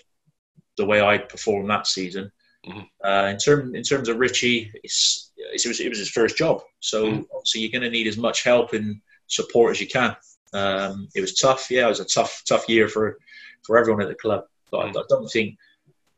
the 0.76 0.84
way 0.84 1.00
I 1.00 1.18
performed 1.18 1.70
that 1.70 1.86
season. 1.86 2.30
Mm-hmm. 2.66 2.80
Uh, 3.04 3.28
in 3.28 3.38
terms 3.38 3.74
in 3.74 3.82
terms 3.82 4.08
of 4.08 4.18
Richie, 4.18 4.70
it's, 4.82 5.30
it's, 5.36 5.64
it 5.64 5.68
was 5.68 5.80
it 5.80 5.88
was 5.88 5.98
his 5.98 6.10
first 6.10 6.36
job, 6.36 6.62
so 6.80 7.04
mm-hmm. 7.04 7.22
obviously 7.34 7.60
you're 7.60 7.70
going 7.70 7.82
to 7.82 7.90
need 7.90 8.08
as 8.08 8.18
much 8.18 8.42
help 8.42 8.72
and 8.72 9.00
support 9.28 9.70
as 9.70 9.80
you 9.80 9.86
can. 9.86 10.16
Um, 10.52 11.08
it 11.14 11.20
was 11.20 11.34
tough, 11.34 11.70
yeah, 11.70 11.86
it 11.86 11.88
was 11.88 12.00
a 12.00 12.04
tough 12.04 12.42
tough 12.48 12.68
year 12.68 12.88
for 12.88 13.18
for 13.64 13.78
everyone 13.78 14.02
at 14.02 14.08
the 14.08 14.14
club. 14.14 14.44
But 14.70 14.78
I, 14.78 14.84
mm-hmm. 14.86 14.98
I 14.98 15.02
don't 15.08 15.28
think 15.28 15.56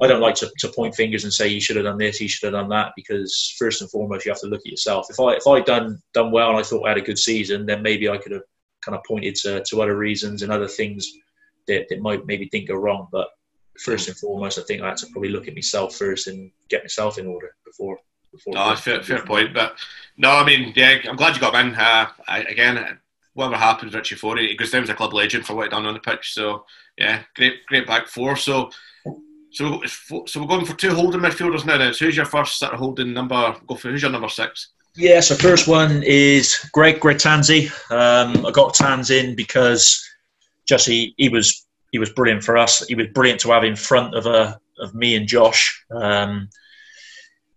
I 0.00 0.06
don't 0.06 0.20
like 0.20 0.36
to, 0.36 0.50
to 0.60 0.68
point 0.68 0.94
fingers 0.94 1.24
and 1.24 1.32
say 1.32 1.48
you 1.48 1.60
should 1.60 1.76
have 1.76 1.84
done 1.84 1.98
this, 1.98 2.20
you 2.20 2.28
should 2.28 2.46
have 2.46 2.60
done 2.60 2.70
that, 2.70 2.92
because 2.96 3.54
first 3.58 3.82
and 3.82 3.90
foremost 3.90 4.24
you 4.24 4.30
have 4.30 4.40
to 4.40 4.46
look 4.46 4.60
at 4.60 4.70
yourself. 4.70 5.08
If 5.10 5.18
I 5.20 5.32
if 5.34 5.46
I 5.46 5.60
done 5.60 6.00
done 6.14 6.30
well 6.30 6.50
and 6.50 6.58
I 6.58 6.62
thought 6.62 6.86
I 6.86 6.90
had 6.90 6.98
a 6.98 7.02
good 7.02 7.18
season, 7.18 7.66
then 7.66 7.82
maybe 7.82 8.08
I 8.08 8.16
could 8.16 8.32
have 8.32 8.42
kind 8.84 8.96
of 8.96 9.02
pointed 9.04 9.34
to, 9.34 9.62
to 9.64 9.82
other 9.82 9.96
reasons 9.96 10.42
and 10.42 10.52
other 10.52 10.68
things 10.68 11.12
that, 11.66 11.86
that 11.88 12.00
might 12.00 12.24
maybe 12.26 12.48
didn't 12.48 12.68
go 12.68 12.76
wrong. 12.76 13.08
But 13.10 13.28
first 13.80 14.08
and 14.08 14.16
foremost, 14.16 14.58
I 14.58 14.62
think 14.62 14.82
I 14.82 14.88
had 14.88 14.96
to 14.98 15.06
probably 15.06 15.30
look 15.30 15.48
at 15.48 15.54
myself 15.54 15.94
first 15.94 16.26
and 16.26 16.50
get 16.68 16.84
myself 16.84 17.18
in 17.18 17.26
order 17.26 17.54
before. 17.64 17.98
before 18.32 18.54
no, 18.54 18.74
fair, 18.76 19.02
fair 19.02 19.24
point. 19.24 19.54
But 19.54 19.78
no, 20.16 20.30
I 20.30 20.44
mean, 20.44 20.72
yeah, 20.74 20.98
I'm 21.08 21.16
glad 21.16 21.34
you 21.34 21.40
got 21.40 21.54
in. 21.54 21.74
Uh, 21.74 22.08
I, 22.26 22.40
again, 22.40 22.98
whatever 23.34 23.56
happens, 23.56 23.94
Richie 23.94 24.16
Foran, 24.16 24.48
he 24.48 24.56
goes 24.56 24.70
down 24.70 24.82
as 24.82 24.90
a 24.90 24.94
club 24.94 25.14
legend 25.14 25.46
for 25.46 25.54
what 25.54 25.64
he 25.64 25.70
done 25.70 25.86
on 25.86 25.94
the 25.94 26.00
pitch. 26.00 26.34
So 26.34 26.64
yeah, 26.96 27.22
great, 27.34 27.64
great 27.66 27.86
back 27.86 28.08
four. 28.08 28.36
So. 28.36 28.70
So, 29.50 29.82
so 30.26 30.40
we're 30.40 30.46
going 30.46 30.66
for 30.66 30.76
two 30.76 30.94
holding 30.94 31.22
midfielders 31.22 31.64
now. 31.64 31.78
Then, 31.78 31.94
so 31.94 32.04
who's 32.04 32.18
your 32.18 32.26
first 32.26 32.58
sort 32.58 32.74
of 32.74 32.78
holding 32.78 33.14
number? 33.14 33.56
Go 33.66 33.76
for 33.76 33.88
who's 33.88 34.02
your 34.02 34.10
number 34.10 34.28
six? 34.28 34.68
Yeah, 34.94 35.20
so 35.20 35.36
first 35.36 35.66
one 35.66 36.02
is 36.02 36.68
Greg 36.72 37.00
Greg 37.00 37.16
Tansey. 37.16 37.70
Um, 37.90 38.44
I 38.44 38.50
got 38.50 38.74
Tans 38.74 39.10
in 39.10 39.34
because 39.34 40.06
just 40.66 40.86
he, 40.86 41.14
he 41.16 41.28
was 41.28 41.66
he 41.92 41.98
was 41.98 42.10
brilliant 42.10 42.44
for 42.44 42.56
us. 42.56 42.86
He 42.86 42.94
was 42.94 43.06
brilliant 43.08 43.40
to 43.40 43.50
have 43.50 43.64
in 43.64 43.76
front 43.76 44.14
of 44.14 44.26
uh, 44.26 44.56
of 44.78 44.94
me 44.94 45.16
and 45.16 45.26
Josh. 45.26 45.84
Um, 45.90 46.48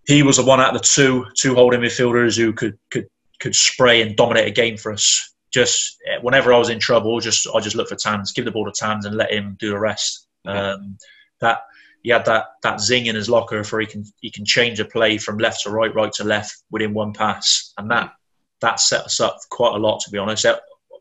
he 0.08 0.24
was 0.24 0.38
the 0.38 0.46
one 0.46 0.60
out 0.60 0.76
of 0.76 0.82
the 0.82 0.88
two 0.88 1.26
two 1.38 1.56
holding 1.56 1.82
midfielders 1.82 2.38
who 2.38 2.54
could 2.54 2.78
could 2.90 3.08
could 3.40 3.56
spray 3.56 4.02
and 4.02 4.16
dominate 4.16 4.48
a 4.48 4.52
game 4.52 4.78
for 4.78 4.92
us. 4.92 5.34
Just 5.52 5.98
eh, 6.08 6.18
whenever 6.22 6.54
I 6.54 6.58
was 6.58 6.70
in 6.70 6.80
trouble, 6.80 7.20
just 7.20 7.48
I 7.54 7.60
just 7.60 7.76
look 7.76 7.90
for 7.90 7.96
Tans, 7.96 8.32
give 8.32 8.46
the 8.46 8.52
ball 8.52 8.66
to 8.66 8.72
Tans, 8.72 9.06
and 9.06 9.16
let 9.16 9.32
him 9.32 9.58
do 9.60 9.70
the 9.70 9.80
rest. 9.80 10.28
Um, 10.46 10.98
that 11.40 11.60
he 12.04 12.10
had 12.10 12.26
that 12.26 12.46
that 12.64 12.80
zing 12.80 13.08
in 13.08 13.16
his 13.16 13.30
locker 13.30 13.64
for 13.64 13.80
he 13.80 13.86
can 13.86 14.04
he 14.22 14.32
can 14.32 14.46
change 14.46 14.80
a 14.80 14.86
play 14.86 15.18
from 15.18 15.38
left 15.38 15.64
to 15.64 15.70
right, 15.70 15.94
right 15.94 16.14
to 16.14 16.24
left 16.24 16.64
within 16.72 16.94
one 16.94 17.14
pass, 17.14 17.74
and 17.78 17.92
that 17.92 18.14
that 18.62 18.80
set 18.80 19.06
us 19.06 19.20
up 19.20 19.38
quite 19.50 19.76
a 19.76 19.80
lot. 19.80 20.00
To 20.02 20.12
be 20.12 20.18
honest, 20.18 20.46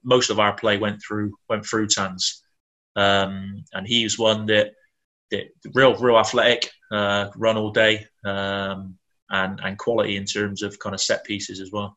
most 0.02 0.30
of 0.30 0.40
our 0.40 0.54
play 0.54 0.78
went 0.78 1.00
through 1.06 1.32
went 1.48 1.64
through 1.64 1.88
Tans. 1.88 2.42
Um, 2.96 3.64
and 3.72 3.87
he's 3.87 4.18
one 4.18 4.46
that, 4.46 4.72
that 5.31 5.48
real, 5.74 5.94
real 5.96 6.18
athletic, 6.18 6.70
uh, 6.90 7.29
run 7.37 7.57
all 7.57 7.70
day, 7.70 8.07
um, 8.24 8.96
and 9.31 9.61
and 9.62 9.79
quality 9.79 10.16
in 10.16 10.24
terms 10.24 10.62
of 10.62 10.79
kind 10.81 10.94
of 10.94 11.00
set 11.00 11.24
pieces 11.24 11.61
as 11.61 11.70
well. 11.70 11.96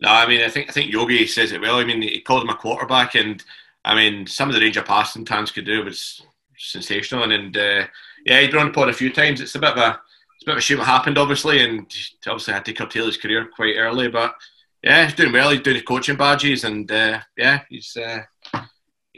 No, 0.00 0.10
I 0.10 0.26
mean, 0.26 0.42
I 0.42 0.48
think 0.48 0.68
I 0.68 0.72
think 0.72 0.92
Yogi 0.92 1.26
says 1.26 1.52
it 1.52 1.60
well. 1.60 1.76
I 1.76 1.84
mean, 1.84 2.02
he 2.02 2.20
called 2.20 2.44
him 2.44 2.50
a 2.50 2.54
quarterback, 2.54 3.16
and 3.16 3.42
I 3.84 3.94
mean, 3.94 4.26
some 4.26 4.48
of 4.48 4.54
the 4.54 4.60
range 4.60 4.76
of 4.76 4.84
passing 4.84 5.24
Tans 5.24 5.50
could 5.50 5.66
do 5.66 5.84
was 5.84 6.22
sensational. 6.56 7.24
And, 7.24 7.32
and 7.32 7.56
uh, 7.56 7.86
yeah, 8.24 8.46
on 8.58 8.66
the 8.66 8.72
pod 8.72 8.88
a 8.88 8.92
few 8.92 9.12
times. 9.12 9.40
It's 9.40 9.54
a 9.54 9.58
bit 9.58 9.70
of 9.70 9.78
a 9.78 10.00
it's 10.34 10.44
a 10.44 10.46
bit 10.46 10.52
of 10.52 10.58
a 10.58 10.60
shame 10.60 10.78
what 10.78 10.86
happened, 10.86 11.18
obviously, 11.18 11.64
and 11.64 11.92
obviously 12.26 12.54
had 12.54 12.64
to 12.66 12.72
curtail 12.72 13.06
his 13.06 13.16
career 13.16 13.48
quite 13.54 13.76
early. 13.76 14.08
But 14.08 14.34
yeah, 14.82 15.04
he's 15.04 15.14
doing 15.14 15.32
well. 15.32 15.50
He's 15.50 15.62
doing 15.62 15.82
coaching 15.82 16.16
badges, 16.16 16.64
and 16.64 16.90
uh, 16.90 17.20
yeah, 17.36 17.62
he's 17.68 17.96
uh, 17.96 18.22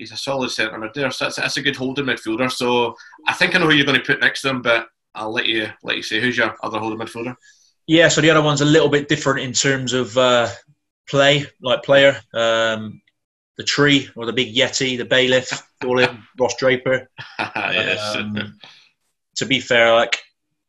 he's 0.01 0.13
a 0.13 0.17
solid 0.17 0.51
centre 0.51 0.79
mid 0.79 0.91
there. 0.95 1.11
So 1.11 1.27
that's, 1.27 1.37
that's 1.37 1.57
a 1.57 1.63
good 1.63 1.77
holding 1.77 2.07
midfielder. 2.07 2.51
So 2.51 2.97
I 3.27 3.35
think 3.35 3.55
I 3.55 3.59
know 3.59 3.67
who 3.67 3.75
you're 3.75 3.87
going 3.87 4.01
to 4.01 4.05
put 4.05 4.21
next 4.21 4.43
to 4.43 4.49
him, 4.49 4.63
but 4.63 4.89
I'll 5.15 5.33
let 5.33 5.47
you 5.47 5.69
let 5.83 5.97
you 5.97 6.03
say 6.03 6.21
who's 6.21 6.37
your 6.37 6.57
other 6.63 6.79
holding 6.79 6.99
midfielder. 6.99 7.37
Yeah, 7.87 8.09
so 8.09 8.21
the 8.21 8.31
other 8.31 8.43
one's 8.43 8.61
a 8.61 8.67
little 8.67 8.89
bit 8.89 9.09
different 9.09 9.41
in 9.41 9.53
terms 9.53 9.93
of 9.93 10.17
uh, 10.17 10.49
play, 11.09 11.45
like 11.61 11.83
player. 11.83 12.21
Um, 12.33 13.03
the 13.57 13.65
tree 13.65 14.09
or 14.17 14.27
the 14.27 14.33
big 14.33 14.55
yeti, 14.55 14.97
the 14.97 15.05
bailiff, 15.05 15.51
call 15.83 15.99
him 15.99 16.27
Ross 16.39 16.57
Draper. 16.57 17.11
yes. 17.39 18.17
Um, 18.17 18.59
to 19.37 19.45
be 19.45 19.61
fair, 19.61 19.95
like, 19.95 20.19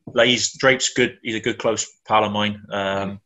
like 0.07 0.27
he's 0.27 0.57
Drape's 0.57 0.89
good. 0.93 1.17
He's 1.21 1.35
a 1.35 1.39
good 1.39 1.57
close 1.57 1.89
pal 2.07 2.25
of 2.25 2.31
mine. 2.31 2.61
Um, 2.69 3.21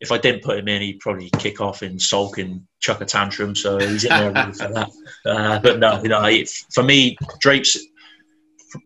if 0.00 0.12
I 0.12 0.18
didn't 0.18 0.42
put 0.42 0.58
him 0.58 0.68
in, 0.68 0.82
he'd 0.82 1.00
probably 1.00 1.30
kick 1.38 1.60
off 1.60 1.82
and 1.82 2.00
sulk 2.00 2.38
and 2.38 2.62
chuck 2.80 3.00
a 3.00 3.04
tantrum. 3.04 3.54
So 3.54 3.78
he's 3.78 4.04
in 4.04 4.10
there 4.10 4.32
ready 4.32 4.52
for 4.52 4.68
that. 4.68 4.90
Uh, 5.26 5.58
but 5.58 5.78
no, 5.78 6.00
you 6.02 6.08
know, 6.08 6.44
for 6.72 6.82
me, 6.82 7.16
Drape's 7.40 7.76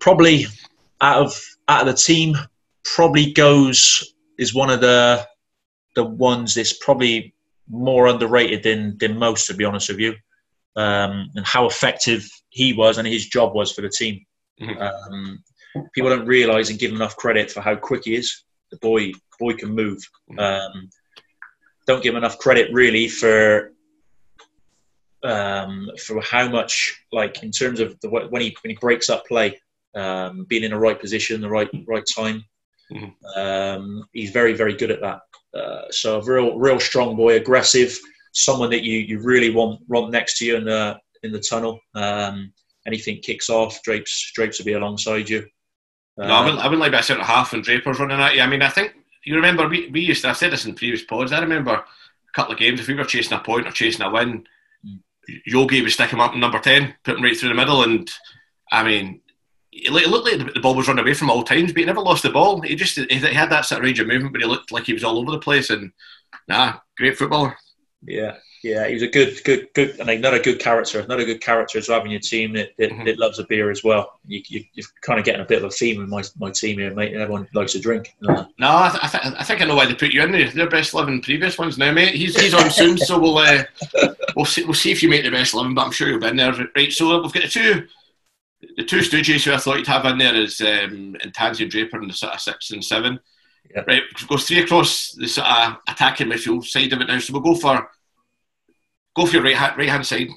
probably 0.01 0.47
out 1.01 1.27
of 1.27 1.41
out 1.69 1.87
of 1.87 1.95
the 1.95 2.01
team, 2.01 2.37
probably 2.85 3.33
goes 3.33 4.15
is 4.39 4.55
one 4.55 4.71
of 4.71 4.81
the 4.81 5.27
the 5.95 6.05
ones 6.05 6.55
that's 6.55 6.73
probably 6.73 7.35
more 7.69 8.07
underrated 8.07 8.63
than 8.63 8.97
than 8.99 9.19
most, 9.19 9.47
to 9.47 9.55
be 9.55 9.65
honest 9.65 9.89
with 9.89 9.99
you. 9.99 10.15
Um, 10.75 11.31
and 11.35 11.45
how 11.45 11.67
effective 11.67 12.27
he 12.49 12.73
was 12.73 12.97
and 12.97 13.07
his 13.07 13.29
job 13.29 13.55
was 13.55 13.73
for 13.73 13.83
the 13.83 13.91
team. 13.91 14.25
Mhm. 14.59 14.81
Um, 14.81 15.45
people 15.95 16.09
don't 16.09 16.27
realise 16.27 16.71
and 16.71 16.79
give 16.79 16.93
enough 16.93 17.17
credit 17.17 17.51
for 17.51 17.61
how 17.61 17.77
quick 17.77 18.03
he 18.05 18.15
is. 18.15 18.45
The 18.71 18.79
boy, 18.79 19.13
boy 19.39 19.55
can 19.55 19.75
move. 19.75 19.99
Um, 20.39 20.89
don't 21.87 22.03
give 22.03 22.13
him 22.13 22.19
enough 22.19 22.39
credit 22.39 22.73
really 22.73 23.09
for 23.09 23.73
um, 25.25 25.91
for 26.05 26.21
how 26.21 26.49
much, 26.49 27.01
like 27.13 27.43
in 27.43 27.51
terms 27.51 27.81
of 27.81 27.99
the, 28.01 28.09
when 28.09 28.43
he 28.43 28.57
when 28.63 28.71
he 28.71 28.77
breaks 28.81 29.09
up 29.09 29.27
play, 29.27 29.61
um, 29.95 30.45
being 30.49 30.65
in 30.65 30.73
the 30.73 30.79
right 30.79 30.99
position, 31.01 31.41
the 31.41 31.49
right 31.49 31.71
right 31.87 32.05
time. 32.17 32.45
Mhm. 32.93 33.13
Um, 33.37 34.05
he's 34.13 34.31
very 34.31 34.53
very 34.55 34.75
good 34.75 34.91
at 34.91 35.01
that. 35.01 35.21
Uh, 35.55 35.91
so 35.91 36.19
a 36.19 36.25
real 36.25 36.59
real 36.59 36.81
strong 36.81 37.17
boy, 37.17 37.37
aggressive, 37.37 37.99
someone 38.33 38.71
that 38.71 38.83
you, 38.83 38.99
you 38.99 39.21
really 39.21 39.51
want 39.51 39.81
want 39.89 40.11
next 40.11 40.39
to 40.39 40.47
you 40.47 40.57
in 40.57 40.65
the 40.65 40.99
in 41.23 41.33
the 41.33 41.41
tunnel. 41.41 41.79
Um, 41.95 42.53
anything 42.87 43.21
kicks 43.23 43.49
off, 43.49 43.83
Drapes 43.83 44.33
Drapes 44.35 44.59
will 44.59 44.67
be 44.67 44.73
alongside 44.73 45.29
you. 45.29 45.47
no, 46.19 46.25
I 46.25 46.45
wouldn't, 46.45 46.61
I 46.61 46.65
wouldn't 46.65 46.81
like 46.81 46.93
that 46.93 47.05
centre 47.05 47.23
half 47.23 47.53
and 47.53 47.63
Draper's 47.63 47.99
running 48.01 48.21
at 48.21 48.35
you. 48.35 48.43
I 48.43 48.47
mean, 48.47 48.63
I 48.63 48.69
think 48.69 48.95
you 49.25 49.35
remember 49.37 49.69
we, 49.69 49.89
we 49.89 50.01
used 50.01 50.23
to. 50.23 50.31
I've 50.31 50.37
said 50.37 50.53
this 50.53 50.65
in 50.67 50.75
previous 50.75 51.05
pods. 51.05 51.33
I 51.33 51.41
remember 51.41 51.73
a 51.75 51.85
couple 52.35 52.53
of 52.53 52.59
games 52.59 52.81
if 52.81 52.89
we 52.89 52.95
were 52.95 53.05
chasing 53.05 53.37
a 53.37 53.41
point 53.41 53.67
or 53.67 53.71
chasing 53.71 54.03
a 54.03 54.11
win. 54.11 54.47
Yogi 55.47 55.83
would 55.83 55.93
stick 55.93 56.11
him 56.11 56.21
up 56.21 56.35
in 56.35 56.41
number 56.41 56.59
ten, 56.59 56.95
put 57.05 57.17
him 57.17 57.23
right 57.23 57.37
through 57.37 57.51
the 57.51 57.55
middle, 57.55 57.83
and 57.83 58.11
I 58.71 58.83
mean. 58.85 59.21
It 59.75 59.91
looked 59.91 60.27
like 60.27 60.37
the- 60.39 60.53
the 60.53 60.61
ball 60.61 60.75
was 60.75 60.87
run 60.87 60.99
away 60.99 61.15
from 61.15 61.31
all 61.31 61.43
times, 61.43 61.73
but 61.73 61.81
he 61.81 61.87
never 61.87 62.03
lost 62.03 62.23
the 62.25 62.29
ball. 62.29 62.61
He 62.61 62.77
just 62.77 62.99
he 62.99 63.19
had 63.19 63.49
that 63.49 63.65
sort 63.65 63.79
of 63.79 63.85
range 63.87 64.01
of 64.01 64.07
movement, 64.07 64.35
but 64.35 64.43
he 64.43 64.47
looked 64.47 64.71
like 64.71 64.85
he 64.85 64.93
was 64.93 65.03
all 65.03 65.19
over 65.19 65.31
the 65.31 65.39
place. 65.39 65.71
And 65.71 65.93
nah, 66.47 66.75
great 66.99 67.17
footballer. 67.17 67.57
Yeah, 68.03 68.37
yeah, 68.63 68.87
he 68.87 68.95
was 68.95 69.03
a 69.03 69.09
good, 69.09 69.43
good, 69.45 69.69
good, 69.75 69.99
and 69.99 70.09
another 70.09 70.39
good 70.39 70.59
character. 70.61 71.05
Not 71.07 71.19
a 71.21 71.25
good 71.25 71.41
character 71.41 71.81
to 71.81 71.93
have 71.93 72.05
in 72.05 72.11
your 72.13 72.21
team 72.21 72.53
that, 72.55 72.71
that, 72.79 72.91
Mhm. 72.91 73.05
that 73.07 73.19
loves 73.19 73.39
a 73.39 73.45
beer 73.45 73.71
as 73.71 73.83
well. 73.83 74.19
You, 74.27 74.41
you, 74.47 74.65
you're 74.75 74.87
kind 75.03 75.19
of 75.19 75.25
getting 75.25 75.41
a 75.41 75.45
bit 75.45 75.59
of 75.59 75.65
a 75.65 75.71
theme 75.71 76.01
in 76.03 76.09
my, 76.09 76.23
my 76.39 76.51
team 76.51 76.79
here, 76.79 76.95
mate. 76.95 77.15
Everyone 77.15 77.49
likes 77.55 77.75
a 77.75 77.81
drink. 77.81 78.15
No, 78.21 78.37
I, 78.61 78.89
th- 78.91 79.05
I, 79.05 79.09
th- 79.09 79.35
I 79.39 79.45
think 79.45 79.61
I 79.61 79.65
know 79.65 79.75
why 79.75 79.87
they 79.87 79.95
put 79.95 80.13
you 80.13 80.23
in 80.23 80.31
there. 80.33 80.49
They're 80.51 80.69
best 80.71 80.95
eleven 80.95 81.21
previous 81.21 81.59
ones 81.59 81.77
now, 81.79 81.93
mate. 81.93 82.15
He's, 82.15 82.39
he's 82.41 82.55
on 82.55 82.71
soon, 82.71 82.99
so 82.99 83.19
we'll 83.19 83.39
uh, 83.39 83.65
we'll 84.37 84.45
see 84.45 84.65
we'll 84.65 84.75
see 84.75 84.93
if 84.93 85.03
you 85.03 85.09
make 85.09 85.25
the 85.25 85.31
best 85.31 85.55
eleven. 85.55 85.75
But 85.75 85.87
I'm 85.87 85.93
sure 85.93 86.09
you'll 86.09 86.21
be 86.21 86.29
in 86.29 86.37
there, 86.37 86.55
right? 86.77 86.93
So 86.93 87.21
we've 87.23 87.33
got 87.33 87.43
the 87.43 87.49
two 87.49 87.87
the 88.77 88.85
two 88.85 88.99
Stooges 89.01 89.45
who 89.45 89.53
I 89.53 89.57
thought 89.57 89.79
you'd 89.79 89.89
have 89.89 90.05
in 90.05 90.19
there 90.19 90.37
is 90.37 90.61
um, 90.61 91.17
Intanzi 91.25 91.63
and 91.63 91.71
Draper 91.71 92.01
in 92.01 92.07
the 92.07 92.15
sort 92.15 92.35
of 92.35 92.41
six 92.41 92.71
and 92.71 92.85
seven. 92.85 93.19
Yeah. 93.75 93.83
Right, 93.89 94.03
goes 94.29 94.47
three 94.47 94.61
across 94.61 95.13
the 95.13 95.27
sort 95.27 95.47
of 95.49 95.77
attacking 95.89 96.29
midfield 96.29 96.65
side 96.65 96.93
of 96.93 97.01
it 97.01 97.09
now. 97.09 97.19
So 97.19 97.33
we'll 97.33 97.43
go 97.43 97.55
for 97.55 97.89
go 99.17 99.27
for 99.27 99.35
your 99.37 99.43
right 99.45 99.57
hand 99.57 99.77
right 99.77 99.89
hand 99.89 100.07
side 100.07 100.29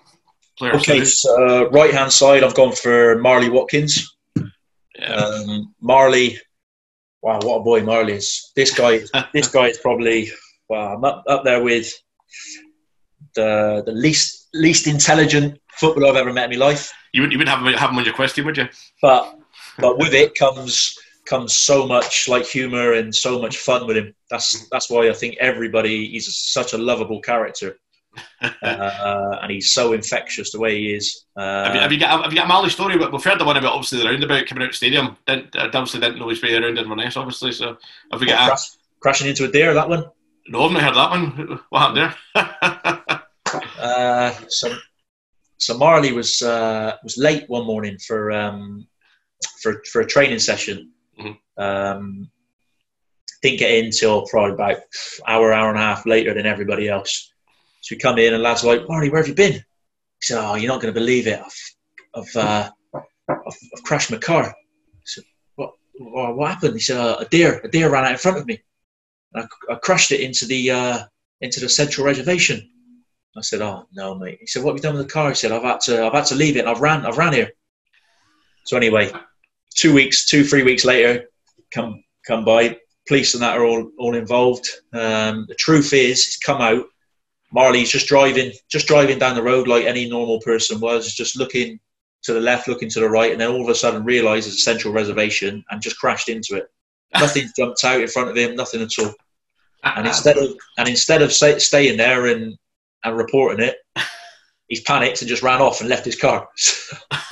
player. 0.58 0.76
okay, 0.76 1.04
So, 1.06 1.30
uh, 1.66 1.70
right 1.70 1.94
hand 1.94 2.12
side, 2.12 2.44
I've 2.44 2.56
gone 2.56 2.74
for 2.74 3.18
Marley 3.20 3.50
Watkins. 3.50 4.16
yeah. 4.98 5.14
Um, 5.14 5.74
Marley, 5.82 6.40
wow, 7.22 7.40
what 7.44 7.58
a 7.58 7.64
boy 7.64 7.82
Marley 7.84 8.14
is. 8.14 8.52
This 8.56 8.74
guy, 8.74 9.02
this 9.34 9.48
guy 9.50 9.68
is 9.68 9.78
probably 9.78 10.30
wow, 10.70 10.96
I'm 10.96 11.04
up, 11.04 11.24
up 11.28 11.44
there 11.44 11.62
with 11.64 11.92
the 13.36 13.84
the 13.86 13.92
least 13.92 14.48
least 14.54 14.88
intelligent 14.88 15.60
footballer 15.74 16.10
I've 16.10 16.16
ever 16.16 16.34
met 16.34 16.52
in 16.52 16.60
my 16.60 16.66
life. 16.66 16.92
you 17.14 17.22
would 17.22 17.32
you 17.32 17.38
would 17.38 17.50
have 17.50 17.60
him, 17.60 17.74
have 17.74 17.90
him 17.90 17.98
on 17.98 18.06
your 18.06 18.14
question, 18.14 18.46
would 18.46 18.58
you? 18.58 18.68
but 19.02 19.38
but 19.80 19.98
with 19.98 20.14
it 20.14 20.36
comes 20.36 20.98
comes 21.26 21.54
so 21.56 21.86
much 21.88 22.30
like 22.30 22.46
humor 22.46 22.94
and 22.94 23.14
so 23.14 23.42
much 23.42 23.58
fun 23.58 23.88
with 23.88 23.98
him. 23.98 24.14
That's 24.30 24.70
that's 24.70 24.90
why 24.90 25.10
I 25.10 25.14
think 25.14 25.36
everybody 25.40 26.08
he's 26.08 26.34
such 26.38 26.72
a 26.74 26.78
lovable 26.78 27.20
character, 27.20 27.78
uh, 28.42 29.40
and 29.42 29.52
he's 29.52 29.72
so 29.72 29.94
infectious 29.94 30.52
the 30.52 30.60
way 30.60 30.78
he 30.78 30.94
is. 30.94 31.26
Uh, 31.36 31.66
have, 31.66 31.76
you, 31.76 31.82
have 31.82 31.92
you 31.92 32.00
got 32.00 32.24
have 32.24 32.34
you 32.34 32.40
got 32.40 32.66
a 32.66 32.70
story? 32.70 32.98
But 32.98 33.12
we've 33.12 33.24
heard 33.24 33.40
the 33.40 33.46
one 33.46 33.58
about 33.58 33.74
obviously 33.74 34.00
the 34.00 34.06
roundabout 34.06 34.46
coming 34.48 34.64
out 34.64 34.70
of 34.70 34.72
the 34.72 34.78
stadium. 34.78 35.18
Didn't, 35.28 35.56
obviously 35.56 36.00
didn't 36.00 36.20
know 36.20 36.30
his 36.30 36.42
way 36.42 36.56
around 36.56 36.78
Inverness, 36.78 37.18
obviously. 37.18 37.52
So 37.52 37.78
have 38.12 38.22
we 38.22 38.28
got? 38.28 38.48
Crash, 38.48 38.68
crashing 39.00 39.28
into 39.28 39.46
a 39.46 39.52
deer. 39.52 39.74
That 39.74 39.90
one. 39.90 40.06
no, 40.48 40.66
I've 40.66 40.72
not 40.72 40.84
heard 40.84 40.96
that 40.96 41.10
one. 41.10 41.60
What 41.70 41.80
happened 41.80 42.16
there? 42.36 43.22
Uh, 43.80 44.34
so 44.50 44.76
so 45.58 45.78
Marley 45.78 46.12
was 46.12 46.42
uh, 46.42 46.96
was 47.04 47.18
late 47.18 47.50
one 47.50 47.66
morning 47.66 47.98
for 47.98 48.32
um, 48.32 48.88
for 49.62 49.82
for 49.92 50.02
a 50.02 50.06
training 50.08 50.40
session. 50.40 50.92
Mhm. 51.20 51.38
Um, 51.58 52.30
didn't 53.42 53.60
get 53.60 53.72
in 53.72 53.92
till 53.92 54.26
probably 54.28 54.54
about 54.54 54.78
hour 55.28 55.54
hour 55.54 55.70
and 55.70 55.78
a 55.78 55.82
half 55.82 56.06
later 56.06 56.34
than 56.34 56.46
everybody 56.46 56.90
else. 56.90 57.32
So 57.86 57.94
we 57.94 58.00
come 58.00 58.18
in 58.18 58.34
and 58.34 58.42
lads 58.42 58.64
are 58.64 58.76
like 58.76 58.90
Marley, 58.90 59.12
where 59.12 59.22
have 59.22 59.28
you 59.28 59.36
been? 59.36 59.54
He 59.54 59.62
said, 60.20 60.44
"Oh, 60.44 60.56
you're 60.56 60.72
not 60.72 60.82
going 60.82 60.92
to 60.92 61.00
believe 61.00 61.28
it. 61.28 61.40
I've 61.40 61.76
I've, 62.16 62.36
uh, 62.36 62.72
I've 63.30 63.58
I've 63.76 63.84
crashed 63.84 64.10
my 64.10 64.18
car." 64.18 64.46
I 64.46 65.04
said, 65.04 65.24
"What 65.54 65.74
what, 66.00 66.36
what 66.36 66.50
happened?" 66.50 66.74
He 66.74 66.80
said, 66.80 66.98
uh, 66.98 67.18
"A 67.20 67.26
deer 67.26 67.62
a 67.64 67.68
deer 67.68 67.92
ran 67.92 68.06
out 68.06 68.14
in 68.14 68.18
front 68.18 68.40
of 68.40 68.48
me, 68.48 68.60
I, 69.36 69.46
I 69.70 69.76
crashed 69.76 70.12
it 70.12 70.22
into 70.22 70.48
the 70.48 70.72
uh, 70.72 71.04
into 71.42 71.60
the 71.60 71.70
central 71.70 72.08
reservation." 72.08 72.68
I 73.38 73.42
said, 73.42 73.62
"Oh 73.62 73.86
no, 73.94 74.16
mate." 74.16 74.40
He 74.42 74.48
said, 74.48 74.64
"What 74.64 74.72
have 74.72 74.78
you 74.78 74.82
done 74.82 74.96
with 74.98 75.06
the 75.06 75.14
car?" 75.14 75.30
He 75.30 75.36
said, 75.36 75.52
"I've 75.52 75.62
had 75.62 75.82
to, 75.82 76.08
I've 76.08 76.14
had 76.14 76.26
to 76.26 76.36
leave 76.36 76.58
it. 76.58 76.66
I've 76.66 76.82
ran, 76.82 77.06
I've 77.06 77.20
ran 77.20 77.34
here." 77.34 77.52
So 78.64 78.78
anyway, 78.78 79.12
two 79.76 79.94
weeks, 79.94 80.26
two, 80.26 80.44
three 80.44 80.64
weeks 80.64 80.86
later, 80.86 81.26
come, 81.72 82.04
come 82.26 82.44
by. 82.46 82.80
Police 83.08 83.36
and 83.36 83.44
that 83.44 83.56
are 83.56 83.64
all, 83.64 83.92
all 84.00 84.16
involved. 84.16 84.68
Um, 84.92 85.46
the 85.48 85.54
truth 85.54 85.94
is, 85.94 86.26
it's 86.26 86.40
come 86.40 86.62
out. 86.62 86.86
Marley's 87.56 87.90
just 87.90 88.08
driving, 88.08 88.52
just 88.70 88.88
driving 88.88 89.18
down 89.18 89.36
the 89.36 89.42
road 89.42 89.68
like 89.68 89.86
any 89.86 90.08
normal 90.08 90.40
person 90.42 90.80
was, 90.80 91.12
just 91.14 91.38
looking 91.38 91.80
to 92.24 92.34
the 92.34 92.40
left, 92.40 92.68
looking 92.68 92.90
to 92.90 93.00
the 93.00 93.10
right, 93.10 93.32
and 93.32 93.42
then 93.42 93.50
all 93.50 93.64
of 93.64 93.70
a 93.70 93.76
sudden 93.76 94.04
realised 94.04 94.48
it's 94.48 94.58
a 94.58 94.60
central 94.60 94.94
reservation 94.94 95.64
and 95.72 95.82
just 95.82 95.98
crashed 95.98 96.30
into 96.30 96.56
it. 96.56 96.68
Nothing 97.20 97.48
jumped 97.58 97.84
out 97.84 98.02
in 98.02 98.08
front 98.08 98.30
of 98.30 98.36
him, 98.36 98.56
nothing 98.56 98.82
at 98.82 98.90
all 99.00 99.14
and 99.86 100.08
instead 100.08 100.38
of 100.38 100.56
and 100.78 100.90
instead 100.90 101.22
of 101.22 101.32
stay, 101.32 101.60
staying 101.60 101.98
there 101.98 102.26
and 102.26 102.58
and 103.04 103.18
reporting 103.18 103.66
it, 103.66 103.78
he's 104.68 104.82
panicked 104.82 105.22
and 105.22 105.30
just 105.30 105.44
ran 105.44 105.62
off 105.62 105.80
and 105.80 105.90
left 105.90 106.06
his 106.06 106.20
car. 106.20 106.48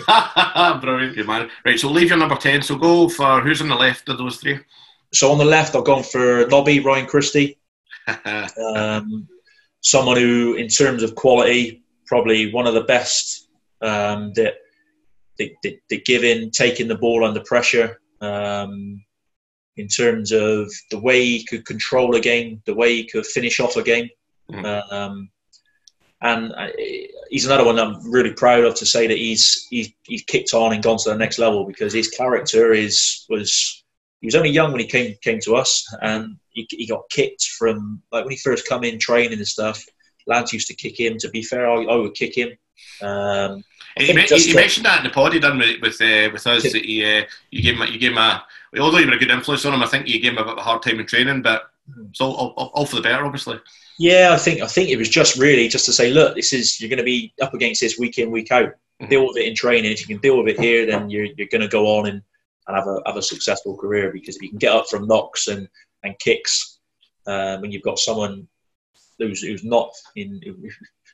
Brilliant, 0.81 1.15
good 1.15 1.27
man. 1.27 1.49
Right, 1.65 1.79
so 1.79 1.89
leave 1.89 2.09
your 2.09 2.17
number 2.17 2.35
ten. 2.35 2.61
So 2.61 2.77
go 2.77 3.09
for 3.09 3.41
who's 3.41 3.61
on 3.61 3.69
the 3.69 3.75
left 3.75 4.07
of 4.09 4.17
those 4.17 4.37
three. 4.37 4.59
so 5.13 5.31
on 5.31 5.37
the 5.37 5.45
left, 5.45 5.75
I've 5.75 5.85
gone 5.85 6.03
for 6.03 6.47
Nobby 6.47 6.79
Ryan 6.79 7.07
Christie, 7.07 7.57
um, 8.67 9.27
someone 9.83 10.17
who, 10.17 10.55
in 10.55 10.67
terms 10.67 11.03
of 11.03 11.13
quality, 11.15 11.83
probably 12.07 12.51
one 12.51 12.67
of 12.67 12.73
the 12.73 12.81
best 12.81 13.49
um, 13.81 14.33
that, 14.33 14.55
that, 15.37 16.05
give 16.05 16.23
in, 16.23 16.49
taking 16.51 16.87
the 16.87 16.95
ball 16.95 17.23
under 17.23 17.41
pressure. 17.41 17.99
Um, 18.21 19.03
in 19.75 19.87
terms 19.87 20.31
of 20.31 20.71
the 20.91 20.99
way 20.99 21.25
he 21.25 21.43
could 21.45 21.65
control 21.65 22.15
a 22.15 22.19
game, 22.19 22.61
the 22.65 22.75
way 22.75 22.95
he 22.95 23.07
could 23.07 23.25
finish 23.25 23.59
off 23.59 23.75
a 23.75 23.83
game. 23.83 24.09
Um, 24.53 25.29
and 26.21 26.53
I, 26.55 26.71
he's 27.29 27.45
another 27.45 27.65
one 27.65 27.79
I'm 27.79 28.09
really 28.09 28.33
proud 28.33 28.63
of 28.63 28.75
to 28.75 28.85
say 28.85 29.07
that 29.07 29.17
he's, 29.17 29.67
he's 29.69 29.91
he's 30.03 30.23
kicked 30.23 30.53
on 30.53 30.73
and 30.73 30.83
gone 30.83 30.97
to 30.99 31.09
the 31.09 31.17
next 31.17 31.39
level 31.39 31.65
because 31.65 31.91
his 31.91 32.09
character 32.09 32.71
is 32.71 33.25
was 33.29 33.82
he 34.23 34.27
was 34.27 34.35
only 34.35 34.49
young 34.49 34.71
when 34.71 34.79
he 34.79 34.87
came 34.87 35.15
came 35.21 35.39
to 35.41 35.55
us 35.57 35.85
and 36.01 36.37
he, 36.51 36.65
he 36.71 36.87
got 36.87 37.03
kicked 37.09 37.43
from 37.59 38.01
like 38.13 38.23
when 38.23 38.31
he 38.31 38.37
first 38.37 38.67
come 38.69 38.83
in 38.85 38.97
training 38.97 39.37
and 39.37 39.47
stuff. 39.47 39.83
Lads 40.27 40.53
used 40.53 40.69
to 40.69 40.73
kick 40.73 40.97
him. 40.97 41.17
To 41.17 41.29
be 41.29 41.41
fair, 41.43 41.69
I, 41.69 41.83
I 41.83 41.95
would 41.97 42.13
kick 42.15 42.37
him. 42.37 42.49
Um, 43.01 43.63
He, 43.97 44.13
me- 44.13 44.25
he 44.29 44.53
mentioned 44.55 44.85
that 44.85 44.99
in 44.99 45.03
the 45.03 45.09
pod 45.09 45.33
he 45.33 45.39
done 45.39 45.57
with 45.59 45.81
with, 45.81 46.01
uh, 46.01 46.29
with 46.31 46.47
us 46.47 46.63
that 46.63 46.85
he 46.85 47.03
uh, 47.05 47.23
you 47.51 47.61
gave 47.61 47.75
him 47.75 47.81
a- 47.81 47.91
you 47.91 47.99
gave 47.99 48.11
him 48.13 48.17
a 48.17 48.43
although 48.79 48.97
you 48.99 49.07
were 49.07 49.13
a 49.13 49.19
good 49.19 49.29
influence 49.31 49.65
on 49.65 49.73
him 49.73 49.83
I 49.83 49.87
think 49.87 50.07
you 50.07 50.19
gave 50.21 50.31
him 50.31 50.37
a 50.39 50.43
bit 50.45 50.53
of 50.53 50.57
a 50.59 50.61
hard 50.61 50.81
time 50.81 50.99
in 51.01 51.05
training 51.05 51.41
but 51.41 51.69
it's 52.09 52.21
all, 52.21 52.33
all, 52.33 52.71
all 52.73 52.85
for 52.85 52.95
the 52.95 53.01
better 53.01 53.25
obviously 53.25 53.59
Yeah, 53.99 54.29
I 54.33 54.37
think 54.37 54.61
I 54.61 54.67
think 54.67 54.89
it 54.89 54.97
was 54.97 55.09
just 55.09 55.37
really 55.37 55.67
just 55.67 55.85
to 55.85 55.93
say, 55.93 56.11
look, 56.11 56.35
this 56.35 56.53
is 56.53 56.79
you're 56.79 56.89
going 56.89 56.97
to 57.05 57.11
be 57.15 57.33
up 57.41 57.53
against 57.53 57.81
this 57.81 57.99
week 57.99 58.17
in 58.17 58.31
week 58.31 58.51
out. 58.51 58.73
Mhm. 59.01 59.09
Deal 59.09 59.27
with 59.27 59.37
it 59.37 59.47
in 59.47 59.55
training. 59.55 59.91
If 59.91 60.01
you 60.01 60.07
can 60.15 60.21
deal 60.21 60.37
with 60.37 60.47
it 60.53 60.59
here, 60.59 60.85
then 60.85 61.09
you're 61.11 61.27
you're 61.37 61.47
going 61.55 61.61
to 61.61 61.67
go 61.67 61.85
on 61.97 62.07
and, 62.07 62.21
and 62.67 62.77
have 62.77 62.87
a 62.87 63.01
have 63.05 63.17
a 63.17 63.21
successful 63.21 63.77
career 63.77 64.11
because 64.11 64.35
if 64.35 64.41
you 64.41 64.49
can 64.49 64.57
get 64.57 64.73
up 64.73 64.87
from 64.89 65.07
knocks 65.07 65.47
and 65.47 65.67
and 66.03 66.17
kicks, 66.19 66.79
um, 67.27 67.61
when 67.61 67.71
you've 67.71 67.83
got 67.83 67.99
someone 67.99 68.47
who's 69.19 69.41
who's 69.41 69.63
not 69.63 69.91
in 70.15 70.41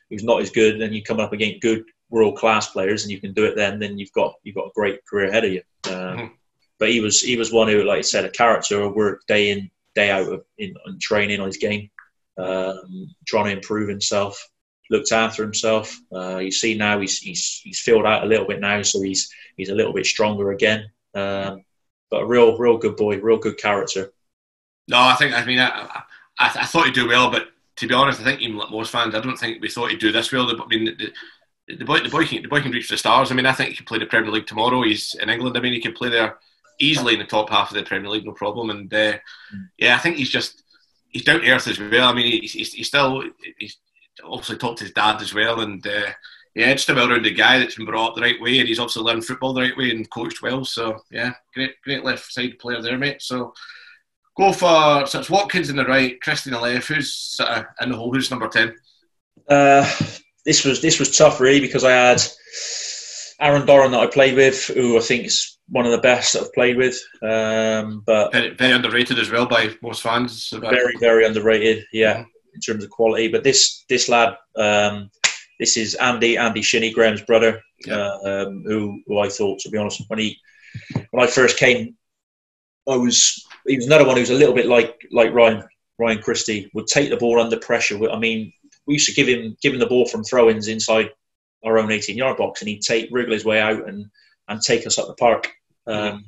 who's 0.08 0.24
not 0.24 0.42
as 0.42 0.50
good, 0.50 0.80
and 0.80 0.94
you 0.94 1.02
come 1.02 1.20
up 1.20 1.32
against 1.32 1.60
good 1.62 1.84
world 2.10 2.36
class 2.36 2.68
players 2.70 3.04
and 3.04 3.12
you 3.12 3.20
can 3.20 3.32
do 3.32 3.44
it. 3.44 3.56
Then 3.56 3.78
then 3.78 3.98
you've 3.98 4.12
got 4.12 4.34
you've 4.42 4.56
got 4.56 4.66
a 4.66 4.72
great 4.74 5.04
career 5.06 5.28
ahead 5.28 5.44
of 5.44 5.52
you. 5.52 5.62
Um, 5.84 5.92
Mhm. 5.92 6.30
But 6.78 6.90
he 6.90 7.00
was 7.00 7.20
he 7.20 7.36
was 7.36 7.52
one 7.52 7.68
who, 7.68 7.84
like 7.84 7.98
I 7.98 8.02
said, 8.02 8.24
a 8.24 8.30
character, 8.30 8.88
worked 8.88 9.26
day 9.28 9.50
in 9.50 9.70
day 9.94 10.10
out 10.10 10.32
of, 10.32 10.44
in 10.58 10.74
on 10.86 10.98
training 10.98 11.40
on 11.40 11.46
his 11.46 11.58
game 11.58 11.90
um, 12.38 13.14
trying 13.26 13.46
to 13.46 13.52
improve 13.52 13.88
himself, 13.88 14.48
looked 14.90 15.12
after 15.12 15.42
himself. 15.42 15.98
Uh, 16.12 16.38
you 16.38 16.50
see 16.50 16.74
now 16.74 17.00
he's, 17.00 17.18
he's 17.18 17.60
he's 17.62 17.80
filled 17.80 18.06
out 18.06 18.24
a 18.24 18.26
little 18.26 18.46
bit 18.46 18.60
now, 18.60 18.82
so 18.82 19.02
he's 19.02 19.30
he's 19.56 19.68
a 19.68 19.74
little 19.74 19.92
bit 19.92 20.06
stronger 20.06 20.52
again. 20.52 20.88
Um, 21.14 21.64
but 22.10 22.22
a 22.22 22.26
real 22.26 22.56
real 22.58 22.78
good 22.78 22.96
boy, 22.96 23.18
real 23.18 23.38
good 23.38 23.58
character. 23.58 24.12
No, 24.88 24.98
I 24.98 25.14
think 25.14 25.34
I 25.34 25.44
mean 25.44 25.58
I, 25.58 26.02
I, 26.38 26.52
I 26.60 26.66
thought 26.66 26.86
he'd 26.86 26.94
do 26.94 27.08
well, 27.08 27.30
but 27.30 27.48
to 27.76 27.86
be 27.86 27.94
honest, 27.94 28.20
I 28.20 28.24
think 28.24 28.40
even 28.40 28.58
like 28.58 28.70
most 28.70 28.90
fans, 28.90 29.14
I 29.14 29.20
don't 29.20 29.36
think 29.36 29.62
we 29.62 29.68
thought 29.68 29.90
he'd 29.90 30.00
do 30.00 30.12
this 30.12 30.32
well. 30.32 30.50
I 30.50 30.66
mean, 30.66 30.96
the, 30.96 31.76
the 31.76 31.84
boy, 31.84 32.00
the 32.00 32.10
boy 32.10 32.26
can 32.26 32.42
the 32.42 32.48
boy 32.48 32.60
can 32.60 32.72
reach 32.72 32.88
the 32.88 32.98
stars. 32.98 33.30
I 33.30 33.34
mean, 33.34 33.46
I 33.46 33.52
think 33.52 33.70
he 33.70 33.76
could 33.76 33.86
play 33.86 33.98
the 33.98 34.06
Premier 34.06 34.30
League 34.30 34.46
tomorrow. 34.46 34.82
He's 34.82 35.14
in 35.14 35.30
England. 35.30 35.56
I 35.56 35.60
mean, 35.60 35.72
he 35.72 35.80
could 35.80 35.94
play 35.94 36.10
there 36.10 36.38
easily 36.78 37.14
in 37.14 37.20
the 37.20 37.26
top 37.26 37.50
half 37.50 37.70
of 37.70 37.76
the 37.76 37.82
Premier 37.82 38.10
League, 38.10 38.24
no 38.24 38.32
problem. 38.32 38.70
And 38.70 38.92
uh, 38.92 39.18
yeah, 39.78 39.94
I 39.96 39.98
think 39.98 40.16
he's 40.16 40.30
just 40.30 40.62
he's 41.08 41.24
down 41.24 41.40
to 41.40 41.50
earth 41.50 41.68
as 41.68 41.78
well. 41.78 42.08
I 42.08 42.12
mean, 42.12 42.40
he's, 42.40 42.52
he's, 42.52 42.72
he's 42.72 42.88
still 42.88 43.22
he's 43.58 43.78
obviously 44.24 44.56
talked 44.56 44.78
to 44.78 44.84
his 44.84 44.92
dad 44.92 45.22
as 45.22 45.32
well, 45.32 45.60
and 45.60 45.86
uh, 45.86 46.10
yeah, 46.54 46.72
just 46.72 46.88
a 46.88 46.94
well-rounded 46.94 47.36
guy 47.36 47.58
that's 47.58 47.76
been 47.76 47.86
brought 47.86 48.10
up 48.10 48.14
the 48.16 48.22
right 48.22 48.40
way, 48.40 48.58
and 48.58 48.68
he's 48.68 48.78
obviously 48.78 49.02
learned 49.02 49.24
football 49.24 49.52
the 49.52 49.62
right 49.62 49.76
way 49.76 49.90
and 49.90 50.10
coached 50.10 50.42
well. 50.42 50.64
So 50.64 50.98
yeah, 51.10 51.32
great 51.54 51.74
great 51.84 52.04
left 52.04 52.32
side 52.32 52.58
player 52.58 52.82
there, 52.82 52.98
mate. 52.98 53.22
So. 53.22 53.52
Go 54.38 54.52
for 54.52 55.06
so 55.06 55.18
it's 55.18 55.28
Watkins 55.28 55.70
in 55.70 55.76
the 55.76 55.84
right, 55.84 56.18
Christie 56.22 56.50
in 56.50 56.54
the 56.54 56.60
left. 56.60 56.86
Who's 56.86 57.12
sort 57.12 57.50
of 57.50 57.64
in 57.82 57.90
the 57.90 57.96
hole? 57.96 58.14
Who's 58.14 58.30
number 58.30 58.48
ten? 58.48 58.74
Uh, 59.48 59.84
this 60.46 60.64
was 60.64 60.80
this 60.80 60.98
was 61.00 61.14
tough 61.14 61.40
really 61.40 61.60
because 61.60 61.84
I 61.84 61.90
had 61.90 62.22
Aaron 63.40 63.66
Doran 63.66 63.90
that 63.90 64.00
I 64.00 64.06
played 64.06 64.36
with, 64.36 64.68
who 64.68 64.96
I 64.96 65.00
think 65.00 65.26
is 65.26 65.58
one 65.68 65.84
of 65.84 65.92
the 65.92 65.98
best 65.98 66.32
that 66.32 66.42
I've 66.42 66.54
played 66.54 66.76
with. 66.76 66.94
Um, 67.22 68.02
but 68.06 68.32
Very, 68.32 68.54
very 68.54 68.72
underrated 68.72 69.18
as 69.18 69.30
well 69.30 69.46
by 69.46 69.74
most 69.82 70.00
fans. 70.00 70.50
very 70.50 70.96
very 70.98 71.26
underrated, 71.26 71.84
yeah, 71.92 72.24
in 72.54 72.60
terms 72.60 72.84
of 72.84 72.90
quality. 72.90 73.28
But 73.28 73.42
this 73.44 73.84
this 73.88 74.08
lad, 74.08 74.36
um, 74.56 75.10
this 75.60 75.76
is 75.76 75.94
Andy 75.94 76.36
Andy 76.36 76.62
Shinnie, 76.62 76.92
Graham's 76.92 77.20
brother, 77.22 77.62
Yeah. 77.86 77.94
uh, 77.96 78.18
um, 78.48 78.64
who 78.66 79.00
who 79.06 79.18
I 79.18 79.28
thought, 79.28 79.60
to 79.60 79.70
be 79.70 79.78
honest, 79.78 80.02
when 80.08 80.18
he 80.18 80.38
when 81.10 81.22
I 81.24 81.28
first 81.30 81.56
came, 81.58 81.96
I 82.88 82.96
was 82.96 83.44
he 83.66 83.76
was 83.76 83.86
another 83.86 84.06
one 84.06 84.16
who 84.16 84.22
was 84.22 84.30
a 84.30 84.34
little 84.42 84.54
bit 84.54 84.66
like 84.66 84.96
like 85.12 85.32
Ryan 85.32 85.62
Ryan 85.98 86.22
Christie 86.22 86.70
would 86.74 86.86
take 86.88 87.10
the 87.10 87.16
ball 87.18 87.38
under 87.40 87.58
pressure. 87.58 88.10
I 88.10 88.18
mean, 88.18 88.52
we 88.86 88.94
used 88.94 89.08
to 89.08 89.14
give 89.14 89.28
him 89.28 89.56
give 89.62 89.72
him 89.74 89.80
the 89.80 89.86
ball 89.94 90.06
from 90.06 90.24
throw-ins 90.24 90.66
inside 90.68 91.10
our 91.64 91.78
own 91.78 91.92
18 91.92 92.16
yard 92.16 92.38
box, 92.38 92.60
and 92.62 92.68
he'd 92.68 92.82
take 92.82 93.08
wriggle 93.12 93.34
his 93.34 93.44
way 93.44 93.60
out 93.60 93.86
and 93.88 94.06
and 94.48 94.60
take 94.62 94.86
us 94.86 94.98
up 94.98 95.06
the 95.06 95.14
park. 95.14 95.52
Um, 95.86 96.24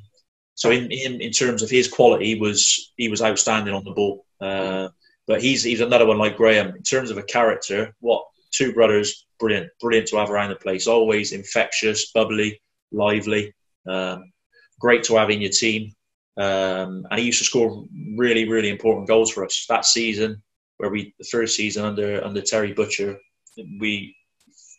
So 0.55 0.69
in, 0.69 0.91
in 0.91 1.19
in 1.21 1.31
terms 1.31 1.63
of 1.63 1.69
his 1.71 1.87
quality, 1.87 2.25
he 2.25 2.35
was 2.35 2.93
he 2.97 3.09
was 3.09 3.21
outstanding 3.23 3.73
on 3.73 3.83
the 3.83 3.91
ball. 3.99 4.25
Uh, 4.39 4.89
but 5.25 5.41
he's 5.41 5.63
he's 5.63 5.81
another 5.81 6.05
one 6.05 6.19
like 6.19 6.37
Graham 6.37 6.75
in 6.75 6.83
terms 6.83 7.09
of 7.09 7.17
a 7.17 7.23
character. 7.23 7.95
What 7.99 8.23
two 8.53 8.73
brothers, 8.73 9.25
brilliant, 9.39 9.69
brilliant 9.81 10.07
to 10.09 10.17
have 10.17 10.29
around 10.29 10.49
the 10.49 10.55
place. 10.55 10.87
Always 10.87 11.31
infectious, 11.31 12.11
bubbly, 12.11 12.61
lively. 12.91 13.53
Um, 13.87 14.31
great 14.79 15.03
to 15.05 15.15
have 15.15 15.29
in 15.29 15.41
your 15.41 15.51
team. 15.51 15.91
Um, 16.37 17.05
and 17.11 17.19
he 17.19 17.25
used 17.25 17.39
to 17.39 17.45
score 17.45 17.85
really, 18.17 18.47
really 18.47 18.69
important 18.69 19.07
goals 19.07 19.31
for 19.31 19.45
us 19.45 19.65
that 19.69 19.85
season. 19.85 20.41
Where 20.77 20.89
we 20.89 21.13
the 21.19 21.25
first 21.25 21.55
season 21.55 21.85
under 21.85 22.23
under 22.23 22.41
Terry 22.41 22.73
Butcher, 22.73 23.17
we 23.79 24.15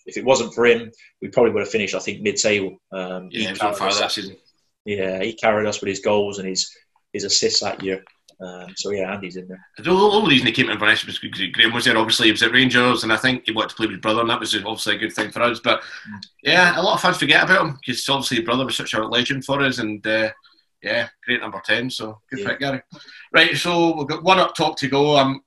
if 0.06 0.16
it 0.16 0.24
wasn't 0.24 0.52
for 0.52 0.66
him, 0.66 0.90
we 1.22 1.28
probably 1.28 1.52
would 1.52 1.60
have 1.60 1.70
finished 1.70 1.94
I 1.94 2.00
think 2.00 2.20
mid 2.20 2.36
table. 2.36 2.76
Um, 2.92 3.28
Yeah, 3.30 3.50
on 3.50 3.56
carried 3.56 3.80
us- 3.80 4.00
that 4.00 4.12
season. 4.12 4.36
yeah, 4.84 5.22
he 5.22 5.32
carried 5.34 5.66
us 5.68 5.80
with 5.80 5.88
his 5.88 6.00
goals 6.00 6.38
and 6.40 6.48
his 6.48 6.70
his 7.12 7.24
assists 7.24 7.60
that 7.60 7.82
year. 7.82 8.02
Um, 8.40 8.72
so 8.76 8.90
yeah, 8.90 9.12
Andy's 9.12 9.36
in 9.36 9.46
there. 9.48 9.64
The 9.78 9.90
only 9.90 10.30
reason 10.30 10.46
he 10.46 10.52
came 10.52 10.66
to 10.66 10.72
Inverness 10.72 11.06
was 11.06 11.18
because 11.18 11.40
Graham 11.52 11.72
was 11.72 11.84
there. 11.84 11.96
Obviously, 11.96 12.26
he 12.26 12.32
was 12.32 12.42
at 12.42 12.52
Rangers, 12.52 13.02
and 13.02 13.12
I 13.12 13.16
think 13.16 13.44
he 13.46 13.52
wanted 13.52 13.70
to 13.70 13.74
play 13.76 13.86
with 13.86 13.92
his 13.96 14.00
brother, 14.00 14.20
and 14.20 14.30
that 14.30 14.40
was 14.40 14.54
obviously 14.54 14.96
a 14.96 14.98
good 14.98 15.12
thing 15.12 15.30
for 15.30 15.42
us. 15.42 15.60
But 15.60 15.82
yeah, 16.42 16.78
a 16.78 16.82
lot 16.82 16.94
of 16.94 17.00
fans 17.00 17.16
forget 17.18 17.44
about 17.44 17.64
him 17.66 17.78
because 17.80 18.08
obviously 18.08 18.38
his 18.38 18.44
brother 18.46 18.64
was 18.64 18.76
such 18.76 18.94
a 18.94 19.04
legend 19.06 19.44
for 19.44 19.60
us, 19.60 19.78
and 19.78 20.04
uh, 20.06 20.30
yeah, 20.82 21.08
great 21.24 21.40
number 21.40 21.62
ten. 21.64 21.88
So 21.90 22.20
good 22.30 22.40
Yeah. 22.40 22.48
pick, 22.48 22.58
Gary. 22.60 22.82
Right, 23.32 23.56
so 23.56 23.96
we've 23.96 24.08
got 24.08 24.22
one 24.24 24.38
up 24.38 24.54
top 24.54 24.76
to 24.78 24.88
go. 24.88 25.16
Um, 25.16 25.40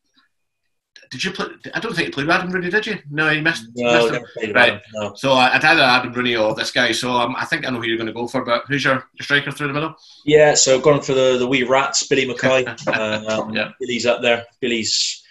did 1.12 1.24
you 1.24 1.32
play? 1.32 1.48
I 1.74 1.80
don't 1.80 1.93
think 1.96 2.08
you 2.08 2.13
played 2.13 2.28
with 2.28 2.36
Adam 2.36 2.52
Rooney, 2.52 2.70
did 2.70 2.86
you? 2.86 2.98
No, 3.10 3.30
you 3.30 3.41
missed. 3.41 3.65
No, 3.76 4.10
missed 4.12 4.26
him. 4.41 4.54
Right. 4.54 4.82
no. 4.93 5.13
So 5.15 5.34
I'd 5.34 5.63
either 5.63 5.82
Adam 5.82 6.13
Rooney 6.13 6.36
or 6.36 6.54
this 6.56 6.72
guy. 6.72 6.91
So 6.91 7.12
um, 7.12 7.36
I 7.38 7.46
think 7.46 7.65
I 7.65 7.70
know 7.70 7.80
who 7.82 7.88
you're 7.88 7.98
going 7.98 8.08
to 8.08 8.13
go 8.13 8.28
for. 8.28 8.43
But 8.46 8.63
who's 8.67 8.84
your, 8.84 8.96
your 8.96 9.24
striker 9.24 9.52
through 9.52 9.67
the 9.67 9.74
middle? 9.74 9.96
Yeah, 10.26 10.54
so 10.56 10.80
going 10.80 11.02
for 11.02 11.13
the, 11.13 11.38
the 11.38 11.48
wee 11.48 11.63
rats, 11.63 12.08
Billy 12.08 12.26
McKay. 12.26 12.65
Um, 13.30 13.54
Yeah. 13.54 13.72
Billy's 13.80 14.06
up 14.06 14.22
there. 14.22 14.46
Billy's 14.62 15.24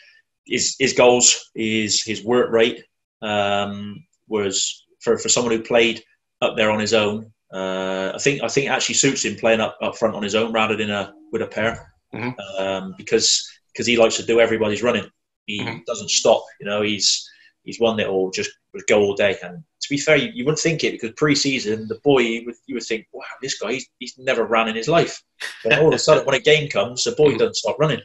his 0.46 0.76
his 0.78 0.92
goals, 0.92 1.50
his 1.54 2.02
his 2.04 2.24
work 2.24 2.50
rate 2.52 2.84
um, 3.22 4.04
was 4.28 4.84
for, 5.00 5.18
for 5.18 5.28
someone 5.28 5.52
who 5.52 5.62
played 5.62 6.02
up 6.42 6.56
there 6.56 6.70
on 6.70 6.80
his 6.80 6.94
own. 6.94 7.32
Uh, 7.52 8.12
I 8.14 8.18
think 8.18 8.42
I 8.42 8.48
think 8.48 8.66
it 8.66 8.70
actually 8.70 8.96
suits 8.96 9.24
him 9.24 9.36
playing 9.36 9.60
up, 9.60 9.76
up 9.82 9.96
front 9.96 10.14
on 10.14 10.22
his 10.22 10.34
own 10.34 10.52
rather 10.52 10.76
than 10.76 10.90
a 10.90 11.14
with 11.32 11.42
a 11.42 11.46
pair 11.46 11.92
Mhm. 12.14 12.34
um, 12.58 12.94
because 12.96 13.48
because 13.72 13.86
he 13.86 13.96
likes 13.96 14.16
to 14.16 14.22
do 14.26 14.40
everybody's 14.40 14.82
running. 14.82 15.08
He 15.46 15.60
Mhm. 15.60 15.84
doesn't 15.86 16.10
stop. 16.10 16.44
You 16.60 16.66
know, 16.66 16.82
he's 16.82 17.28
he's 17.64 17.80
one 17.80 17.96
that 17.96 18.12
will 18.12 18.30
just 18.30 18.50
go 18.88 19.00
all 19.00 19.14
day. 19.14 19.36
And 19.42 19.62
to 19.80 19.88
be 19.88 19.98
fair, 19.98 20.16
you, 20.16 20.44
wouldn't 20.44 20.60
think 20.60 20.84
it 20.84 20.92
because 20.92 21.10
pre-season 21.16 21.88
the 21.88 21.98
boy 22.04 22.18
you 22.20 22.46
would, 22.46 22.54
you 22.66 22.74
would 22.74 22.84
think, 22.84 23.06
wow, 23.12 23.24
this 23.42 23.58
guy 23.58 23.72
he's, 23.72 23.88
he's 23.98 24.18
never 24.18 24.44
ran 24.44 24.68
in 24.68 24.76
his 24.76 24.86
life. 24.88 25.22
But 25.64 25.78
all 25.78 25.88
of 25.88 25.94
a 25.94 25.98
sudden, 25.98 26.24
when 26.26 26.34
a 26.36 26.40
game 26.40 26.68
comes, 26.68 27.02
the 27.04 27.12
boy 27.12 27.32
Mhm. 27.32 27.38
doesn't 27.38 27.56
stop 27.56 27.78
running. 27.78 28.00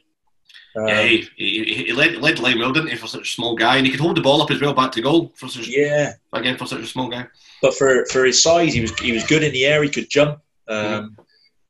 Um, 0.76 0.88
yeah, 0.88 1.04
he, 1.04 1.28
he, 1.36 1.84
he 1.88 1.92
led, 1.94 2.16
led 2.22 2.38
the 2.38 2.42
line 2.44 2.58
well, 2.58 2.72
didn't 2.72 2.90
he, 2.92 2.96
for 2.96 3.08
such 3.08 3.28
a 3.28 3.32
small 3.32 3.56
guy, 3.58 3.76
and 3.76 3.86
he 3.86 3.92
could 3.92 4.00
hold 4.00 4.16
the 4.16 4.22
ball 4.22 4.42
up 4.42 4.50
as 4.52 4.62
well 4.62 4.74
back 4.74 4.92
to 4.94 5.02
goal 5.02 5.34
for 5.36 5.50
such 5.50 5.68
yeah, 5.68 6.14
again 6.32 6.58
for 6.58 6.66
such 6.66 6.80
a 6.80 6.88
small 6.88 7.10
guy. 7.10 7.28
but 7.62 7.74
for, 7.76 8.06
for 8.06 8.24
his 8.24 8.42
size, 8.42 8.74
he 8.74 8.80
was 8.82 8.98
he 9.00 9.12
was 9.12 9.26
good 9.26 9.44
in 9.44 9.52
the 9.52 9.66
air. 9.66 9.84
He 9.84 9.90
could 9.90 10.10
jump, 10.10 10.40
um, 10.70 11.18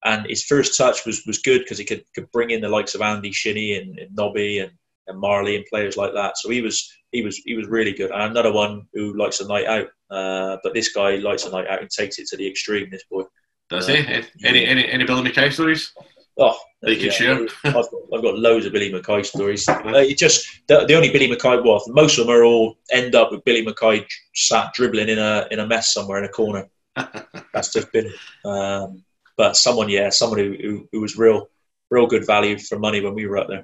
and 0.05 0.27
his 0.27 0.43
first 0.45 0.77
touch 0.77 1.03
was, 1.05 1.25
was 1.25 1.39
good 1.39 1.61
because 1.61 1.79
he 1.79 1.83
could, 1.85 2.03
could 2.13 2.31
bring 2.31 2.51
in 2.51 2.61
the 2.61 2.69
likes 2.69 2.93
of 2.93 3.01
Andy 3.01 3.31
Shinnie 3.31 3.75
and, 3.77 3.97
and 3.97 4.15
Nobby 4.15 4.59
and, 4.59 4.71
and 5.11 5.19
Marley 5.19 5.55
and 5.55 5.65
players 5.67 5.97
like 5.97 6.13
that. 6.13 6.37
So 6.37 6.49
he 6.49 6.61
was 6.61 6.91
he 7.11 7.21
was 7.21 7.37
he 7.45 7.55
was 7.55 7.67
really 7.67 7.93
good. 7.93 8.11
And 8.11 8.23
another 8.31 8.51
one 8.53 8.87
who 8.93 9.15
likes 9.17 9.39
a 9.39 9.47
night 9.47 9.67
out, 9.67 9.87
uh, 10.09 10.57
but 10.63 10.73
this 10.73 10.93
guy 10.93 11.15
likes 11.17 11.45
a 11.45 11.51
night 11.51 11.67
out 11.67 11.81
and 11.81 11.89
takes 11.89 12.19
it 12.19 12.27
to 12.27 12.37
the 12.37 12.47
extreme. 12.47 12.89
This 12.89 13.03
boy. 13.09 13.23
Does 13.69 13.89
Uh, 13.89 13.93
he? 13.93 14.23
Any, 14.45 14.65
any 14.65 14.85
any 14.87 15.05
Billy 15.05 15.23
McKay 15.29 15.51
stories? 15.51 15.93
Oh, 16.37 16.57
you 16.83 16.97
can 16.97 17.11
share? 17.11 17.47
I've 17.65 17.73
got, 17.73 17.85
I've 18.13 18.21
got 18.23 18.39
loads 18.39 18.65
of 18.65 18.73
Billy 18.73 18.91
McKay 18.91 19.25
stories. 19.25 19.67
Uh, 19.67 19.81
it 19.95 20.17
just 20.17 20.47
the, 20.67 20.85
the 20.85 20.95
only 20.95 21.11
Billy 21.11 21.27
McKay 21.29 21.63
well, 21.63 21.83
most 21.87 22.17
of 22.17 22.25
them 22.25 22.35
are 22.35 22.43
all 22.43 22.77
end 22.91 23.15
up 23.15 23.31
with 23.31 23.43
Billy 23.43 23.65
McKay 23.65 24.05
sat 24.33 24.73
dribbling 24.73 25.09
in 25.09 25.19
a 25.19 25.47
in 25.51 25.59
a 25.59 25.67
mess 25.67 25.93
somewhere 25.93 26.17
in 26.17 26.25
a 26.25 26.29
corner. 26.29 26.67
That's 27.53 27.71
just 27.71 27.91
been. 27.91 28.11
Um, 28.45 29.03
but 29.37 29.55
someone, 29.55 29.89
yeah, 29.89 30.09
someone 30.09 30.39
who, 30.39 30.55
who, 30.61 30.89
who 30.91 31.01
was 31.01 31.17
real, 31.17 31.49
real 31.89 32.05
good 32.07 32.25
value 32.27 32.57
for 32.59 32.77
money 32.77 33.01
when 33.01 33.13
we 33.15 33.25
were 33.27 33.37
up 33.37 33.47
there. 33.47 33.63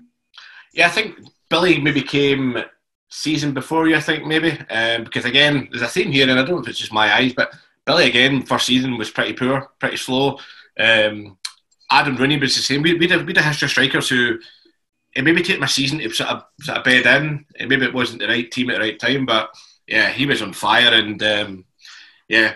Yeah, 0.77 0.85
I 0.87 0.91
think 0.91 1.17
Billy 1.49 1.81
maybe 1.81 2.01
came 2.03 2.57
season 3.09 3.53
before 3.53 3.87
you. 3.87 3.95
I 3.95 3.99
think 3.99 4.25
maybe 4.25 4.51
um, 4.69 5.03
because 5.03 5.25
again, 5.25 5.67
there's 5.71 5.81
a 5.81 5.87
theme 5.87 6.11
here, 6.11 6.29
and 6.29 6.39
I 6.39 6.43
don't 6.43 6.55
know 6.57 6.61
if 6.61 6.67
it's 6.69 6.77
just 6.79 6.93
my 6.93 7.13
eyes, 7.13 7.33
but 7.33 7.51
Billy 7.85 8.05
again 8.07 8.43
first 8.43 8.67
season 8.67 8.97
was 8.97 9.09
pretty 9.09 9.33
poor, 9.33 9.69
pretty 9.79 9.97
slow. 9.97 10.37
Um, 10.79 11.37
Adam 11.89 12.15
Rooney 12.15 12.37
was 12.37 12.55
the 12.55 12.61
same. 12.61 12.83
We 12.83 12.93
we 12.93 13.07
had, 13.07 13.21
a- 13.21 13.23
we 13.23 13.31
had 13.33 13.37
a 13.37 13.41
history 13.43 13.65
of 13.65 13.71
strikers 13.71 14.09
who 14.09 14.37
it 15.15 15.23
maybe 15.23 15.41
take 15.41 15.59
my 15.59 15.65
season 15.65 15.97
to 15.99 16.09
sort 16.11 16.29
of 16.29 16.43
sort 16.61 16.77
of 16.77 16.83
bed 16.83 17.07
in. 17.07 17.45
And 17.59 17.69
maybe 17.69 17.85
it 17.85 17.93
wasn't 17.93 18.21
the 18.21 18.27
right 18.27 18.51
team 18.51 18.69
at 18.69 18.73
the 18.75 18.79
right 18.81 18.99
time, 18.99 19.25
but 19.25 19.49
yeah, 19.87 20.09
he 20.11 20.25
was 20.27 20.41
on 20.43 20.53
fire, 20.53 20.93
and 20.93 21.21
um, 21.23 21.65
yeah, 22.27 22.53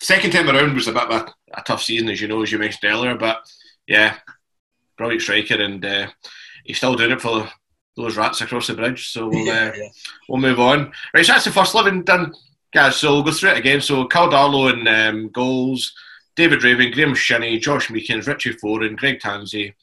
second 0.00 0.30
time 0.30 0.48
around 0.48 0.74
was 0.74 0.86
a 0.86 0.92
bit 0.92 1.02
of 1.02 1.10
a, 1.10 1.34
a 1.54 1.62
tough 1.62 1.82
season, 1.82 2.08
as 2.10 2.20
you 2.20 2.28
know, 2.28 2.42
as 2.42 2.52
you 2.52 2.58
mentioned 2.58 2.92
earlier. 2.92 3.16
But 3.16 3.38
yeah, 3.88 4.18
brilliant 4.96 5.22
striker, 5.22 5.60
and 5.60 5.84
uh, 5.84 6.06
he's 6.64 6.76
still 6.76 6.94
doing 6.94 7.10
it 7.10 7.22
for 7.22 7.48
those 7.96 8.16
rats 8.16 8.40
across 8.40 8.66
the 8.66 8.74
bridge. 8.74 9.08
So 9.10 9.28
we'll 9.28 9.48
uh, 9.50 9.72
yeah. 9.76 9.88
we'll 10.28 10.40
move 10.40 10.60
on. 10.60 10.92
Right, 11.14 11.24
so 11.24 11.32
that's 11.32 11.44
the 11.44 11.50
first 11.52 11.74
eleven 11.74 12.02
done, 12.02 12.34
guys. 12.72 12.96
So 12.96 13.12
we'll 13.14 13.22
go 13.22 13.32
through 13.32 13.50
it 13.50 13.58
again. 13.58 13.80
So 13.80 14.04
Karl 14.06 14.30
Darlow 14.30 14.72
in 14.72 14.86
um, 14.88 15.28
goals, 15.28 15.92
David 16.36 16.62
Raven, 16.64 16.90
Graham 16.92 17.14
Shinnie, 17.14 17.58
Josh 17.58 17.90
Meekings, 17.90 18.26
Richie 18.26 18.54
Foran, 18.54 18.96
Greg 18.96 19.20
Tansey, 19.20 19.74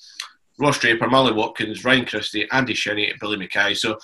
Ross 0.60 0.80
Draper, 0.80 1.08
Marley 1.08 1.34
Watkins, 1.34 1.84
Ryan 1.86 2.06
Christie, 2.06 2.48
Andy 2.52 2.74
Shinnie, 2.74 3.10
and 3.10 3.20
Billy 3.20 3.38
McKay. 3.38 3.76
So 3.78 3.98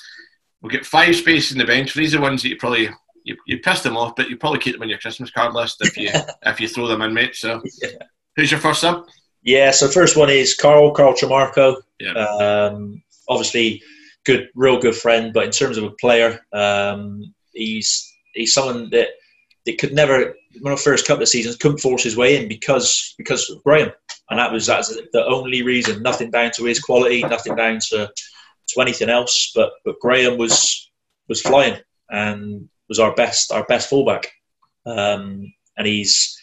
we'll 0.62 0.72
get 0.72 0.86
five 0.86 1.16
spaces 1.16 1.52
in 1.52 1.58
the 1.58 1.66
bench. 1.66 1.94
These 1.94 2.16
are 2.16 2.22
ones 2.22 2.42
that 2.44 2.50
you 2.50 2.58
probably 2.58 2.90
you, 3.24 3.36
you 3.46 3.60
pissed 3.60 3.84
them 3.84 3.98
off, 3.98 4.16
but 4.16 4.30
you 4.30 4.38
probably 4.38 4.60
keep 4.60 4.74
them 4.76 4.84
on 4.84 4.90
your 4.90 5.00
Christmas 5.00 5.30
card 5.32 5.54
list 5.54 5.78
if 5.82 5.98
you 5.98 6.10
if 6.46 6.62
you 6.62 6.68
throw 6.70 6.88
them 6.88 7.02
in, 7.02 7.14
mate. 7.14 7.36
So, 7.36 7.62
Yeah. 7.82 7.90
who's 8.38 8.52
your 8.52 8.60
first 8.62 8.80
sub? 8.82 9.06
Yeah, 9.44 9.72
so 9.72 9.88
first 9.88 10.18
one 10.18 10.30
is 10.30 10.56
Carl, 10.56 10.92
Carl 10.92 11.14
Tremarco. 11.14 11.78
Yeah. 12.00 12.12
Um, 12.14 13.02
obviously, 13.30 13.82
good, 14.28 14.50
real 14.54 14.80
good 14.80 14.96
friend, 14.96 15.34
but 15.34 15.46
in 15.46 15.52
terms 15.52 15.78
of 15.78 15.86
a 15.86 15.92
player, 15.92 16.40
um, 16.54 17.34
he's 17.54 18.14
he's 18.34 18.54
someone 18.54 18.90
that 18.92 19.08
that 19.66 19.78
could 19.80 19.94
never, 19.94 20.36
one 20.62 20.74
of 20.74 20.80
the 20.80 20.84
first 20.84 21.08
couple 21.08 21.24
of 21.24 21.30
seasons, 21.30 21.56
couldn't 21.56 21.80
force 21.80 22.04
his 22.04 22.18
way 22.18 22.36
in 22.36 22.48
because 22.48 23.16
because 23.18 23.50
of 23.50 23.64
Graham, 23.64 23.92
and 24.30 24.38
that 24.38 24.52
was 24.52 24.68
that's 24.68 24.96
the 25.14 25.26
only 25.26 25.64
reason. 25.64 26.04
Nothing 26.04 26.30
down 26.30 26.52
to 26.52 26.66
his 26.66 26.80
quality, 26.80 27.22
nothing 27.24 27.56
down 27.56 27.80
to 27.90 28.12
to 28.68 28.82
anything 28.82 29.10
else, 29.10 29.52
but 29.56 29.72
but 29.86 30.00
Graham 30.02 30.38
was 30.38 30.92
was 31.30 31.42
flying 31.42 31.78
and 32.10 32.68
was 32.90 33.00
our 33.00 33.16
best 33.16 33.52
our 33.52 33.64
best 33.64 33.90
fullback, 33.90 34.32
um, 34.86 35.52
and 35.78 35.88
he's 35.88 36.38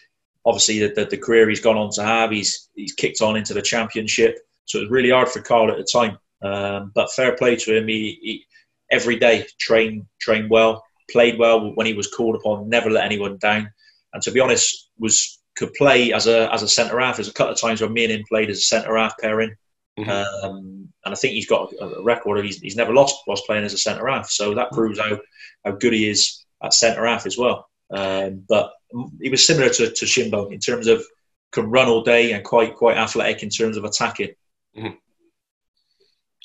obviously 0.46 0.78
the, 0.78 0.88
the, 0.94 1.04
the 1.06 1.18
career 1.18 1.48
he's 1.48 1.60
gone 1.60 1.76
on 1.76 1.90
to 1.92 2.02
have. 2.02 2.30
He's 2.30 2.70
he's 2.74 2.94
kicked 2.94 3.20
on 3.20 3.36
into 3.36 3.52
the 3.52 3.62
championship, 3.62 4.38
so 4.64 4.78
it 4.78 4.82
was 4.82 4.90
really 4.90 5.10
hard 5.10 5.28
for 5.28 5.42
Carl 5.42 5.70
at 5.70 5.76
the 5.76 5.86
time. 5.90 6.18
Um, 6.44 6.92
but 6.94 7.10
fair 7.12 7.34
play 7.36 7.56
to 7.56 7.76
him. 7.76 7.88
He, 7.88 8.18
he 8.22 8.46
every 8.90 9.16
day 9.16 9.46
trained 9.58 10.06
trained 10.20 10.50
well, 10.50 10.84
played 11.10 11.38
well 11.38 11.74
when 11.74 11.86
he 11.86 11.94
was 11.94 12.08
called 12.08 12.36
upon. 12.36 12.68
Never 12.68 12.90
let 12.90 13.04
anyone 13.04 13.38
down, 13.38 13.70
and 14.12 14.22
to 14.22 14.30
be 14.30 14.40
honest, 14.40 14.90
was 14.98 15.40
could 15.56 15.72
play 15.74 16.12
as 16.12 16.26
a 16.26 16.52
as 16.52 16.62
a 16.62 16.68
centre 16.68 17.00
half. 17.00 17.16
There's 17.16 17.28
a 17.28 17.32
couple 17.32 17.52
of 17.54 17.60
times 17.60 17.80
where 17.80 17.90
me 17.90 18.04
and 18.04 18.12
him 18.12 18.24
played 18.28 18.50
as 18.50 18.58
a 18.58 18.62
centre 18.62 18.96
half 18.96 19.16
pairing. 19.18 19.56
Mhm. 19.98 20.08
Um, 20.08 20.88
and 21.04 21.14
I 21.14 21.14
think 21.14 21.34
he's 21.34 21.46
got 21.46 21.72
a, 21.74 21.84
a 21.84 22.02
record 22.02 22.38
of 22.38 22.44
he's, 22.44 22.60
he's 22.60 22.76
never 22.76 22.92
lost 22.92 23.22
whilst 23.26 23.46
playing 23.46 23.64
as 23.64 23.74
a 23.74 23.78
centre 23.78 24.08
half. 24.08 24.28
So 24.28 24.54
that 24.54 24.72
proves 24.72 24.98
how, 24.98 25.20
how 25.64 25.70
good 25.72 25.92
he 25.92 26.08
is 26.08 26.44
at 26.64 26.74
centre 26.74 27.06
half 27.06 27.26
as 27.26 27.38
well. 27.38 27.68
Um, 27.90 28.44
but 28.48 28.72
he 29.20 29.28
was 29.30 29.46
similar 29.46 29.68
to, 29.68 29.90
to 29.90 30.04
Shimbo 30.04 30.52
in 30.52 30.58
terms 30.58 30.88
of 30.88 31.04
can 31.52 31.70
run 31.70 31.86
all 31.88 32.02
day 32.02 32.32
and 32.32 32.44
quite 32.44 32.74
quite 32.74 32.96
athletic 32.96 33.44
in 33.44 33.50
terms 33.50 33.76
of 33.76 33.84
attacking. 33.84 34.34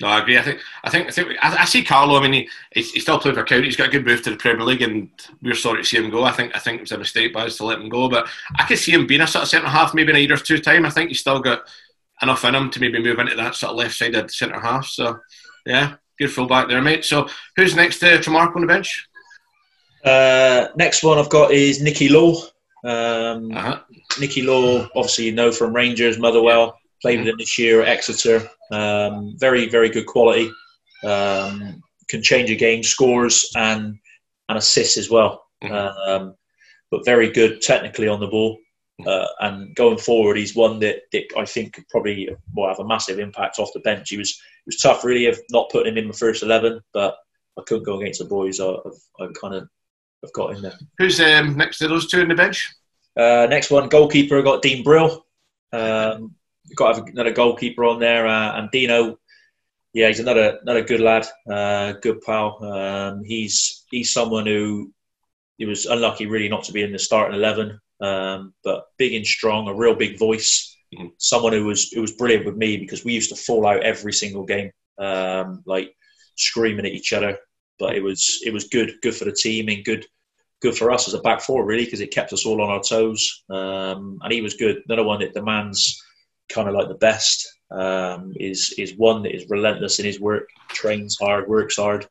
No, 0.01 0.07
I 0.07 0.19
agree. 0.21 0.37
I 0.37 0.41
think 0.41 0.59
I 0.83 0.89
think 0.89 1.07
I 1.07 1.11
think 1.11 1.29
I, 1.41 1.57
I 1.57 1.65
see 1.65 1.83
Carlo. 1.83 2.17
I 2.17 2.21
mean, 2.23 2.33
he, 2.33 2.49
he's, 2.73 2.91
he's 2.91 3.03
still 3.03 3.19
playing 3.19 3.35
for 3.35 3.43
County. 3.43 3.65
He's 3.65 3.75
got 3.75 3.89
a 3.89 3.91
good 3.91 4.05
move 4.05 4.21
to 4.21 4.29
the 4.29 4.37
Premier 4.37 4.65
League, 4.65 4.81
and 4.81 5.09
we're 5.41 5.55
sorry 5.55 5.81
to 5.81 5.87
see 5.87 5.97
him 5.97 6.09
go. 6.09 6.23
I 6.23 6.31
think 6.31 6.55
I 6.55 6.59
think 6.59 6.77
it 6.77 6.81
was 6.81 6.91
a 6.93 6.97
mistake 6.97 7.33
by 7.33 7.45
us 7.45 7.57
to 7.57 7.65
let 7.65 7.79
him 7.79 7.89
go. 7.89 8.07
But 8.09 8.27
I 8.57 8.63
could 8.65 8.79
see 8.79 8.93
him 8.93 9.07
being 9.07 9.21
a 9.21 9.27
sort 9.27 9.43
of 9.43 9.49
centre 9.49 9.67
half, 9.67 9.93
maybe 9.93 10.11
in 10.11 10.15
a 10.15 10.19
year 10.19 10.33
or 10.33 10.37
two 10.37 10.59
time. 10.59 10.85
I 10.85 10.89
think 10.89 11.09
he's 11.09 11.19
still 11.19 11.39
got 11.39 11.63
enough 12.21 12.45
in 12.45 12.55
him 12.55 12.69
to 12.69 12.79
maybe 12.79 13.01
move 13.03 13.19
into 13.19 13.35
that 13.35 13.55
sort 13.55 13.71
of 13.71 13.77
left 13.77 13.95
sided 13.95 14.31
centre 14.31 14.59
half. 14.59 14.85
So 14.85 15.19
yeah, 15.65 15.95
good 16.17 16.31
fullback 16.31 16.69
there, 16.69 16.81
mate. 16.81 17.03
So 17.03 17.27
who's 17.57 17.75
next 17.75 17.99
to 17.99 18.05
Tremarco 18.19 18.55
on 18.55 18.61
the 18.61 18.67
bench? 18.67 19.05
Uh, 20.05 20.67
next 20.77 21.03
one 21.03 21.17
I've 21.17 21.29
got 21.29 21.51
is 21.51 21.81
Nicky 21.81 22.07
Law. 22.07 22.35
Um, 22.85 23.51
Uh-huh. 23.51 23.79
Nicky 24.19 24.43
Law, 24.43 24.87
obviously 24.95 25.25
you 25.25 25.33
know 25.33 25.51
from 25.51 25.73
Rangers, 25.75 26.17
Motherwell, 26.17 26.79
played 27.01 27.19
with 27.19 27.27
him 27.27 27.37
this 27.37 27.57
year 27.57 27.81
at 27.81 27.87
Exeter. 27.87 28.49
Um, 28.71 29.35
very, 29.37 29.69
very 29.69 29.89
good 29.89 30.05
quality. 30.05 30.51
Um, 31.03 31.81
can 32.09 32.21
change 32.21 32.49
a 32.49 32.55
game, 32.55 32.83
scores 32.83 33.51
and 33.55 33.97
and 34.49 34.57
assists 34.57 34.97
as 34.97 35.09
well. 35.09 35.45
Mhm. 35.63 36.07
Um, 36.07 36.35
but 36.91 37.05
very 37.05 37.29
good 37.31 37.61
technically 37.61 38.07
on 38.07 38.19
the 38.19 38.27
ball. 38.27 38.57
Uh, 39.05 39.27
and 39.39 39.73
going 39.75 39.97
forward, 39.97 40.35
he's 40.35 40.55
one 40.55 40.79
that, 40.79 41.03
that 41.13 41.23
I 41.37 41.45
think 41.45 41.73
could 41.73 41.87
probably 41.87 42.29
will 42.53 42.67
have 42.67 42.79
a 42.79 42.87
massive 42.87 43.17
impact 43.17 43.57
off 43.59 43.71
the 43.73 43.79
bench. 43.79 44.09
He 44.09 44.17
was 44.17 44.31
it 44.31 44.65
was 44.65 44.77
tough, 44.77 45.05
really, 45.05 45.27
of 45.27 45.39
not 45.51 45.69
putting 45.69 45.93
him 45.93 45.97
in 45.99 46.07
the 46.09 46.13
first 46.17 46.43
eleven, 46.43 46.81
but 46.93 47.15
I 47.57 47.61
couldn't 47.65 47.85
go 47.85 47.99
against 47.99 48.19
the 48.19 48.25
boys. 48.25 48.59
I, 48.59 48.67
I've, 48.67 49.01
I've 49.21 49.33
kind 49.39 49.55
of 49.55 49.69
I've 50.23 50.33
got 50.33 50.55
in 50.55 50.61
there. 50.61 50.77
Who's 50.97 51.21
um, 51.21 51.55
next 51.55 51.77
to 51.77 51.87
those 51.87 52.07
two 52.07 52.21
on 52.21 52.27
the 52.27 52.35
bench? 52.35 52.75
Uh, 53.15 53.47
next 53.49 53.71
one, 53.71 53.87
goalkeeper. 53.87 54.39
I 54.39 54.41
got 54.41 54.61
Dean 54.61 54.83
Brill. 54.83 55.25
Um, 55.71 56.35
got 56.75 56.95
have 56.95 57.07
another 57.07 57.31
goalkeeper 57.33 57.85
on 57.85 57.99
there, 57.99 58.27
uh, 58.27 58.57
and 58.57 58.69
Dino. 58.71 59.17
Yeah, 59.93 60.07
he's 60.07 60.19
another 60.19 60.59
another 60.61 60.83
good 60.83 61.01
lad, 61.01 61.27
uh, 61.51 61.93
good 61.93 62.21
pal. 62.21 62.63
Um, 62.63 63.23
he's 63.23 63.85
he's 63.89 64.13
someone 64.13 64.45
who 64.45 64.93
he 65.57 65.65
was 65.65 65.85
unlucky 65.87 66.25
really 66.27 66.49
not 66.49 66.63
to 66.65 66.71
be 66.73 66.83
in 66.83 66.91
the 66.91 66.99
starting 66.99 67.37
eleven, 67.37 67.79
um, 68.01 68.53
but 68.63 68.85
big 68.97 69.13
and 69.13 69.25
strong, 69.25 69.67
a 69.67 69.73
real 69.73 69.95
big 69.95 70.19
voice. 70.19 70.75
Mhm. 70.95 71.11
Someone 71.17 71.53
who 71.53 71.65
was 71.65 71.89
who 71.91 72.01
was 72.01 72.13
brilliant 72.13 72.45
with 72.45 72.55
me 72.55 72.77
because 72.77 73.03
we 73.03 73.13
used 73.13 73.29
to 73.29 73.35
fall 73.35 73.65
out 73.65 73.83
every 73.83 74.13
single 74.13 74.45
game, 74.45 74.71
um, 74.99 75.63
like 75.65 75.93
screaming 76.35 76.85
at 76.85 76.93
each 76.93 77.13
other. 77.13 77.37
But 77.79 77.95
it 77.95 78.03
was 78.03 78.41
it 78.45 78.53
was 78.53 78.65
good, 78.65 78.93
good 79.01 79.15
for 79.15 79.25
the 79.25 79.31
team 79.31 79.69
and 79.69 79.83
good 79.83 80.05
good 80.61 80.77
for 80.77 80.91
us 80.91 81.07
as 81.07 81.13
a 81.13 81.21
back 81.21 81.41
four, 81.41 81.65
really, 81.65 81.85
because 81.85 82.01
it 82.01 82.11
kept 82.11 82.33
us 82.33 82.45
all 82.45 82.61
on 82.61 82.69
our 82.69 82.81
toes. 82.83 83.43
Um, 83.49 84.19
and 84.21 84.33
he 84.33 84.41
was 84.41 84.55
good. 84.55 84.81
Another 84.85 85.03
one 85.03 85.19
that 85.21 85.33
demands 85.33 86.03
kind 86.49 86.67
of 86.67 86.75
like 86.75 86.87
the 86.87 86.95
best 86.95 87.57
um, 87.71 88.33
is 88.35 88.73
is 88.77 88.95
one 88.95 89.23
that 89.23 89.35
is 89.35 89.49
relentless 89.49 89.99
in 89.99 90.05
his 90.05 90.19
work, 90.19 90.49
trains 90.69 91.17
hard, 91.19 91.47
works 91.47 91.77
hard, 91.77 92.07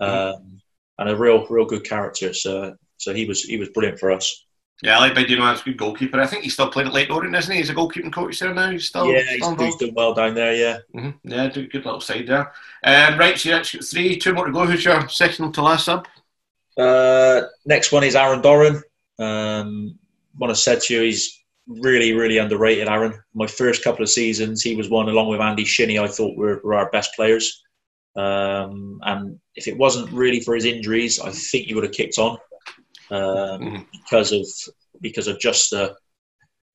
um, 0.00 0.60
and 0.98 1.08
a 1.08 1.16
real 1.16 1.46
real 1.48 1.66
good 1.66 1.84
character. 1.84 2.32
So 2.32 2.76
so 2.96 3.12
he 3.12 3.24
was 3.26 3.42
he 3.42 3.56
was 3.56 3.68
brilliant 3.70 3.98
for 3.98 4.10
us. 4.10 4.44
Yeah, 4.82 4.96
I 4.96 5.08
like 5.08 5.16
a 5.18 5.24
good 5.24 5.76
goalkeeper. 5.76 6.18
I 6.18 6.26
think 6.26 6.42
he's 6.42 6.54
still 6.54 6.70
playing 6.70 6.88
at 6.88 6.94
Leyton 6.94 7.14
Orient, 7.14 7.36
isn't 7.36 7.52
he? 7.52 7.58
He's 7.58 7.68
a 7.68 7.74
goalkeeping 7.74 8.12
coach 8.12 8.38
there 8.38 8.54
now. 8.54 8.70
He's 8.70 8.86
still, 8.86 9.12
yeah, 9.12 9.20
he's, 9.20 9.46
he's 9.58 9.76
doing 9.76 9.94
well 9.94 10.14
down 10.14 10.34
there. 10.34 10.54
Yeah. 10.54 10.78
Mhm. 10.94 11.14
Yeah, 11.22 11.48
do 11.48 11.66
good 11.66 11.84
little 11.84 12.00
side 12.00 12.26
there. 12.26 12.50
Um, 12.82 13.18
right, 13.18 13.38
so 13.38 13.62
three, 13.62 14.16
two 14.16 14.32
more 14.32 14.46
to 14.46 14.52
go. 14.52 14.64
Who's 14.64 14.82
your 14.82 15.06
second 15.10 15.52
to 15.52 15.60
last 15.62 15.84
sub? 15.84 16.08
Uh, 16.78 17.42
next 17.66 17.92
one 17.92 18.04
is 18.04 18.16
Aaron 18.16 18.40
Doran. 18.40 18.82
Um, 19.18 19.98
what 20.38 20.48
I 20.48 20.54
said 20.54 20.80
to 20.82 20.94
you, 20.94 21.02
he's 21.02 21.39
really, 21.66 22.12
really 22.12 22.38
underrated. 22.38 22.88
Aaron. 22.88 23.14
My 23.34 23.46
first 23.46 23.84
couple 23.84 24.02
of 24.02 24.10
seasons, 24.10 24.62
he 24.62 24.76
was 24.76 24.88
one 24.88 25.08
along 25.08 25.28
with 25.28 25.40
Andy 25.40 25.64
Shinnie. 25.64 25.98
I 25.98 26.08
thought 26.08 26.36
were, 26.36 26.60
were 26.64 26.74
our 26.74 26.90
best 26.90 27.14
players. 27.14 27.62
Um, 28.16 28.98
and 29.02 29.38
if 29.54 29.68
it 29.68 29.76
wasn't 29.76 30.10
really 30.10 30.40
for 30.40 30.54
his 30.54 30.64
injuries, 30.64 31.20
I 31.20 31.30
think 31.30 31.66
he 31.66 31.74
would 31.74 31.84
have 31.84 31.92
kicked 31.92 32.18
on 32.18 32.38
um, 33.10 33.60
Mhm. 33.60 33.86
because 33.92 34.32
of 34.32 34.46
because 35.00 35.26
of 35.28 35.38
just 35.40 35.70
the 35.70 35.96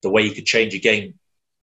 the 0.02 0.10
way 0.10 0.22
he 0.22 0.34
could 0.34 0.46
change 0.46 0.74
a 0.74 0.78
game. 0.78 1.14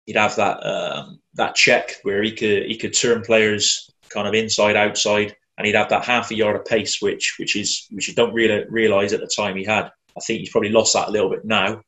He'd 0.07 0.17
have 0.17 0.37
that 0.37 0.59
um, 0.67 1.21
that 1.35 1.55
check 1.55 1.97
where 2.03 2.23
he 2.23 2.33
could 2.33 2.67
he 2.67 2.77
could 2.77 2.93
turn 2.95 3.23
players 3.23 3.91
kind 4.11 4.29
of 4.29 4.35
inside 4.35 4.77
outside, 4.77 5.35
and 5.57 5.67
he'd 5.67 5.75
have 5.77 5.89
that 5.89 6.05
half 6.05 6.31
a 6.31 6.35
yard 6.35 6.57
of 6.57 6.65
pace, 6.67 7.01
which 7.01 7.37
which 7.39 7.57
is 7.57 7.87
which 7.91 8.07
you 8.09 8.15
don't 8.15 8.35
really 8.35 8.65
realize 8.69 9.13
at 9.15 9.21
the 9.21 9.27
time 9.35 9.57
he 9.57 9.65
had. 9.65 9.91
I 10.17 10.21
think 10.21 10.41
he's 10.41 10.51
probably 10.51 10.71
lost 10.71 10.93
that 10.93 11.09
a 11.09 11.11
little 11.11 11.31
bit 11.31 11.45
now, 11.45 11.81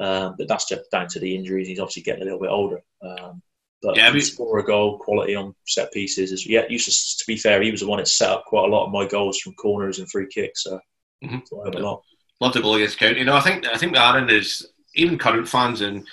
um, 0.00 0.34
but 0.38 0.48
that's 0.48 0.68
just 0.68 0.90
down 0.90 1.08
to 1.08 1.20
the 1.20 1.34
injuries. 1.34 1.68
He's 1.68 1.80
obviously 1.80 2.02
getting 2.02 2.22
a 2.22 2.24
little 2.24 2.40
bit 2.40 2.50
older. 2.50 2.82
Um, 3.02 3.42
but 3.82 3.96
Yeah, 3.96 4.12
we- 4.12 4.20
score 4.20 4.58
a 4.58 4.64
goal, 4.64 4.98
quality 4.98 5.34
on 5.34 5.54
set 5.66 5.92
pieces 5.92 6.32
is 6.32 6.46
yeah. 6.46 6.64
Used 6.68 6.86
to, 6.86 7.18
to 7.18 7.24
be 7.26 7.36
fair, 7.36 7.62
he 7.62 7.70
was 7.70 7.80
the 7.80 7.86
one 7.86 7.98
that 7.98 8.08
set 8.08 8.30
up 8.30 8.44
quite 8.46 8.64
a 8.64 8.72
lot 8.72 8.86
of 8.86 8.92
my 8.92 9.06
goals 9.06 9.38
from 9.38 9.54
corners 9.54 9.98
and 9.98 10.10
free 10.10 10.26
kicks. 10.26 10.64
So 10.64 10.80
Mhm. 11.24 11.42
I 11.62 11.64
have 11.66 11.74
a 11.74 11.78
lot. 11.80 12.02
Love 12.40 12.52
to 12.54 12.60
go 12.62 12.74
against 12.74 12.98
County. 12.98 13.24
No, 13.24 13.34
I 13.36 13.40
think 13.40 13.66
I 13.66 13.76
think 13.76 13.96
Aaron 13.96 14.28
is 14.30 14.66
even 14.94 15.18
current 15.18 15.48
fans 15.48 15.80
and 15.82 16.06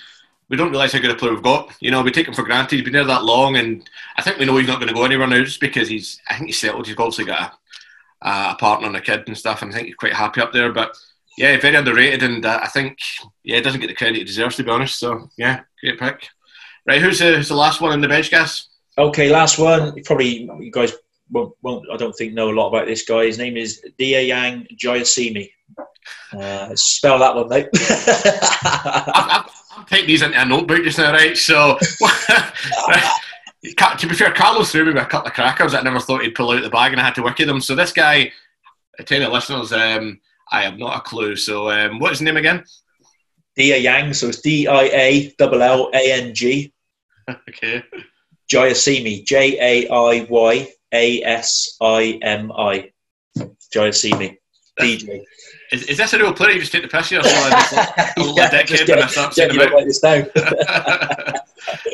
we 0.50 0.56
don't 0.58 0.70
realise 0.70 0.92
how 0.92 0.98
good 0.98 1.10
a 1.10 1.14
player 1.14 1.32
we've 1.32 1.42
got. 1.42 1.74
You 1.80 1.90
know, 1.90 2.02
we 2.02 2.10
take 2.10 2.28
him 2.28 2.34
for 2.34 2.42
granted. 2.42 2.76
He's 2.76 2.84
been 2.84 2.92
there 2.92 3.04
that 3.04 3.24
long, 3.24 3.56
and 3.56 3.88
I 4.16 4.22
think 4.22 4.38
we 4.38 4.44
know 4.44 4.56
he's 4.58 4.68
not 4.68 4.78
going 4.78 4.88
to 4.88 4.94
go 4.94 5.04
anywhere 5.04 5.26
now 5.26 5.42
just 5.42 5.58
because 5.60 5.88
he's. 5.88 6.20
I 6.28 6.34
think 6.36 6.48
he's 6.48 6.58
settled. 6.58 6.86
He's 6.86 6.96
obviously 6.98 7.24
got 7.24 7.58
a, 8.22 8.28
a 8.52 8.56
partner 8.60 8.86
and 8.88 8.96
a 8.96 9.00
kid 9.00 9.24
and 9.26 9.36
stuff, 9.38 9.62
and 9.62 9.70
I 9.70 9.74
think 9.74 9.86
he's 9.86 9.96
quite 9.96 10.12
happy 10.12 10.42
up 10.42 10.52
there. 10.52 10.70
But 10.70 10.96
yeah, 11.36 11.58
very 11.58 11.76
underrated, 11.76 12.22
and 12.22 12.44
uh, 12.44 12.60
I 12.62 12.68
think 12.68 12.98
yeah, 13.42 13.56
he 13.56 13.62
doesn't 13.62 13.80
get 13.80 13.88
the 13.88 13.94
credit 13.94 14.16
he 14.16 14.24
deserves 14.24 14.56
to 14.56 14.64
be 14.64 14.70
honest. 14.70 14.98
So 14.98 15.28
yeah, 15.36 15.60
great 15.80 15.98
pick. 15.98 16.28
Right, 16.86 17.00
who's 17.00 17.18
the, 17.18 17.36
who's 17.36 17.48
the 17.48 17.56
last 17.56 17.80
one 17.80 17.92
in 17.92 18.00
the 18.00 18.08
bench, 18.08 18.30
guys? 18.30 18.68
Okay, 18.98 19.30
last 19.30 19.58
one. 19.58 19.94
Probably 20.04 20.48
you 20.60 20.70
guys 20.70 20.92
won't, 21.30 21.54
won't 21.62 21.86
I 21.92 21.96
don't 21.96 22.12
think 22.12 22.34
know 22.34 22.50
a 22.50 22.54
lot 22.54 22.68
about 22.68 22.86
this 22.86 23.04
guy. 23.04 23.24
His 23.26 23.38
name 23.38 23.56
is 23.56 23.82
Diallang 23.98 24.68
Jaiyesimi. 24.76 25.50
Uh, 26.38 26.74
spell 26.74 27.18
that 27.18 27.34
one, 27.34 27.48
mate. 27.48 27.68
I've, 27.74 29.14
I've, 29.14 29.50
I've 29.76 30.06
these 30.06 30.22
into 30.22 30.40
a 30.40 30.44
notebook 30.44 30.84
just 30.84 30.98
now, 30.98 31.12
right? 31.12 31.36
So, 31.36 31.78
to 33.98 34.06
be 34.06 34.14
fair, 34.14 34.32
Carlos 34.32 34.70
threw 34.70 34.84
me 34.84 34.92
with 34.92 35.02
a 35.02 35.06
couple 35.06 35.28
of 35.28 35.34
crackers 35.34 35.72
that 35.72 35.80
I 35.80 35.84
never 35.84 36.00
thought 36.00 36.22
he'd 36.22 36.34
pull 36.34 36.50
out 36.50 36.62
the 36.62 36.70
bag, 36.70 36.92
and 36.92 37.00
I 37.00 37.04
had 37.04 37.14
to 37.16 37.22
work 37.22 37.38
wiki 37.38 37.44
them. 37.44 37.60
So 37.60 37.74
this 37.74 37.92
guy, 37.92 38.30
I 38.98 39.02
tell 39.02 39.20
the 39.20 39.28
listeners, 39.28 39.72
um, 39.72 40.20
I 40.50 40.62
have 40.62 40.78
not 40.78 40.98
a 40.98 41.00
clue. 41.00 41.36
So 41.36 41.70
um, 41.70 41.98
what 41.98 42.12
is 42.12 42.18
his 42.18 42.24
name 42.26 42.36
again? 42.36 42.64
Diallang, 43.58 44.14
so 44.14 44.28
it's 44.28 44.40
D 44.40 44.66
I 44.66 44.82
A 44.84 45.34
L 45.40 45.62
L 45.62 45.90
A 45.94 46.12
N 46.12 46.34
G. 46.34 46.72
Okay. 47.48 47.82
Jaiyesimi, 48.52 49.24
J 49.24 49.58
A 49.58 49.88
I 49.90 50.26
Y 50.28 50.68
A 50.92 51.22
S 51.22 51.76
I 51.80 52.18
M 52.20 52.52
I. 52.52 52.90
Jaiyesimi, 53.74 54.36
DJ. 54.78 55.22
Is, 55.72 55.84
is 55.84 55.96
this 55.96 56.12
a 56.12 56.18
real 56.18 56.34
player? 56.34 56.50
You 56.52 56.60
just 56.60 56.72
take 56.72 56.82
the 56.82 56.88
piss 56.88 57.08
here? 57.08 57.22
So 57.22 57.30
I'm 57.30 57.50
just 57.52 57.72
like, 57.72 57.96
a 57.96 58.20
little 58.20 58.36
Yeah, 58.36 58.62
just 58.64 58.86
when 58.88 58.98
I 58.98 59.00
get- 59.02 59.10
start 59.10 59.34
get 59.34 59.50
saying 59.50 59.56
about. 59.56 59.72
write 59.72 59.86
this 59.86 60.00
down. 60.00 60.26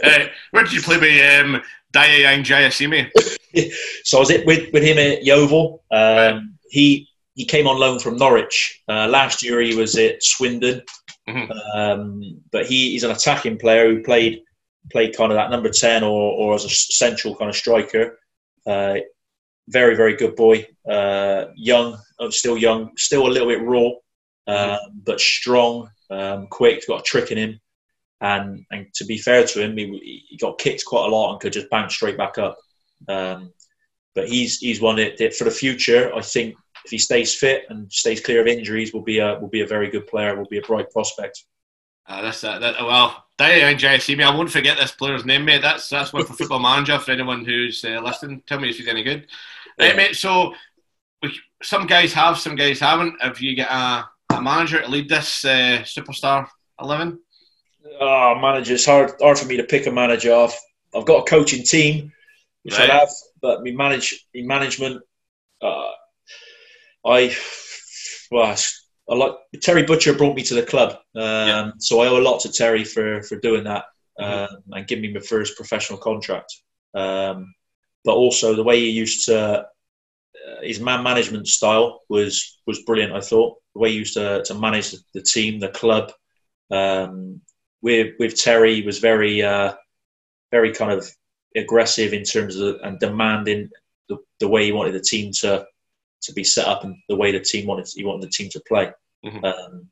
uh, 0.02 0.26
where 0.50 0.64
did 0.64 0.72
you 0.72 0.82
play 0.82 0.96
with 0.98 1.44
um, 1.44 1.62
Daya 1.92 2.18
Yang 2.20 2.44
Jaiyesimi? 2.44 3.10
so 4.04 4.18
I 4.18 4.20
was 4.20 4.30
it 4.30 4.44
with, 4.46 4.72
with 4.72 4.82
him 4.82 4.98
at 4.98 5.22
Yeovil. 5.24 5.82
Um, 5.92 6.58
he 6.70 7.08
he 7.40 7.44
came 7.46 7.66
on 7.66 7.78
loan 7.78 7.98
from 7.98 8.16
Norwich. 8.16 8.56
Uh, 8.92 9.06
last 9.08 9.42
year 9.42 9.60
he 9.60 9.74
was 9.82 9.96
at 9.96 10.22
Swindon, 10.22 10.82
Mhm. 11.28 11.48
um, 11.74 12.02
but 12.54 12.66
he, 12.70 12.90
he's 12.92 13.04
an 13.04 13.10
attacking 13.16 13.58
player 13.58 13.86
who 13.88 14.02
played 14.10 14.34
played 14.92 15.16
kind 15.16 15.30
of 15.32 15.36
that 15.36 15.50
number 15.50 15.70
ten 15.70 16.02
or, 16.02 16.32
or 16.40 16.54
as 16.54 16.64
a 16.64 16.68
central 16.70 17.36
kind 17.36 17.50
of 17.50 17.56
striker. 17.56 18.18
Uh, 18.66 18.96
very 19.68 19.94
very 19.96 20.14
good 20.22 20.34
boy. 20.36 20.66
Uh, 20.96 21.46
young, 21.56 21.88
uh, 22.18 22.30
still 22.30 22.58
young, 22.58 22.90
still 22.96 23.26
a 23.26 23.34
little 23.34 23.48
bit 23.48 23.62
raw, 23.62 23.88
um, 24.54 24.78
but 25.08 25.20
strong, 25.20 25.88
um, 26.10 26.46
quick. 26.58 26.86
Got 26.86 27.00
a 27.00 27.10
trick 27.10 27.30
in 27.30 27.38
him. 27.38 27.60
And, 28.22 28.66
and 28.70 28.86
to 28.96 29.04
be 29.06 29.16
fair 29.16 29.46
to 29.46 29.62
him, 29.62 29.76
he, 29.78 29.86
he 30.28 30.36
got 30.36 30.58
kicked 30.58 30.84
quite 30.84 31.06
a 31.06 31.14
lot 31.14 31.32
and 31.32 31.40
could 31.40 31.54
just 31.54 31.70
bounce 31.70 31.94
straight 31.94 32.18
back 32.18 32.36
up. 32.36 32.56
Um, 33.08 33.52
but 34.14 34.28
he's 34.28 34.58
he's 34.58 34.80
one 34.80 34.96
that, 34.96 35.16
that 35.18 35.34
for 35.34 35.44
the 35.44 35.50
future. 35.62 36.02
I 36.14 36.20
think 36.34 36.54
if 36.84 36.90
he 36.90 36.98
stays 36.98 37.34
fit 37.34 37.64
and 37.68 37.90
stays 37.92 38.20
clear 38.20 38.40
of 38.40 38.46
injuries, 38.46 38.92
will 38.92 39.02
be 39.02 39.18
a 39.18 39.38
will 39.38 39.48
be 39.48 39.62
a 39.62 39.66
very 39.66 39.90
good 39.90 40.06
player. 40.06 40.36
Will 40.36 40.46
be 40.46 40.58
a 40.58 40.62
bright 40.62 40.90
prospect. 40.90 41.44
Uh, 42.06 42.22
that's 42.22 42.40
that. 42.40 42.60
that 42.60 42.80
well, 42.80 43.24
Yang 43.38 43.78
Jaiyesimi. 43.78 44.24
I 44.24 44.34
won't 44.34 44.50
forget 44.50 44.76
this 44.76 44.92
player's 44.92 45.24
name, 45.24 45.44
mate. 45.44 45.62
That's 45.62 45.88
that's 45.88 46.12
one 46.12 46.24
for 46.24 46.32
Football 46.32 46.58
Manager 46.58 46.98
for 46.98 47.12
anyone 47.12 47.44
who's 47.44 47.84
uh, 47.84 48.00
listening. 48.00 48.42
Tell 48.46 48.58
me 48.58 48.70
if 48.70 48.78
he's 48.78 48.88
any 48.88 49.02
good. 49.02 49.26
Right, 49.78 49.96
mate. 49.96 50.16
So 50.16 50.54
some 51.62 51.86
guys 51.86 52.12
have, 52.12 52.38
some 52.38 52.56
guys 52.56 52.80
haven't. 52.80 53.20
Have 53.22 53.40
you 53.40 53.56
got 53.56 54.08
a, 54.30 54.36
a 54.36 54.42
manager 54.42 54.80
to 54.80 54.88
lead 54.88 55.08
this 55.08 55.44
uh, 55.44 55.82
superstar 55.84 56.48
eleven? 56.80 57.20
Oh, 58.00 58.38
manager! 58.40 58.74
It's 58.74 58.86
hard 58.86 59.12
hard 59.20 59.38
for 59.38 59.46
me 59.46 59.56
to 59.56 59.64
pick 59.64 59.86
a 59.86 59.90
manager. 59.90 60.34
I've 60.34 60.54
I've 60.94 61.06
got 61.06 61.26
a 61.26 61.30
coaching 61.30 61.64
team, 61.64 62.12
which 62.62 62.78
Right. 62.78 62.90
I 62.90 62.98
have, 62.98 63.08
but 63.40 63.62
me 63.62 63.72
manage 63.72 64.26
me 64.34 64.42
management. 64.42 65.02
Uh, 65.62 65.90
I 67.04 67.34
well, 68.30 68.56
I 69.10 69.14
like 69.14 69.32
Terry 69.62 69.82
Butcher 69.82 70.14
brought 70.14 70.36
me 70.36 70.42
to 70.44 70.54
the 70.54 70.62
club, 70.62 70.90
um, 71.16 71.48
Yeah. 71.48 71.70
so 71.78 72.00
I 72.00 72.08
owe 72.08 72.18
a 72.18 72.22
lot 72.28 72.40
to 72.40 72.52
Terry 72.52 72.84
for 72.84 73.22
for 73.22 73.36
doing 73.36 73.64
that 73.64 73.84
Mhm. 74.20 74.24
um, 74.50 74.62
and 74.72 74.86
giving 74.86 75.02
me 75.02 75.12
my 75.14 75.20
first 75.20 75.56
professional 75.56 75.98
contract. 75.98 76.54
Um, 76.94 77.54
but 78.04 78.14
also 78.14 78.54
the 78.54 78.62
way 78.62 78.78
he 78.80 78.90
used 78.90 79.26
to 79.26 79.66
uh, 80.46 80.60
his 80.62 80.80
man 80.80 81.02
management 81.02 81.46
style 81.48 82.02
was 82.08 82.60
was 82.66 82.82
brilliant. 82.84 83.12
I 83.12 83.20
thought 83.20 83.56
the 83.74 83.80
way 83.80 83.90
he 83.90 83.96
used 83.98 84.14
to 84.14 84.42
to 84.44 84.54
manage 84.54 84.90
the, 84.90 84.98
the 85.14 85.22
team, 85.22 85.58
the 85.58 85.68
club. 85.68 86.12
Um, 86.70 87.40
with 87.82 88.14
with 88.18 88.36
Terry 88.36 88.82
was 88.82 88.98
very 88.98 89.42
uh, 89.42 89.74
very 90.50 90.72
kind 90.72 90.92
of 90.92 91.10
aggressive 91.56 92.12
in 92.12 92.22
terms 92.24 92.56
of 92.56 92.76
and 92.84 92.98
demanding 93.00 93.70
the, 94.08 94.18
the 94.38 94.48
way 94.48 94.64
he 94.64 94.72
wanted 94.72 94.92
the 94.94 95.00
team 95.00 95.32
to 95.40 95.66
to 96.22 96.32
be 96.32 96.44
set 96.44 96.66
up 96.66 96.84
and 96.84 96.96
the 97.08 97.16
way 97.16 97.32
the 97.32 97.40
team 97.40 97.66
wanted 97.66 97.88
he 97.94 98.04
wanted 98.04 98.22
the 98.22 98.32
team 98.32 98.48
to 98.50 98.62
play. 98.68 98.90
Mhm. 99.24 99.44
Um, 99.44 99.88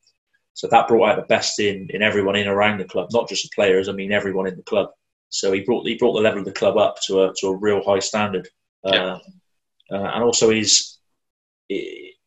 so 0.55 0.67
that 0.69 0.89
brought 0.89 1.11
out 1.11 1.17
the 1.17 1.23
best 1.23 1.61
in, 1.61 1.89
in 1.91 2.03
everyone 2.03 2.35
in 2.35 2.49
around 2.49 2.79
the 2.79 2.85
club, 2.85 3.09
not 3.13 3.29
just 3.29 3.45
the 3.45 3.51
players. 3.55 3.89
I 3.89 3.93
mean 3.93 4.13
everyone 4.13 4.47
in 4.47 4.57
the 4.57 4.63
club. 4.63 4.91
So 5.31 5.53
he 5.53 5.61
brought 5.61 5.87
he 5.87 5.97
brought 5.97 6.15
the 6.15 6.21
level 6.21 6.41
of 6.41 6.47
the 6.47 6.53
club 6.53 6.77
up 6.77 6.97
to 7.07 7.25
a 7.25 7.35
to 7.39 7.49
a 7.49 7.57
real 7.57 7.83
high 7.83 8.01
standard. 8.01 8.49
Yeah. 8.85 9.15
Um, 9.15 9.21
uh, 9.91 10.11
and 10.15 10.23
also 10.25 10.51
his 10.51 10.99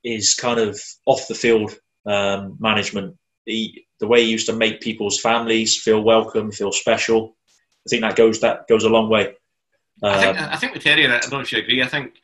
his 0.03 0.33
kind 0.35 0.59
of 0.59 0.79
off 1.05 1.27
the 1.27 1.35
field 1.35 1.75
um, 2.05 2.57
management. 2.59 3.17
He, 3.45 3.85
the 3.99 4.07
way 4.07 4.23
he 4.23 4.31
used 4.31 4.47
to 4.47 4.53
make 4.53 4.81
people's 4.81 5.19
families 5.19 5.81
feel 5.81 6.01
welcome, 6.01 6.51
feel 6.51 6.71
special. 6.71 7.35
I 7.85 7.89
think 7.89 8.01
that 8.01 8.15
goes 8.15 8.41
that 8.41 8.67
goes 8.67 8.83
a 8.83 8.89
long 8.89 9.09
way. 9.09 9.35
I 10.03 10.21
think 10.21 10.39
Um, 10.39 10.49
I 10.51 10.57
think 10.57 10.73
with 10.73 10.83
Terry, 10.83 11.05
I 11.05 11.19
don't 11.19 11.31
know 11.31 11.39
if 11.39 11.51
you 11.51 11.59
agree. 11.59 11.81
I 11.81 11.87
think 11.87 12.15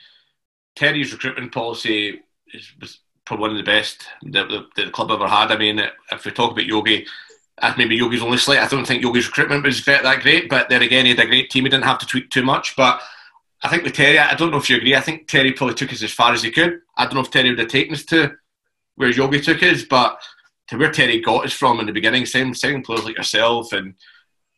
Terry's 0.78 1.12
recruitment 1.12 1.52
policy 1.52 2.22
is 2.54 2.72
was 2.80 3.00
probably 3.26 3.42
one 3.42 3.52
of 3.52 3.58
the 3.58 3.64
best 3.64 4.06
that 4.24 4.48
the, 4.48 4.68
that 4.76 4.86
the 4.86 4.92
club 4.92 5.12
ever 5.12 5.28
had. 5.28 5.52
I 5.52 5.58
mean, 5.58 5.82
if 6.12 6.24
we 6.24 6.32
talk 6.32 6.52
about 6.52 6.66
Yogi, 6.66 7.06
uh, 7.62 7.74
maybe 7.78 7.96
Yogi's 7.96 8.22
only 8.22 8.38
slight. 8.38 8.60
I 8.60 8.68
don't 8.68 8.86
think 8.86 9.02
Yogi's 9.02 9.28
recruitment 9.28 9.66
was 9.66 9.84
that 9.86 10.04
that 10.04 10.22
great, 10.22 10.50
but 10.50 10.70
then 10.70 10.84
again, 10.84 11.06
he 11.06 11.12
had 11.12 11.20
a 11.20 11.26
great 11.26 11.50
team. 11.50 11.64
He 11.64 11.70
didn't 11.70 11.86
have 11.86 11.98
to 12.00 12.06
tweak 12.06 12.30
too 12.30 12.44
much. 12.44 12.76
But 12.76 13.02
I 13.64 13.70
think 13.70 13.84
with 13.84 13.94
Terry, 13.94 14.20
I 14.20 14.36
don't 14.36 14.52
know 14.52 14.58
if 14.58 14.70
you 14.70 14.78
agree. 14.78 14.96
I 14.96 15.02
think 15.02 15.28
Terry 15.28 15.52
probably 15.52 15.76
took 15.76 15.92
us 15.92 16.04
as 16.04 16.14
far 16.14 16.32
as 16.32 16.44
he 16.44 16.52
could. 16.52 16.80
I 16.96 17.06
don't 17.06 17.16
know 17.16 17.22
if 17.22 17.32
Terry 17.32 17.50
would 17.50 17.60
have 17.60 17.70
taken 17.70 17.96
us 17.96 18.06
to 18.06 18.36
where 18.96 19.10
Yogi 19.10 19.42
took 19.42 19.64
us, 19.64 19.84
but 19.84 20.22
to 20.68 20.78
where 20.78 20.92
Terry 20.92 21.20
got 21.20 21.46
us 21.46 21.54
from 21.54 21.80
in 21.80 21.88
the 21.88 21.92
beginning, 21.92 22.28
same 22.28 22.54
same 22.54 22.84
players 22.84 23.04
like 23.04 23.18
yourself, 23.18 23.74
and 23.74 23.96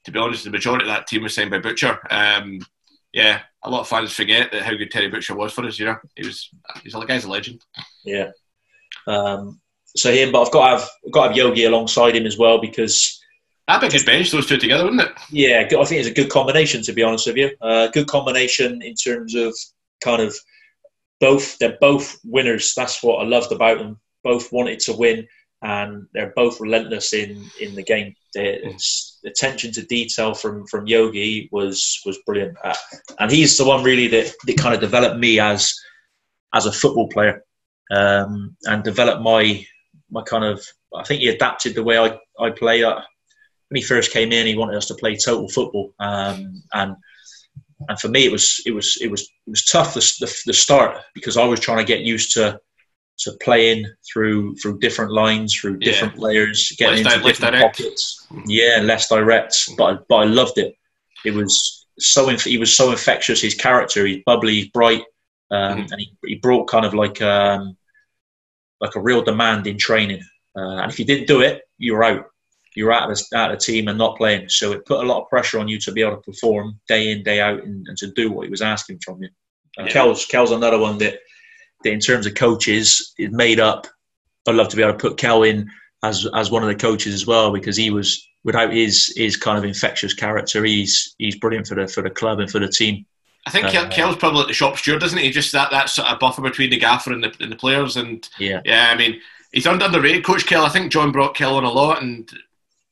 to 0.03 0.11
be 0.11 0.19
honest, 0.19 0.43
the 0.43 0.49
majority 0.49 0.83
of 0.83 0.89
that 0.89 1.07
team 1.07 1.23
was 1.23 1.33
signed 1.33 1.51
by 1.51 1.59
Butcher. 1.59 1.97
Um, 2.11 2.59
yeah, 3.13 3.41
a 3.63 3.69
lot 3.69 3.81
of 3.81 3.87
fans 3.87 4.11
forget 4.11 4.51
that 4.51 4.63
how 4.63 4.75
good 4.75 4.91
Terry 4.91 5.09
Butcher 5.09 5.35
was 5.35 5.53
for 5.53 5.65
us. 5.65 5.79
You 5.79 5.85
know, 5.85 5.97
he 6.15 6.25
was 6.25 6.49
he's 6.83 6.95
a 6.95 7.05
guy's 7.05 7.25
a 7.25 7.29
legend. 7.29 7.61
yeah. 8.03 8.31
Um, 9.07 9.59
so 9.95 10.11
him, 10.11 10.31
but 10.31 10.43
I've 10.43 10.51
got 10.51 10.65
to 10.65 10.77
have 10.77 10.89
I've 11.05 11.11
got 11.11 11.21
to 11.23 11.27
have 11.29 11.37
Yogi 11.37 11.65
alongside 11.65 12.15
him 12.15 12.25
as 12.25 12.37
well 12.37 12.59
because 12.59 13.19
That'd 13.67 13.91
be 13.91 13.95
a 13.95 13.99
good 13.99 14.05
bench, 14.07 14.31
those 14.31 14.47
two 14.47 14.57
together, 14.57 14.83
wouldn't 14.83 15.03
it? 15.03 15.11
yeah, 15.29 15.59
I 15.63 15.67
think 15.85 15.99
it's 15.99 16.09
a 16.09 16.13
good 16.13 16.31
combination 16.31 16.81
to 16.81 16.93
be 16.93 17.03
honest 17.03 17.27
with 17.27 17.37
you. 17.37 17.51
Uh, 17.61 17.87
good 17.87 18.07
combination 18.07 18.81
in 18.81 18.95
terms 18.95 19.35
of 19.35 19.55
kind 20.03 20.23
of 20.23 20.35
both. 21.19 21.55
They're 21.59 21.77
both 21.79 22.17
winners. 22.23 22.73
That's 22.75 23.03
what 23.03 23.17
I 23.23 23.27
loved 23.27 23.51
about 23.51 23.77
them. 23.77 23.99
Both 24.23 24.51
wanted 24.51 24.79
to 24.81 24.93
win, 24.93 25.27
and 25.61 26.07
they're 26.15 26.33
both 26.35 26.59
relentless 26.59 27.13
in 27.13 27.45
in 27.61 27.75
the 27.75 27.83
game. 27.83 28.15
Attention 29.25 29.71
to 29.73 29.85
detail 29.85 30.33
from 30.33 30.65
from 30.67 30.87
Yogi 30.87 31.49
was 31.51 32.01
was 32.05 32.17
brilliant, 32.25 32.57
uh, 32.63 32.75
and 33.19 33.31
he's 33.31 33.57
the 33.57 33.65
one 33.65 33.83
really 33.83 34.07
that 34.07 34.33
that 34.45 34.57
kind 34.57 34.73
of 34.73 34.81
developed 34.81 35.19
me 35.19 35.39
as 35.39 35.73
as 36.53 36.65
a 36.65 36.71
football 36.71 37.07
player, 37.09 37.43
um, 37.91 38.55
and 38.65 38.83
developed 38.83 39.21
my 39.21 39.65
my 40.09 40.21
kind 40.23 40.43
of. 40.43 40.65
I 40.95 41.03
think 41.03 41.21
he 41.21 41.27
adapted 41.27 41.75
the 41.75 41.83
way 41.83 41.97
I 41.97 42.17
I 42.39 42.51
play. 42.51 42.83
Uh, 42.83 43.01
when 43.69 43.81
he 43.81 43.83
first 43.83 44.11
came 44.11 44.31
in, 44.31 44.47
he 44.47 44.57
wanted 44.57 44.77
us 44.77 44.87
to 44.87 44.95
play 44.95 45.15
total 45.15 45.47
football, 45.47 45.93
um, 45.99 46.63
and 46.73 46.95
and 47.87 47.99
for 47.99 48.09
me, 48.09 48.25
it 48.25 48.31
was 48.31 48.61
it 48.65 48.71
was 48.71 48.97
it 49.01 49.09
was 49.09 49.21
it 49.21 49.49
was 49.49 49.65
tough 49.65 49.93
the, 49.93 49.99
the, 50.19 50.41
the 50.47 50.53
start 50.53 50.97
because 51.13 51.37
I 51.37 51.45
was 51.45 51.59
trying 51.59 51.77
to 51.77 51.83
get 51.83 52.01
used 52.01 52.33
to 52.33 52.59
to 53.19 53.31
playing 53.41 53.85
through 54.11 54.55
through 54.57 54.79
different 54.79 55.11
lines, 55.11 55.53
through 55.53 55.77
Yeah. 55.81 55.91
different 55.91 56.17
layers, 56.19 56.71
getting 56.77 56.99
into 56.99 57.09
di- 57.09 57.23
different 57.23 57.55
pockets. 57.61 58.27
Yeah, 58.45 58.79
less 58.83 59.09
direct, 59.09 59.55
but 59.77 59.83
I- 59.93 59.99
but 60.07 60.15
I 60.15 60.23
loved 60.25 60.57
it. 60.57 60.75
It 61.25 61.33
was 61.33 61.85
so 61.99 62.29
inf- 62.29 62.45
he 62.45 62.57
was 62.57 62.75
so 62.75 62.91
infectious. 62.91 63.41
His 63.41 63.55
character, 63.55 64.05
he's 64.05 64.23
bubbly, 64.25 64.53
he's 64.55 64.69
bright, 64.69 65.03
um, 65.51 65.79
Mhm. 65.79 65.91
and 65.91 65.99
he, 65.99 66.13
he 66.25 66.35
brought 66.35 66.67
kind 66.69 66.85
of 66.85 66.93
like 66.93 67.21
um, 67.21 67.75
like 68.81 68.95
a 68.95 69.01
real 69.01 69.21
demand 69.21 69.67
in 69.67 69.77
training. 69.77 70.21
Uh, 70.57 70.77
and 70.81 70.91
if 70.91 70.97
you 70.99 71.05
didn't 71.05 71.27
do 71.27 71.41
it, 71.41 71.63
you 71.77 71.93
were 71.93 72.03
out. 72.03 72.25
You 72.75 72.85
were 72.85 72.93
out 72.93 73.11
of, 73.11 73.17
the, 73.17 73.37
out 73.37 73.51
of 73.51 73.59
the 73.59 73.65
team 73.65 73.87
and 73.89 73.97
not 73.97 74.15
playing. 74.15 74.47
So 74.47 74.71
it 74.71 74.85
put 74.85 75.03
a 75.03 75.07
lot 75.07 75.21
of 75.21 75.27
pressure 75.27 75.59
on 75.59 75.67
you 75.67 75.79
to 75.79 75.91
be 75.91 76.01
able 76.01 76.15
to 76.17 76.21
perform 76.21 76.79
day 76.87 77.11
in, 77.11 77.23
day 77.23 77.41
out, 77.41 77.61
and, 77.63 77.85
and 77.87 77.97
to 77.97 78.07
do 78.11 78.31
what 78.31 78.45
he 78.45 78.49
was 78.51 78.61
asking 78.61 78.99
from 79.03 79.21
you. 79.21 79.29
And 79.77 79.87
Yeah. 79.87 79.93
Kel's, 79.93 80.25
Kel's 80.25 80.51
another 80.51 80.77
one 80.77 80.97
that, 80.99 81.19
that, 81.83 81.91
in 81.91 81.99
terms 81.99 82.25
of 82.25 82.35
coaches, 82.35 83.13
is 83.17 83.31
made 83.31 83.59
up. 83.59 83.87
I'd 84.47 84.55
love 84.55 84.69
to 84.69 84.75
be 84.75 84.81
able 84.83 84.93
to 84.93 84.97
put 85.09 85.17
Kel 85.17 85.43
in 85.43 85.69
as 86.03 86.27
as 86.33 86.49
one 86.49 86.63
of 86.63 86.69
the 86.69 86.75
coaches 86.75 87.13
as 87.13 87.27
well 87.27 87.51
because 87.51 87.75
he 87.77 87.89
was 87.91 88.25
without 88.43 88.71
his 88.73 89.13
his 89.15 89.35
kind 89.37 89.57
of 89.57 89.65
infectious 89.65 90.13
character, 90.13 90.63
he's 90.63 91.13
he's 91.17 91.35
brilliant 91.35 91.67
for 91.67 91.75
the 91.75 91.87
for 91.87 92.01
the 92.01 92.09
club 92.09 92.39
and 92.39 92.49
for 92.49 92.59
the 92.59 92.67
team. 92.69 93.05
I 93.45 93.51
think 93.51 93.65
Uh, 93.65 93.71
Kel 93.71 93.87
Kel's 93.89 94.15
probably 94.17 94.39
like 94.39 94.47
the 94.47 94.53
shop 94.53 94.77
steward, 94.77 95.01
doesn't 95.01 95.17
he? 95.17 95.29
Just 95.29 95.51
that, 95.53 95.71
that 95.71 95.89
sort 95.89 96.07
of 96.09 96.19
buffer 96.19 96.41
between 96.41 96.69
the 96.69 96.77
gaffer 96.77 97.11
and 97.13 97.23
the, 97.23 97.33
and 97.39 97.51
the 97.51 97.55
players. 97.55 97.95
And 97.97 98.27
Yeah, 98.37 98.61
yeah, 98.65 98.91
I 98.93 98.97
mean, 98.97 99.19
he's 99.51 99.67
under 99.67 99.85
underrated. 99.85 100.23
Coach 100.25 100.45
Kel, 100.45 100.65
I 100.65 100.69
think 100.69 100.91
John 100.91 101.11
brought 101.11 101.35
Kel 101.35 101.55
on 101.55 101.63
a 101.63 101.69
lot. 101.71 102.01
And 102.01 102.29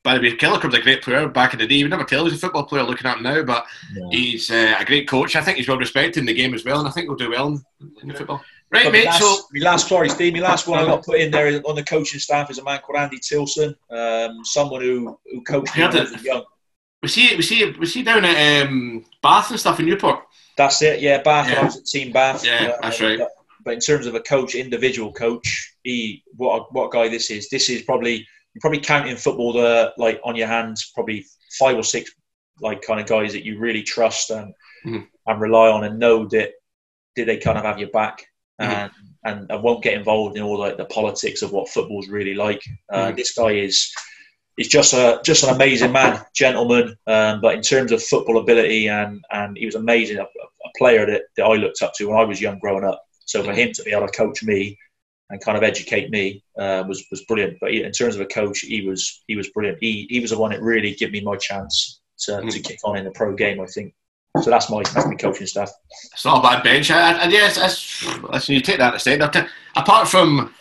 by 0.04 0.18
the 0.18 0.22
way, 0.22 0.36
Kel 0.36 0.60
was 0.60 0.74
a 0.74 0.82
great 0.82 1.02
player 1.02 1.28
back 1.28 1.54
in 1.54 1.60
the 1.60 1.68
day. 1.68 1.84
We 1.84 1.90
never 1.90 2.06
tell 2.06 2.26
he's 2.26 2.34
a 2.34 2.38
football 2.38 2.64
player 2.64 2.84
looking 2.84 3.06
at 3.08 3.18
him 3.18 3.24
now, 3.24 3.44
but 3.44 3.66
Yeah. 3.94 4.08
he's 4.12 4.50
uh, 4.50 4.76
a 4.80 4.86
great 4.86 5.08
coach. 5.08 5.36
I 5.36 5.42
think 5.42 5.58
he's 5.58 5.68
well 5.68 5.78
respected 5.78 6.22
in 6.22 6.26
the 6.26 6.34
game 6.34 6.54
as 6.54 6.64
well. 6.66 6.80
And 6.80 6.88
I 6.88 6.92
think 6.92 7.08
he'll 7.08 7.16
do 7.16 7.30
well 7.30 7.48
in, 7.50 7.64
in 8.02 8.08
the 8.08 8.14
football. 8.14 8.44
Right, 8.70 8.84
But 8.86 8.92
mate. 8.92 9.06
last, 9.06 9.20
So 9.20 9.38
my 9.54 9.60
last, 9.62 9.88
sorry, 9.88 10.10
Steve, 10.10 10.34
my 10.34 10.40
last 10.42 10.68
one 10.68 10.80
I 10.80 10.86
got 10.86 11.06
put 11.06 11.20
in 11.20 11.32
there 11.32 11.62
on 11.66 11.76
the 11.76 11.84
coaching 11.84 12.20
staff 12.20 12.50
is 12.52 12.58
a 12.58 12.64
man 12.64 12.80
called 12.80 12.98
Andy 13.00 13.18
Tillson, 13.20 13.74
um, 13.90 14.44
someone 14.44 14.82
who, 14.82 15.18
who 15.32 15.42
coached 15.44 15.76
me 15.78 15.84
when 15.84 15.96
I 15.98 16.02
it. 16.02 16.12
was 16.12 16.24
young. 16.24 16.44
was 17.02 17.16
he 17.16 17.34
was 17.36 17.48
he 17.50 17.64
was 17.72 17.94
he 17.94 18.04
down 18.04 18.26
at 18.26 18.68
um, 18.68 19.06
Bath 19.24 19.52
and 19.52 19.60
stuff 19.60 19.80
in 19.80 19.86
Newport? 19.86 20.20
That's 20.58 20.82
it, 20.82 21.00
yeah, 21.00 21.22
Bath, 21.22 21.50
Yeah. 21.50 21.62
I 21.62 21.64
was 21.64 21.78
at 21.78 21.86
Team 21.86 22.12
Bath. 22.12 22.46
Yeah, 22.46 22.76
that's 22.82 23.00
right. 23.00 23.20
But, 23.20 23.30
but 23.64 23.74
in 23.76 23.80
terms 23.80 24.06
of 24.06 24.16
a 24.16 24.20
coach, 24.22 24.54
individual 24.56 25.14
coach, 25.14 25.76
he 25.84 26.24
what 26.36 26.58
a, 26.58 26.64
what 26.72 26.88
a 26.88 26.90
guy 26.90 27.08
this 27.08 27.30
is. 27.32 27.48
This 27.50 27.70
is 27.70 27.84
probably 27.84 28.16
you're 28.54 28.62
probably 28.62 28.80
counting 28.82 29.16
football 29.16 29.54
the 29.54 29.94
like 29.98 30.20
on 30.26 30.36
your 30.36 30.48
hands, 30.48 30.92
probably 30.94 31.26
five 31.58 31.78
or 31.78 31.84
six 31.84 32.12
like 32.60 32.82
kind 32.82 33.00
of 33.00 33.06
guys 33.08 33.32
that 33.34 33.46
you 33.46 33.60
really 33.60 33.84
trust 33.84 34.30
and 34.32 34.54
Mhm. 34.86 35.08
and 35.28 35.42
rely 35.42 35.70
on 35.70 35.84
and 35.86 35.98
know 36.00 36.26
that 36.30 36.52
did 37.16 37.28
they 37.28 37.38
kind 37.38 37.58
of 37.58 37.64
have 37.64 37.80
your 37.80 37.90
back 37.90 38.26
And, 38.60 38.92
and 39.24 39.52
and 39.52 39.64
won't 39.64 39.84
get 39.84 39.94
involved 39.94 40.38
in 40.38 40.44
all 40.44 40.58
like 40.58 40.78
the 40.78 40.86
politics 40.86 41.42
of 41.42 41.52
what 41.52 41.70
football's 41.70 42.08
really 42.08 42.34
like. 42.34 42.64
Uh, 42.92 43.12
Mhm. 43.12 43.18
This 43.18 43.34
guy 43.34 43.52
is 43.52 43.92
he's 44.58 44.68
just 44.68 44.94
a 44.94 45.22
just 45.24 45.44
an 45.44 45.56
amazing 45.56 45.92
man, 45.92 46.22
gentleman. 46.36 46.98
Um, 47.08 47.40
but 47.42 47.56
in 47.56 47.62
terms 47.62 47.92
of 47.92 48.04
football 48.04 48.40
ability, 48.40 48.88
and 48.88 49.24
and 49.32 49.58
he 49.58 49.66
was 49.66 49.76
amazing, 49.76 50.18
a, 50.18 50.24
a, 50.24 50.70
player 50.78 51.06
that, 51.06 51.24
that 51.38 51.46
I 51.46 51.56
looked 51.56 51.82
up 51.82 51.94
to 51.94 52.06
when 52.06 52.20
I 52.20 52.24
was 52.24 52.42
young, 52.42 52.60
growing 52.60 52.84
up. 52.84 53.02
So 53.26 53.44
for 53.44 53.54
him 53.54 53.72
to 53.74 53.84
be 53.84 53.92
able 53.92 54.08
to 54.08 54.18
coach 54.18 54.44
me 54.44 54.78
and 55.30 55.42
kind 55.42 55.58
of 55.58 55.64
educate 55.64 56.10
me 56.10 56.44
uh, 56.58 56.84
was 56.88 57.06
was 57.12 57.24
brilliant. 57.26 57.58
But 57.62 57.72
in 57.72 57.92
terms 57.92 58.16
of 58.16 58.22
a 58.22 58.26
coach, 58.26 58.60
he 58.60 58.82
was 58.88 59.24
he 59.28 59.36
was 59.36 59.50
brilliant. 59.50 59.80
He 59.82 60.08
he 60.10 60.20
was 60.20 60.32
the 60.32 60.40
one 60.40 60.52
that 60.52 60.62
really 60.62 60.94
gave 60.94 61.12
me 61.12 61.22
my 61.22 61.38
chance 61.38 62.02
to, 62.20 62.32
mm. 62.34 62.50
to 62.50 62.60
kick 62.60 62.80
on 62.84 62.98
in 62.98 63.06
the 63.06 63.12
pro 63.12 63.34
game. 63.36 63.62
I 63.62 63.66
think. 63.66 63.94
So 64.42 64.50
that's 64.50 64.70
my 64.70 64.84
that's 64.84 65.06
my 65.06 65.16
coaching 65.16 65.48
staff. 65.48 65.72
It's 66.14 66.26
not 66.26 66.40
a 66.40 66.42
bad 66.42 66.64
bench, 66.64 66.92
and 66.92 67.32
yes, 67.32 67.58
listen, 68.32 68.56
you 68.56 68.62
take 68.62 68.78
that 68.78 68.92
to 68.92 69.00
say 69.00 69.18
aside. 69.18 69.48
Apart 69.76 70.08
from 70.08 70.54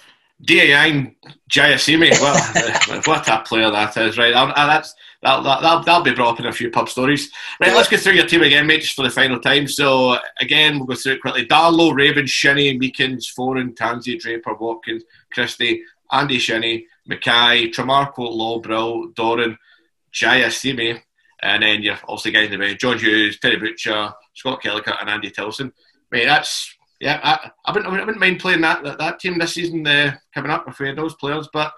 Diallang 0.44 1.14
Jaiyesimi, 1.50 2.10
what, 2.20 3.06
what 3.06 3.28
a 3.28 3.42
player 3.42 3.70
that 3.70 3.96
is, 3.96 4.18
right? 4.18 4.34
And 4.34 4.52
that's 4.54 4.94
that'll, 5.22 5.42
that'll, 5.42 5.82
that'll 5.82 6.02
be 6.02 6.14
brought 6.14 6.34
up 6.34 6.40
in 6.40 6.46
a 6.46 6.52
few 6.52 6.70
pub 6.70 6.88
stories. 6.88 7.30
Right, 7.60 7.72
let's 7.74 7.88
go 7.88 7.96
through 7.96 8.14
your 8.14 8.26
team 8.26 8.42
again, 8.42 8.66
mate, 8.66 8.82
just 8.82 8.94
for 8.94 9.02
the 9.02 9.10
final 9.10 9.40
time. 9.40 9.66
So 9.66 10.18
again, 10.40 10.78
we'll 10.78 10.86
go 10.86 10.94
through 10.94 11.14
it 11.14 11.22
quickly. 11.22 11.46
Darlow, 11.46 11.94
Raven, 11.94 12.26
Shinnie, 12.26 12.76
Meekings, 12.76 13.32
Foran, 13.36 13.74
Tansey, 13.74 14.18
Draper, 14.18 14.54
Watkins, 14.54 15.04
Christie, 15.32 15.82
Andy 16.12 16.38
Shinnie, 16.38 16.86
McKay, 17.10 17.72
Tremarco, 17.72 18.30
Lowbrill, 18.30 19.14
Doran, 19.14 19.56
Jaiyesimi, 20.12 21.00
and 21.42 21.62
then 21.62 21.82
you're 21.82 21.98
also 22.06 22.30
getting 22.30 22.58
the 22.58 22.74
John 22.74 22.98
Hughes, 22.98 23.38
Terry 23.38 23.56
Butcher, 23.56 24.12
Scott 24.34 24.62
Kellacher, 24.62 24.96
and 25.00 25.10
Andy 25.10 25.30
Tillson. 25.30 25.72
Mate, 26.10 26.26
that's 26.26 26.74
yeah, 27.00 27.20
I, 27.22 27.50
I, 27.64 27.72
wouldn't, 27.72 27.92
I 27.92 27.98
wouldn't 27.98 28.18
mind 28.18 28.40
playing 28.40 28.62
that, 28.62 28.82
that, 28.82 28.98
that 28.98 29.20
team 29.20 29.38
this 29.38 29.54
season 29.54 29.86
uh, 29.86 30.16
coming 30.34 30.50
up 30.50 30.66
with 30.66 30.96
those 30.96 31.14
players. 31.16 31.48
But 31.52 31.72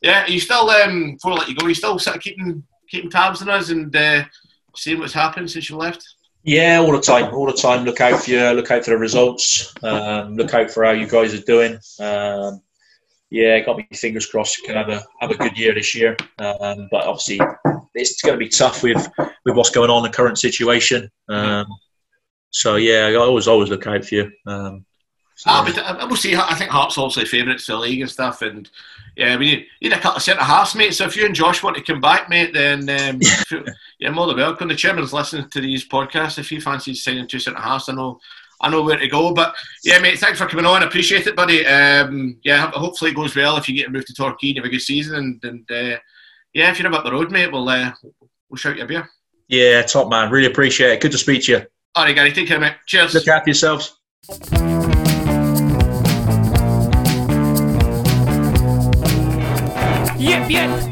yeah, 0.00 0.26
you 0.26 0.40
still 0.40 0.70
um, 0.70 1.12
before 1.12 1.32
I 1.32 1.36
let 1.36 1.48
you 1.48 1.54
go, 1.54 1.66
you 1.66 1.74
still 1.74 1.98
sort 1.98 2.16
of 2.16 2.22
keeping 2.22 2.62
keeping 2.88 3.10
tabs 3.10 3.42
on 3.42 3.50
us 3.50 3.70
and 3.70 3.94
uh, 3.94 4.24
seeing 4.76 4.98
what's 4.98 5.12
happened 5.12 5.50
since 5.50 5.68
you 5.68 5.76
left. 5.76 6.06
Yeah, 6.44 6.80
all 6.80 6.92
the 6.92 7.00
time, 7.00 7.32
all 7.32 7.46
the 7.46 7.52
time. 7.52 7.84
Look 7.84 8.00
out 8.00 8.22
for 8.22 8.30
your, 8.30 8.52
look 8.54 8.70
out 8.70 8.84
for 8.84 8.90
the 8.90 8.98
results. 8.98 9.72
Um, 9.82 10.36
look 10.36 10.52
out 10.52 10.70
for 10.70 10.84
how 10.84 10.90
you 10.90 11.06
guys 11.06 11.32
are 11.34 11.42
doing. 11.42 11.78
Um, 12.00 12.62
yeah, 13.32 13.58
got 13.60 13.78
me 13.78 13.88
fingers 13.94 14.26
crossed. 14.26 14.62
Can 14.62 14.76
have 14.76 14.90
a 14.90 15.02
have 15.20 15.30
a 15.30 15.36
good 15.36 15.56
year 15.56 15.72
this 15.72 15.94
year. 15.94 16.14
Um, 16.38 16.88
but 16.90 17.06
obviously, 17.06 17.40
it's 17.94 18.20
going 18.20 18.34
to 18.34 18.38
be 18.38 18.50
tough 18.50 18.82
with 18.82 19.08
with 19.16 19.56
what's 19.56 19.70
going 19.70 19.88
on 19.88 20.04
in 20.04 20.10
the 20.10 20.14
current 20.14 20.38
situation. 20.38 21.10
Um, 21.30 21.66
so 22.50 22.76
yeah, 22.76 23.06
I 23.06 23.14
always 23.14 23.48
always 23.48 23.70
look 23.70 23.86
out 23.86 24.04
for 24.04 24.16
you. 24.16 24.32
Um, 24.46 24.84
so. 25.34 25.50
ah, 25.50 25.64
but 25.64 25.78
I 25.78 26.02
uh, 26.02 26.08
will 26.08 26.16
see. 26.16 26.36
I 26.36 26.54
think 26.56 26.70
Hearts 26.70 26.98
obviously 26.98 27.24
favourites 27.24 27.64
for 27.64 27.72
the 27.72 27.78
league 27.78 28.02
and 28.02 28.10
stuff, 28.10 28.42
and 28.42 28.68
yeah, 29.16 29.34
we 29.38 29.46
need, 29.46 29.66
need 29.80 29.92
a 29.94 29.98
couple 29.98 30.18
of 30.18 30.22
centre 30.22 30.42
halves, 30.42 30.74
mate. 30.74 30.92
So 30.92 31.06
if 31.06 31.16
you 31.16 31.24
and 31.24 31.34
Josh 31.34 31.62
want 31.62 31.76
to 31.76 31.82
come 31.82 32.02
back, 32.02 32.28
mate, 32.28 32.52
then 32.52 32.80
um, 32.90 33.18
yeah, 33.98 34.10
more 34.10 34.26
than 34.26 34.36
welcome. 34.36 34.68
The 34.68 34.74
chairman's 34.74 35.14
listening 35.14 35.48
to 35.48 35.60
these 35.62 35.88
podcasts. 35.88 36.38
If 36.38 36.50
he 36.50 36.60
fancies 36.60 37.02
signing 37.02 37.26
two 37.26 37.38
centre 37.38 37.62
halves, 37.62 37.88
I 37.88 37.94
know. 37.94 38.20
I 38.62 38.70
know 38.70 38.82
where 38.82 38.98
to 38.98 39.08
go, 39.08 39.34
but 39.34 39.54
yeah, 39.82 39.98
mate. 39.98 40.18
Thanks 40.18 40.38
for 40.38 40.46
coming 40.46 40.66
on. 40.66 40.82
Appreciate 40.84 41.26
it, 41.26 41.34
buddy. 41.34 41.66
Um, 41.66 42.38
yeah, 42.44 42.70
hopefully 42.70 43.10
it 43.10 43.14
goes 43.14 43.34
well. 43.34 43.56
If 43.56 43.68
you 43.68 43.74
get 43.74 43.86
to 43.86 43.90
move 43.90 44.06
to 44.06 44.14
Torquay 44.14 44.50
and 44.50 44.58
have 44.58 44.66
a 44.66 44.68
good 44.68 44.80
season, 44.80 45.16
and, 45.16 45.44
and 45.44 45.70
uh, 45.70 45.98
yeah, 46.54 46.70
if 46.70 46.78
you're 46.78 46.94
up 46.94 47.04
the 47.04 47.12
road, 47.12 47.32
mate, 47.32 47.50
we'll 47.50 47.68
uh, 47.68 47.90
we'll 48.48 48.56
shout 48.56 48.76
you 48.76 48.84
a 48.84 48.86
beer. 48.86 49.08
Yeah, 49.48 49.82
top 49.82 50.08
man. 50.08 50.30
Really 50.30 50.46
appreciate 50.46 50.92
it. 50.92 51.00
Good 51.00 51.12
to 51.12 51.18
speak 51.18 51.42
to 51.44 51.52
you. 51.52 51.62
All 51.94 52.04
right, 52.04 52.14
Gary. 52.14 52.32
Take 52.32 52.48
care, 52.48 52.60
mate. 52.60 52.74
Cheers. 52.86 53.14
Look 53.14 53.28
after 53.28 53.50
yourselves. 53.50 53.98
Yep, 60.18 60.50
yep. 60.50 60.91